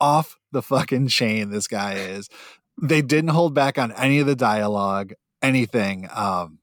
off 0.00 0.36
the 0.50 0.62
fucking 0.62 1.08
chain. 1.08 1.50
This 1.50 1.66
guy 1.66 1.94
is 1.94 2.28
they 2.80 3.02
didn't 3.02 3.30
hold 3.30 3.54
back 3.54 3.78
on 3.78 3.92
any 3.92 4.18
of 4.18 4.26
the 4.26 4.36
dialogue, 4.36 5.12
anything. 5.40 6.08
Um, 6.12 6.58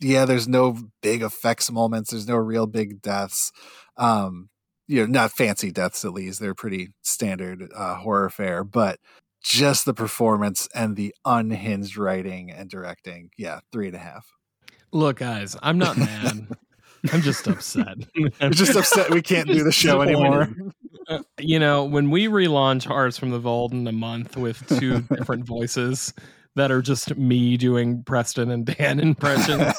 yeah, 0.00 0.24
there's 0.24 0.48
no 0.48 0.76
big 1.02 1.22
effects 1.22 1.70
moments. 1.70 2.10
There's 2.10 2.28
no 2.28 2.36
real 2.36 2.66
big 2.66 3.00
deaths. 3.00 3.52
Um, 3.96 4.50
you 4.86 5.00
know, 5.00 5.06
not 5.06 5.32
fancy 5.32 5.70
deaths 5.70 6.04
at 6.04 6.12
least. 6.12 6.40
They're 6.40 6.54
pretty 6.54 6.88
standard 7.02 7.68
uh, 7.74 7.96
horror 7.96 8.30
fare, 8.30 8.64
but 8.64 8.98
just 9.42 9.84
the 9.84 9.94
performance 9.94 10.68
and 10.74 10.96
the 10.96 11.14
unhinged 11.24 11.96
writing 11.96 12.50
and 12.50 12.68
directing. 12.68 13.30
Yeah, 13.36 13.60
three 13.72 13.86
and 13.86 13.96
a 13.96 14.00
half. 14.00 14.26
Look, 14.92 15.18
guys, 15.18 15.56
I'm 15.62 15.78
not 15.78 15.96
mad. 15.96 16.48
I'm 17.12 17.20
just 17.20 17.46
upset. 17.46 17.98
We're 18.40 18.50
just 18.50 18.76
upset 18.76 19.10
we 19.10 19.20
can't 19.20 19.48
do 19.48 19.62
the 19.62 19.72
show 19.72 20.00
anymore. 20.00 20.48
Uh, 21.06 21.18
you 21.38 21.58
know, 21.58 21.84
when 21.84 22.10
we 22.10 22.28
relaunch 22.28 22.86
Horrors 22.86 23.18
from 23.18 23.30
the 23.30 23.38
Vault 23.38 23.72
in 23.72 23.86
a 23.86 23.92
month 23.92 24.36
with 24.36 24.66
two 24.78 25.00
different 25.14 25.44
voices 25.44 26.14
that 26.54 26.70
are 26.70 26.80
just 26.80 27.14
me 27.16 27.58
doing 27.58 28.02
Preston 28.04 28.50
and 28.50 28.64
Dan 28.64 29.00
impressions, 29.00 29.74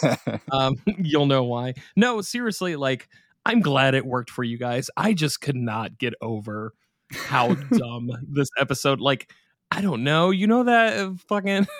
um, 0.51 0.75
you'll 0.99 1.25
know 1.25 1.43
why. 1.43 1.73
No, 1.95 2.21
seriously, 2.21 2.75
like 2.75 3.07
I'm 3.45 3.61
glad 3.61 3.93
it 3.95 4.05
worked 4.05 4.29
for 4.31 4.43
you 4.43 4.57
guys. 4.57 4.89
I 4.97 5.13
just 5.13 5.41
could 5.41 5.55
not 5.55 5.97
get 5.97 6.13
over 6.21 6.73
how 7.13 7.53
dumb 7.71 8.09
this 8.27 8.49
episode. 8.59 8.99
Like, 8.99 9.31
I 9.71 9.81
don't 9.81 10.03
know. 10.03 10.31
You 10.31 10.47
know 10.47 10.63
that 10.63 10.97
uh, 10.97 11.11
fucking. 11.27 11.67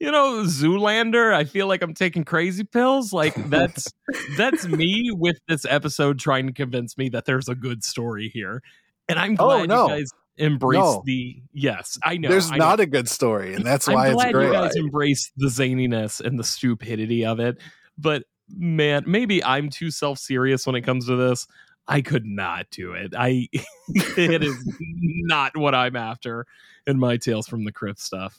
you 0.00 0.10
know 0.10 0.44
zoolander 0.44 1.32
i 1.34 1.44
feel 1.44 1.66
like 1.66 1.82
i'm 1.82 1.92
taking 1.92 2.24
crazy 2.24 2.64
pills 2.64 3.12
like 3.12 3.34
that's 3.50 3.92
that's 4.36 4.66
me 4.66 5.10
with 5.12 5.36
this 5.48 5.66
episode 5.68 6.18
trying 6.18 6.46
to 6.46 6.52
convince 6.52 6.96
me 6.96 7.08
that 7.10 7.24
there's 7.26 7.48
a 7.48 7.54
good 7.54 7.82
story 7.84 8.30
here 8.32 8.62
and 9.08 9.18
i'm 9.18 9.32
Oh, 9.38 9.46
glad 9.58 9.68
no. 9.68 9.82
you 9.88 9.88
guys 9.98 10.10
embrace 10.38 10.78
No. 10.78 11.02
the 11.04 11.42
yes 11.52 11.98
i 12.02 12.16
know 12.16 12.28
There's 12.30 12.50
I 12.50 12.56
know. 12.56 12.64
not 12.64 12.80
a 12.80 12.86
good 12.86 13.08
story, 13.08 13.54
and 13.54 13.64
that's 13.64 13.88
I'm 13.88 13.94
why 13.94 14.08
it's 14.10 14.24
great. 14.32 14.46
you 14.46 14.52
guys 14.52 14.76
embrace 14.76 15.30
the 15.36 15.48
zaniness 15.48 16.20
and 16.20 16.38
the 16.38 16.44
stupidity 16.44 17.24
of 17.26 17.38
it. 17.40 17.58
But 17.98 18.24
man, 18.54 19.04
maybe 19.06 19.42
I'm 19.44 19.70
too 19.70 19.90
self 19.90 20.18
serious 20.18 20.66
when 20.66 20.76
it 20.76 20.82
comes 20.82 21.06
to 21.06 21.16
this. 21.16 21.46
I 21.88 22.00
could 22.00 22.26
not 22.26 22.66
do 22.70 22.92
it. 22.92 23.12
I 23.16 23.48
it 23.88 24.42
is 24.42 24.56
not 24.88 25.56
what 25.56 25.74
I'm 25.74 25.94
after 25.96 26.46
in 26.86 26.98
my 26.98 27.16
Tales 27.16 27.46
from 27.46 27.64
the 27.64 27.72
Crypt 27.72 28.00
stuff. 28.00 28.38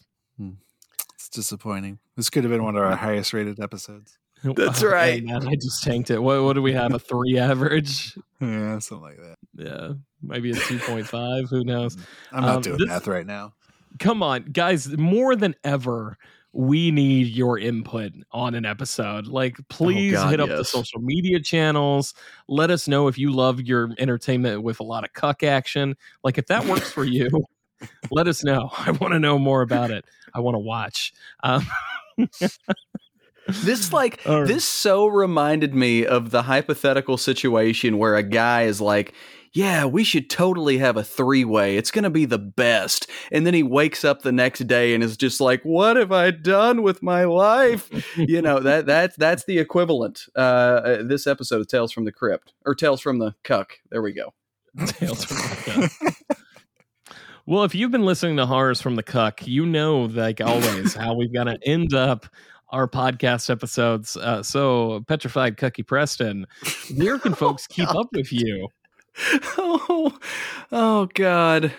It's 1.15 1.29
disappointing. 1.29 1.99
This 2.15 2.29
could 2.29 2.43
have 2.43 2.51
been 2.51 2.63
one 2.63 2.75
of 2.75 2.83
our 2.83 2.95
highest 2.95 3.33
rated 3.33 3.59
episodes. 3.59 4.17
That's 4.43 4.83
Oh, 4.83 4.87
right. 4.87 5.23
man, 5.23 5.47
I 5.47 5.55
just 5.55 5.81
tanked 5.83 6.11
it. 6.11 6.19
What 6.21 6.43
what 6.43 6.53
do 6.53 6.61
we 6.61 6.73
have? 6.73 6.93
A 6.93 6.99
three 6.99 7.37
average? 7.37 8.17
Yeah, 8.39 8.77
something 8.77 9.01
like 9.01 9.17
that. 9.17 9.35
Yeah, 9.55 9.93
maybe 10.21 10.51
a 10.51 10.53
two 10.53 10.77
point 10.77 11.07
five. 11.07 11.49
Who 11.49 11.63
knows? 11.63 11.97
I'm 12.31 12.43
not 12.43 12.55
Um, 12.57 12.61
doing 12.61 12.77
this- 12.77 12.87
math 12.87 13.07
right 13.07 13.25
now. 13.25 13.53
come 13.97 14.21
on 14.21 14.43
guys 14.51 14.95
more 14.95 15.35
than 15.35 15.55
ever 15.63 16.19
we 16.53 16.91
need 16.91 17.27
your 17.27 17.59
input 17.59 18.13
on 18.31 18.55
an 18.55 18.65
episode. 18.65 19.27
Like 19.27 19.57
please 19.69 20.13
God, 20.13 20.29
hit 20.31 20.39
up 20.39 20.49
the 20.49 20.63
social 20.63 20.99
media 21.01 21.39
channels. 21.39 22.13
Let 22.47 22.71
us 22.71 22.87
know 22.87 23.07
if 23.07 23.17
you 23.17 23.31
love 23.31 23.61
your 23.61 23.91
entertainment 23.99 24.63
with 24.63 24.79
a 24.79 24.83
lot 24.83 25.03
of 25.03 25.13
cuck 25.13 25.43
action. 25.43 25.95
Like 26.23 26.37
if 26.37 26.47
that 26.47 26.65
works 26.65 26.91
for 26.91 27.03
you 27.03 27.29
let 28.11 28.27
us 28.27 28.43
know. 28.43 28.69
I 28.77 28.91
want 28.91 29.13
to 29.13 29.19
know 29.19 29.37
more 29.37 29.61
about 29.61 29.91
it. 29.91 30.05
I 30.33 30.39
want 30.39 30.55
to 30.55 30.59
watch. 30.59 31.13
Um, 31.43 31.67
This 33.47 33.93
like 33.93 34.19
right. 34.25 34.45
this 34.45 34.65
so 34.65 35.07
reminded 35.07 35.73
me 35.73 36.05
of 36.05 36.31
the 36.31 36.41
hypothetical 36.41 37.17
situation 37.17 37.97
where 37.97 38.15
a 38.15 38.23
guy 38.23 38.63
is 38.63 38.81
like, 38.81 39.13
"Yeah, 39.57 39.85
we 39.85 40.03
should 40.03 40.29
totally 40.29 40.77
have 40.77 40.97
a 40.97 41.03
three-way. 41.03 41.77
It's 41.77 41.91
going 41.91 42.03
to 42.03 42.09
be 42.09 42.25
the 42.25 42.37
best." 42.37 43.09
And 43.31 43.45
then 43.45 43.53
he 43.53 43.63
wakes 43.63 44.05
up 44.05 44.21
the 44.21 44.31
next 44.31 44.59
day 44.67 44.93
and 44.93 45.03
is 45.03 45.17
just 45.17 45.41
like, 45.41 45.63
"What 45.63 45.97
have 45.97 46.11
I 46.11 46.31
done 46.31 46.83
with 46.83 47.01
my 47.01 47.23
life?" 47.23 47.89
you 48.17 48.41
know, 48.41 48.59
that 48.59 48.85
that's 48.85 49.15
that's 49.17 49.45
the 49.45 49.59
equivalent. 49.59 50.25
Uh, 50.35 50.39
uh 50.39 51.03
this 51.03 51.27
episode 51.27 51.61
of 51.61 51.67
Tales 51.67 51.91
from 51.91 52.05
the 52.05 52.11
Crypt 52.11 52.53
or 52.65 52.75
Tales 52.75 53.01
from 53.01 53.19
the 53.19 53.35
Cuck. 53.43 53.73
There 53.89 54.01
we 54.01 54.13
go. 54.13 54.33
Tales 54.85 55.25
from 55.25 55.37
the 55.37 55.89
Cuck. 55.99 56.17
Well, 57.47 57.63
if 57.63 57.73
you've 57.73 57.91
been 57.91 58.05
listening 58.05 58.35
to 58.37 58.45
horrors 58.45 58.81
from 58.81 58.97
the 58.97 59.03
cuck, 59.03 59.47
you 59.47 59.65
know, 59.65 60.01
like 60.01 60.41
always, 60.41 60.93
how 60.93 61.13
we've 61.13 61.33
got 61.33 61.45
to 61.45 61.57
end 61.63 61.93
up 61.93 62.25
our 62.71 62.89
podcast 62.89 63.49
episodes. 63.49 64.17
Uh, 64.17 64.43
so, 64.43 65.01
petrified 65.07 65.55
Cucky 65.55 65.87
Preston, 65.87 66.45
where 66.97 67.17
can 67.17 67.33
folks 67.33 67.65
keep 67.65 67.89
up 67.95 68.07
with 68.11 68.33
you? 68.33 68.67
Oh, 69.57 70.17
oh 70.71 71.09
God. 71.13 71.73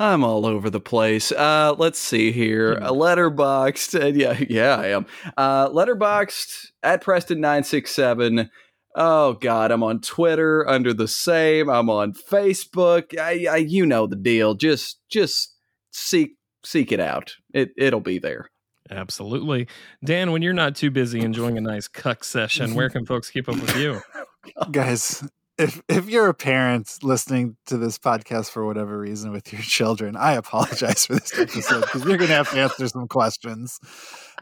I'm 0.00 0.22
all 0.22 0.46
over 0.46 0.70
the 0.70 0.80
place. 0.80 1.32
Uh, 1.32 1.74
let's 1.76 1.98
see 1.98 2.30
here. 2.30 2.76
Hmm. 2.78 2.84
A 2.84 2.92
Letterboxd. 2.92 4.00
Uh, 4.00 4.06
yeah, 4.06 4.44
yeah, 4.48 4.76
I 4.76 4.86
am. 4.88 5.06
Uh, 5.36 5.68
Letterboxd 5.70 6.70
at 6.82 7.02
Preston967. 7.02 8.48
Oh 8.94 9.34
God, 9.34 9.70
I'm 9.70 9.82
on 9.82 10.00
Twitter 10.00 10.68
under 10.68 10.92
the 10.92 11.08
same. 11.08 11.68
I'm 11.68 11.90
on 11.90 12.12
Facebook. 12.12 13.18
I, 13.18 13.46
I 13.50 13.56
you 13.58 13.86
know 13.86 14.06
the 14.06 14.16
deal. 14.16 14.54
Just 14.54 14.98
just 15.08 15.54
seek 15.90 16.36
seek 16.64 16.90
it 16.92 17.00
out. 17.00 17.36
It 17.52 17.70
it'll 17.76 18.00
be 18.00 18.18
there. 18.18 18.50
Absolutely. 18.90 19.68
Dan, 20.02 20.32
when 20.32 20.42
you're 20.42 20.54
not 20.54 20.74
too 20.74 20.90
busy 20.90 21.20
enjoying 21.20 21.58
a 21.58 21.60
nice 21.60 21.88
cuck 21.88 22.24
session, 22.24 22.74
where 22.74 22.88
can 22.88 23.04
folks 23.04 23.30
keep 23.30 23.48
up 23.48 23.56
with 23.56 23.76
you? 23.76 24.00
Guys, 24.70 25.22
if 25.58 25.82
if 25.88 26.08
you're 26.08 26.28
a 26.28 26.34
parent 26.34 26.98
listening 27.02 27.56
to 27.66 27.76
this 27.76 27.98
podcast 27.98 28.50
for 28.50 28.64
whatever 28.64 28.98
reason 28.98 29.32
with 29.32 29.52
your 29.52 29.62
children, 29.62 30.16
I 30.16 30.34
apologize 30.34 31.06
for 31.06 31.14
this 31.14 31.36
episode 31.38 31.80
because 31.80 32.04
you're 32.04 32.16
going 32.16 32.28
to 32.28 32.36
have 32.36 32.50
to 32.50 32.58
answer 32.58 32.88
some 32.88 33.08
questions. 33.08 33.78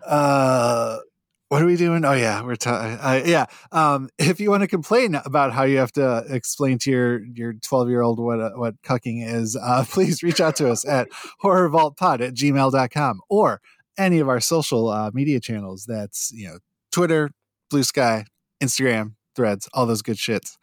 Uh, 0.05 0.99
what 1.49 1.63
are 1.63 1.67
we 1.67 1.77
doing? 1.77 2.05
Oh 2.05 2.13
yeah, 2.13 2.43
we're 2.43 2.57
yeah. 2.65 3.47
Um, 3.73 4.09
if 4.19 4.41
you 4.41 4.51
want 4.51 4.63
to 4.63 4.67
complain 4.67 5.15
about 5.15 5.53
how 5.53 5.63
you 5.63 5.79
have 5.79 5.93
to 5.93 6.25
explain 6.29 6.79
to 6.81 6.91
your 6.91 7.25
your 7.25 7.55
12 7.55 7.89
year 7.89 8.03
old 8.03 8.19
what 8.19 8.41
uh, 8.41 8.51
what 8.57 8.81
cucking 8.83 9.27
is, 9.27 9.57
uh, 9.57 9.85
please 9.89 10.23
reach 10.23 10.41
out 10.41 10.57
to 10.57 10.71
us 10.71 10.87
at 10.87 11.09
horrorvaultpod 11.43 12.21
at 12.21 12.35
gmail.com 12.35 13.21
or 13.31 13.61
any 13.97 14.19
of 14.19 14.29
our 14.29 14.41
social 14.41 14.89
uh, 14.89 15.11
media 15.15 15.41
channels. 15.41 15.87
That's 15.87 16.31
you 16.35 16.49
know 16.49 16.59
Twitter, 16.93 17.31
Blue 17.71 17.85
Sky, 17.85 18.25
Instagram, 18.63 19.15
Threads, 19.37 19.69
all 19.73 19.87
those 19.87 20.03
good 20.03 20.17
shits. 20.17 20.57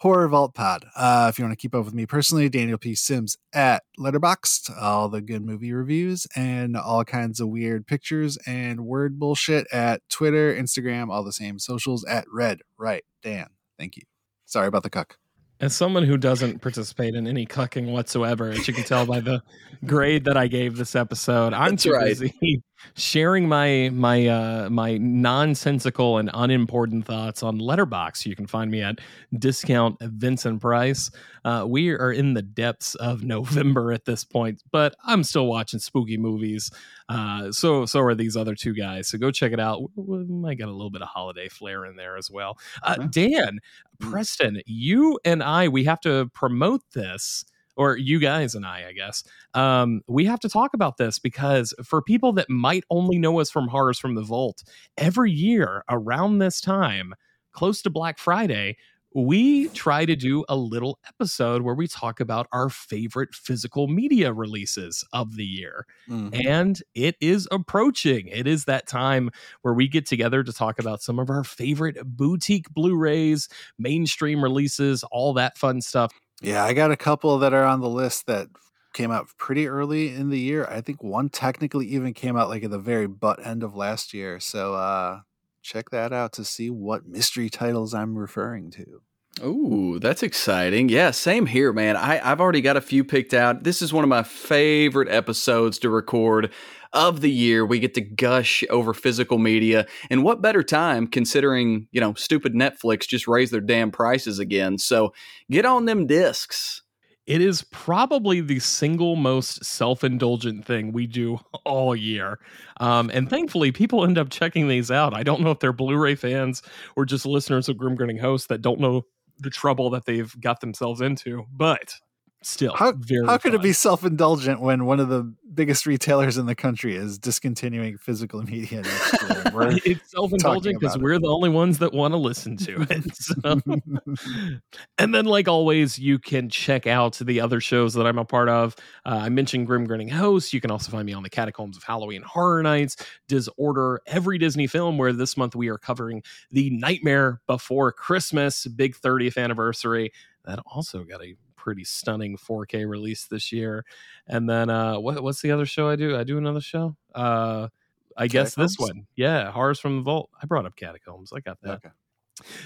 Horror 0.00 0.28
Vault 0.28 0.54
Pod. 0.54 0.86
Uh, 0.94 1.26
if 1.28 1.38
you 1.38 1.44
want 1.44 1.52
to 1.52 1.60
keep 1.60 1.74
up 1.74 1.84
with 1.84 1.94
me 1.94 2.06
personally, 2.06 2.48
Daniel 2.48 2.78
P. 2.78 2.94
Sims 2.94 3.36
at 3.52 3.82
Letterboxd, 3.98 4.80
all 4.80 5.08
the 5.08 5.20
good 5.20 5.44
movie 5.44 5.72
reviews 5.72 6.26
and 6.36 6.76
all 6.76 7.04
kinds 7.04 7.40
of 7.40 7.48
weird 7.48 7.86
pictures 7.86 8.38
and 8.46 8.86
word 8.86 9.18
bullshit 9.18 9.66
at 9.72 10.08
Twitter, 10.08 10.54
Instagram, 10.54 11.10
all 11.10 11.24
the 11.24 11.32
same 11.32 11.58
socials 11.58 12.04
at 12.04 12.26
Red 12.32 12.60
Right 12.76 13.04
Dan. 13.22 13.48
Thank 13.76 13.96
you. 13.96 14.02
Sorry 14.46 14.68
about 14.68 14.84
the 14.84 14.90
cuck. 14.90 15.18
As 15.60 15.74
someone 15.74 16.04
who 16.04 16.16
doesn't 16.16 16.60
participate 16.60 17.14
in 17.14 17.26
any 17.26 17.44
cucking 17.44 17.90
whatsoever, 17.90 18.50
as 18.50 18.68
you 18.68 18.74
can 18.74 18.84
tell 18.84 19.06
by 19.06 19.18
the 19.18 19.42
grade 19.86 20.24
that 20.24 20.36
I 20.36 20.46
gave 20.46 20.76
this 20.76 20.94
episode, 20.94 21.52
I'm 21.52 21.72
That's 21.72 21.82
too 21.82 21.92
right. 21.92 22.06
busy 22.06 22.62
sharing 22.94 23.48
my 23.48 23.90
my 23.92 24.26
uh, 24.26 24.70
my 24.70 24.98
nonsensical 24.98 26.18
and 26.18 26.30
unimportant 26.32 27.06
thoughts 27.06 27.42
on 27.42 27.58
Letterboxd. 27.58 28.26
You 28.26 28.36
can 28.36 28.46
find 28.46 28.70
me 28.70 28.82
at 28.82 29.00
discount 29.36 29.96
Vincent 30.00 30.60
Price. 30.60 31.10
Uh, 31.44 31.64
we 31.66 31.90
are 31.90 32.12
in 32.12 32.34
the 32.34 32.42
depths 32.42 32.94
of 32.96 33.22
November 33.24 33.92
at 33.92 34.04
this 34.04 34.24
point, 34.24 34.62
but 34.70 34.94
I'm 35.04 35.24
still 35.24 35.46
watching 35.46 35.80
spooky 35.80 36.16
movies. 36.16 36.70
Uh, 37.08 37.50
so 37.50 37.86
so 37.86 38.00
are 38.00 38.14
these 38.14 38.36
other 38.36 38.54
two 38.54 38.74
guys. 38.74 39.08
So 39.08 39.16
go 39.18 39.30
check 39.30 39.52
it 39.52 39.60
out. 39.60 39.82
We 39.96 40.24
might 40.24 40.58
get 40.58 40.68
a 40.68 40.72
little 40.72 40.90
bit 40.90 41.00
of 41.02 41.08
holiday 41.08 41.48
flair 41.48 41.86
in 41.86 41.96
there 41.96 42.16
as 42.18 42.30
well. 42.30 42.58
Uh, 42.82 42.96
Dan, 43.10 43.60
Mm. 44.00 44.10
Preston, 44.12 44.60
you 44.66 45.18
and 45.24 45.42
I, 45.42 45.66
we 45.66 45.82
have 45.84 46.00
to 46.02 46.30
promote 46.32 46.82
this, 46.94 47.44
or 47.76 47.96
you 47.96 48.20
guys 48.20 48.54
and 48.54 48.64
I, 48.64 48.86
I 48.88 48.92
guess. 48.92 49.24
Um, 49.54 50.02
we 50.06 50.24
have 50.26 50.38
to 50.40 50.48
talk 50.48 50.72
about 50.74 50.98
this 50.98 51.18
because 51.18 51.74
for 51.84 52.00
people 52.00 52.32
that 52.34 52.48
might 52.48 52.84
only 52.90 53.18
know 53.18 53.40
us 53.40 53.50
from 53.50 53.66
Horrors 53.66 53.98
from 53.98 54.14
the 54.14 54.22
Vault, 54.22 54.62
every 54.96 55.32
year 55.32 55.82
around 55.90 56.38
this 56.38 56.60
time, 56.60 57.12
close 57.52 57.82
to 57.82 57.90
Black 57.90 58.18
Friday, 58.18 58.76
we 59.14 59.68
try 59.68 60.04
to 60.04 60.14
do 60.14 60.44
a 60.48 60.56
little 60.56 60.98
episode 61.08 61.62
where 61.62 61.74
we 61.74 61.88
talk 61.88 62.20
about 62.20 62.46
our 62.52 62.68
favorite 62.68 63.34
physical 63.34 63.88
media 63.88 64.32
releases 64.32 65.04
of 65.12 65.36
the 65.36 65.44
year 65.44 65.86
and 66.32 66.82
it 66.94 67.16
is 67.20 67.48
approaching. 67.50 68.28
It 68.28 68.46
is 68.46 68.64
that 68.66 68.86
time 68.86 69.30
where 69.62 69.74
we 69.74 69.88
get 69.88 70.06
together 70.06 70.42
to 70.42 70.52
talk 70.52 70.78
about 70.78 71.02
some 71.02 71.18
of 71.18 71.30
our 71.30 71.44
favorite 71.44 71.98
boutique 72.04 72.70
Blu-rays, 72.70 73.48
mainstream 73.78 74.42
releases, 74.42 75.02
all 75.04 75.32
that 75.34 75.56
fun 75.58 75.80
stuff. 75.80 76.12
Yeah, 76.40 76.64
I 76.64 76.72
got 76.72 76.90
a 76.90 76.96
couple 76.96 77.38
that 77.38 77.52
are 77.52 77.64
on 77.64 77.80
the 77.80 77.88
list 77.88 78.26
that 78.26 78.48
came 78.94 79.10
out 79.10 79.28
pretty 79.38 79.68
early 79.68 80.14
in 80.14 80.30
the 80.30 80.38
year. 80.38 80.66
I 80.66 80.80
think 80.80 81.02
one 81.02 81.28
technically 81.28 81.86
even 81.88 82.14
came 82.14 82.36
out 82.36 82.48
like 82.48 82.62
at 82.62 82.70
the 82.70 82.78
very 82.78 83.06
butt 83.06 83.44
end 83.44 83.62
of 83.62 83.74
last 83.74 84.14
year. 84.14 84.40
So 84.40 84.74
uh 84.74 85.20
check 85.68 85.90
that 85.90 86.12
out 86.12 86.32
to 86.32 86.44
see 86.44 86.70
what 86.70 87.06
mystery 87.06 87.50
titles 87.50 87.92
I'm 87.92 88.16
referring 88.16 88.70
to. 88.72 89.02
Ooh, 89.44 89.98
that's 90.00 90.22
exciting. 90.22 90.88
Yeah, 90.88 91.10
same 91.10 91.46
here, 91.46 91.72
man. 91.72 91.96
I, 91.96 92.18
I've 92.18 92.40
already 92.40 92.62
got 92.62 92.76
a 92.76 92.80
few 92.80 93.04
picked 93.04 93.34
out. 93.34 93.62
This 93.62 93.82
is 93.82 93.92
one 93.92 94.02
of 94.02 94.08
my 94.08 94.22
favorite 94.22 95.08
episodes 95.08 95.78
to 95.80 95.90
record 95.90 96.50
of 96.92 97.20
the 97.20 97.30
year. 97.30 97.66
We 97.66 97.78
get 97.78 97.94
to 97.94 98.00
gush 98.00 98.64
over 98.70 98.94
physical 98.94 99.38
media. 99.38 99.86
And 100.10 100.24
what 100.24 100.42
better 100.42 100.62
time 100.62 101.06
considering, 101.06 101.86
you 101.92 102.00
know, 102.00 102.14
stupid 102.14 102.54
Netflix 102.54 103.06
just 103.06 103.28
raised 103.28 103.52
their 103.52 103.60
damn 103.60 103.90
prices 103.90 104.38
again. 104.38 104.78
So 104.78 105.12
get 105.50 105.66
on 105.66 105.84
them 105.84 106.06
discs. 106.06 106.82
It 107.28 107.42
is 107.42 107.62
probably 107.62 108.40
the 108.40 108.58
single 108.58 109.14
most 109.14 109.62
self-indulgent 109.62 110.64
thing 110.64 110.92
we 110.92 111.06
do 111.06 111.38
all 111.66 111.94
year. 111.94 112.40
Um, 112.80 113.10
and 113.12 113.28
thankfully, 113.28 113.70
people 113.70 114.02
end 114.02 114.16
up 114.16 114.30
checking 114.30 114.66
these 114.66 114.90
out. 114.90 115.12
I 115.12 115.22
don't 115.24 115.42
know 115.42 115.50
if 115.50 115.58
they're 115.60 115.74
Blu-ray 115.74 116.14
fans 116.14 116.62
or 116.96 117.04
just 117.04 117.26
listeners 117.26 117.68
of 117.68 117.76
Grim 117.76 117.96
Grinning 117.96 118.16
Host 118.16 118.48
that 118.48 118.62
don't 118.62 118.80
know 118.80 119.02
the 119.40 119.50
trouble 119.50 119.90
that 119.90 120.06
they've 120.06 120.34
got 120.40 120.62
themselves 120.62 121.02
into, 121.02 121.44
but 121.52 121.94
still, 122.42 122.74
How, 122.74 122.92
very 122.92 123.26
how 123.26 123.38
could 123.38 123.54
it 123.54 123.62
be 123.62 123.72
self 123.72 124.04
indulgent 124.04 124.60
when 124.60 124.84
one 124.84 125.00
of 125.00 125.08
the 125.08 125.34
biggest 125.54 125.86
retailers 125.86 126.38
in 126.38 126.46
the 126.46 126.54
country 126.54 126.94
is 126.94 127.18
discontinuing 127.18 127.98
physical 127.98 128.42
media 128.42 128.82
next 128.82 129.22
year? 129.22 129.42
we're- 129.52 129.80
it's 129.84 130.10
self-indulgent 130.10 130.78
because 130.78 130.96
we're 130.98 131.18
the 131.18 131.28
only 131.28 131.48
ones 131.48 131.78
that 131.78 131.92
want 131.92 132.12
to 132.12 132.18
listen 132.18 132.56
to 132.58 132.82
it. 132.90 133.16
So. 133.16 134.60
and 134.98 135.14
then, 135.14 135.24
like 135.24 135.48
always, 135.48 135.98
you 135.98 136.18
can 136.18 136.48
check 136.48 136.86
out 136.86 137.14
the 137.18 137.40
other 137.40 137.60
shows 137.60 137.94
that 137.94 138.06
I'm 138.06 138.18
a 138.18 138.24
part 138.24 138.48
of. 138.48 138.76
Uh, 139.04 139.20
I 139.22 139.28
mentioned 139.28 139.66
Grim 139.66 139.84
Grinning 139.84 140.08
Host. 140.08 140.52
You 140.52 140.60
can 140.60 140.70
also 140.70 140.90
find 140.92 141.06
me 141.06 141.12
on 141.12 141.22
the 141.22 141.30
Catacombs 141.30 141.76
of 141.76 141.82
Halloween 141.82 142.22
Horror 142.22 142.62
Nights, 142.62 142.96
Disorder, 143.26 144.00
every 144.06 144.38
Disney 144.38 144.66
film. 144.66 144.96
Where 144.98 145.12
this 145.12 145.36
month 145.36 145.54
we 145.56 145.68
are 145.68 145.78
covering 145.78 146.22
the 146.50 146.70
Nightmare 146.70 147.40
Before 147.46 147.92
Christmas, 147.92 148.66
big 148.66 148.94
30th 148.96 149.36
anniversary. 149.36 150.12
That 150.44 150.60
also 150.66 151.04
got 151.04 151.22
a 151.22 151.34
pretty 151.68 151.84
stunning 151.84 152.38
4K 152.38 152.88
release 152.88 153.26
this 153.26 153.52
year. 153.52 153.84
And 154.26 154.48
then, 154.48 154.70
uh, 154.70 154.98
what, 154.98 155.22
what's 155.22 155.42
the 155.42 155.50
other 155.50 155.66
show 155.66 155.90
I 155.90 155.96
do? 155.96 156.16
I 156.16 156.24
do 156.24 156.38
another 156.38 156.62
show. 156.62 156.96
Uh, 157.14 157.68
I 158.16 158.26
guess 158.26 158.54
this 158.54 158.78
one. 158.78 159.06
Yeah, 159.16 159.50
Horrors 159.50 159.78
from 159.78 159.96
the 159.96 160.02
Vault. 160.02 160.30
I 160.42 160.46
brought 160.46 160.64
up 160.64 160.76
Catacombs. 160.76 161.30
I 161.30 161.40
got 161.40 161.58
that. 161.60 161.84
Okay. 161.84 161.90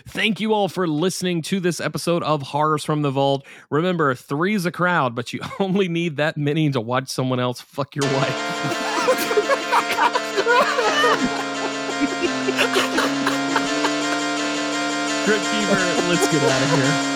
Thank 0.07 0.39
you 0.39 0.55
all 0.55 0.69
for 0.69 0.87
listening 0.87 1.43
to 1.43 1.59
this 1.59 1.81
episode 1.81 2.23
of 2.23 2.43
Horrors 2.43 2.85
from 2.85 3.03
the 3.03 3.11
Vault. 3.11 3.45
Remember, 3.73 4.15
three's 4.15 4.67
a 4.67 4.71
crowd, 4.71 5.17
but 5.17 5.33
you 5.33 5.41
only 5.59 5.89
need 5.89 6.19
that 6.19 6.37
many 6.37 6.71
to 6.71 6.81
watch 6.81 7.09
someone 7.09 7.41
else 7.41 7.61
fuck 7.61 7.97
your 7.97 8.05
wife. 8.05 8.29
Crypt 15.25 15.43
Keeper, 15.43 15.81
let's 16.09 16.31
get 16.31 16.45
out 16.45 16.63
of 16.63 16.71
here. 16.79 17.12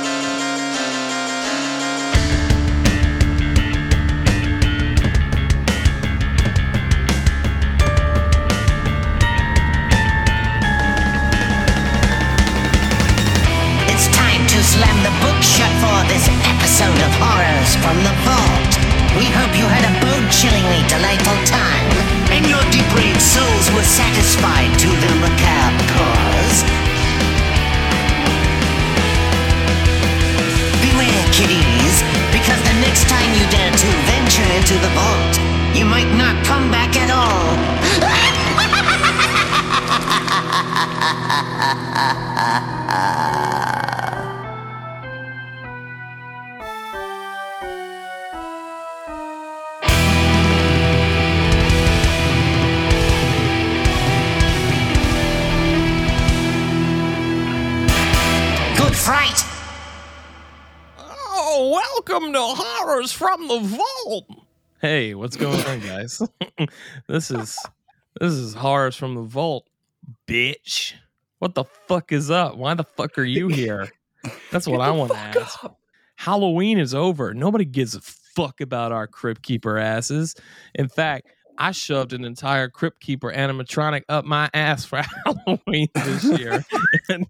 The 63.49 63.59
Vault. 63.61 64.27
Hey, 64.81 65.15
what's 65.15 65.37
going 65.37 65.61
on, 65.67 65.81
guys? 65.81 66.21
this 67.09 67.31
is 67.31 67.59
this 68.21 68.33
is 68.33 68.55
Horrors 68.55 68.97
from 68.97 69.15
the 69.15 69.23
Vault, 69.23 69.69
bitch. 70.27 70.95
What 71.39 71.55
the 71.55 71.65
fuck 71.87 72.13
is 72.13 72.31
up? 72.31 72.57
Why 72.57 72.75
the 72.75 72.83
fuck 72.85 73.17
are 73.19 73.25
you 73.25 73.49
here? 73.49 73.89
That's 74.51 74.67
what 74.69 74.81
I 74.81 74.91
want 74.91 75.13
to 75.13 75.19
ask. 75.19 75.63
up. 75.65 75.79
Halloween 76.17 76.79
is 76.79 76.95
over. 76.95 77.35
Nobody 77.35 77.65
gives 77.65 77.95
a 77.95 78.01
fuck 78.01 78.61
about 78.61 78.91
our 78.91 79.07
Crypt 79.07 79.43
Keeper 79.43 79.79
asses. 79.79 80.35
In 80.75 80.89
fact, 80.89 81.29
I 81.59 81.71
shoved 81.71 82.13
an 82.13 82.25
entire 82.25 82.69
Crypt 82.69 83.01
Keeper 83.01 83.33
animatronic 83.33 84.03
up 84.09 84.25
my 84.25 84.51
ass 84.55 84.85
for 84.85 85.03
Halloween 85.25 85.89
this 85.95 86.25
year. 86.25 86.65
and 87.09 87.27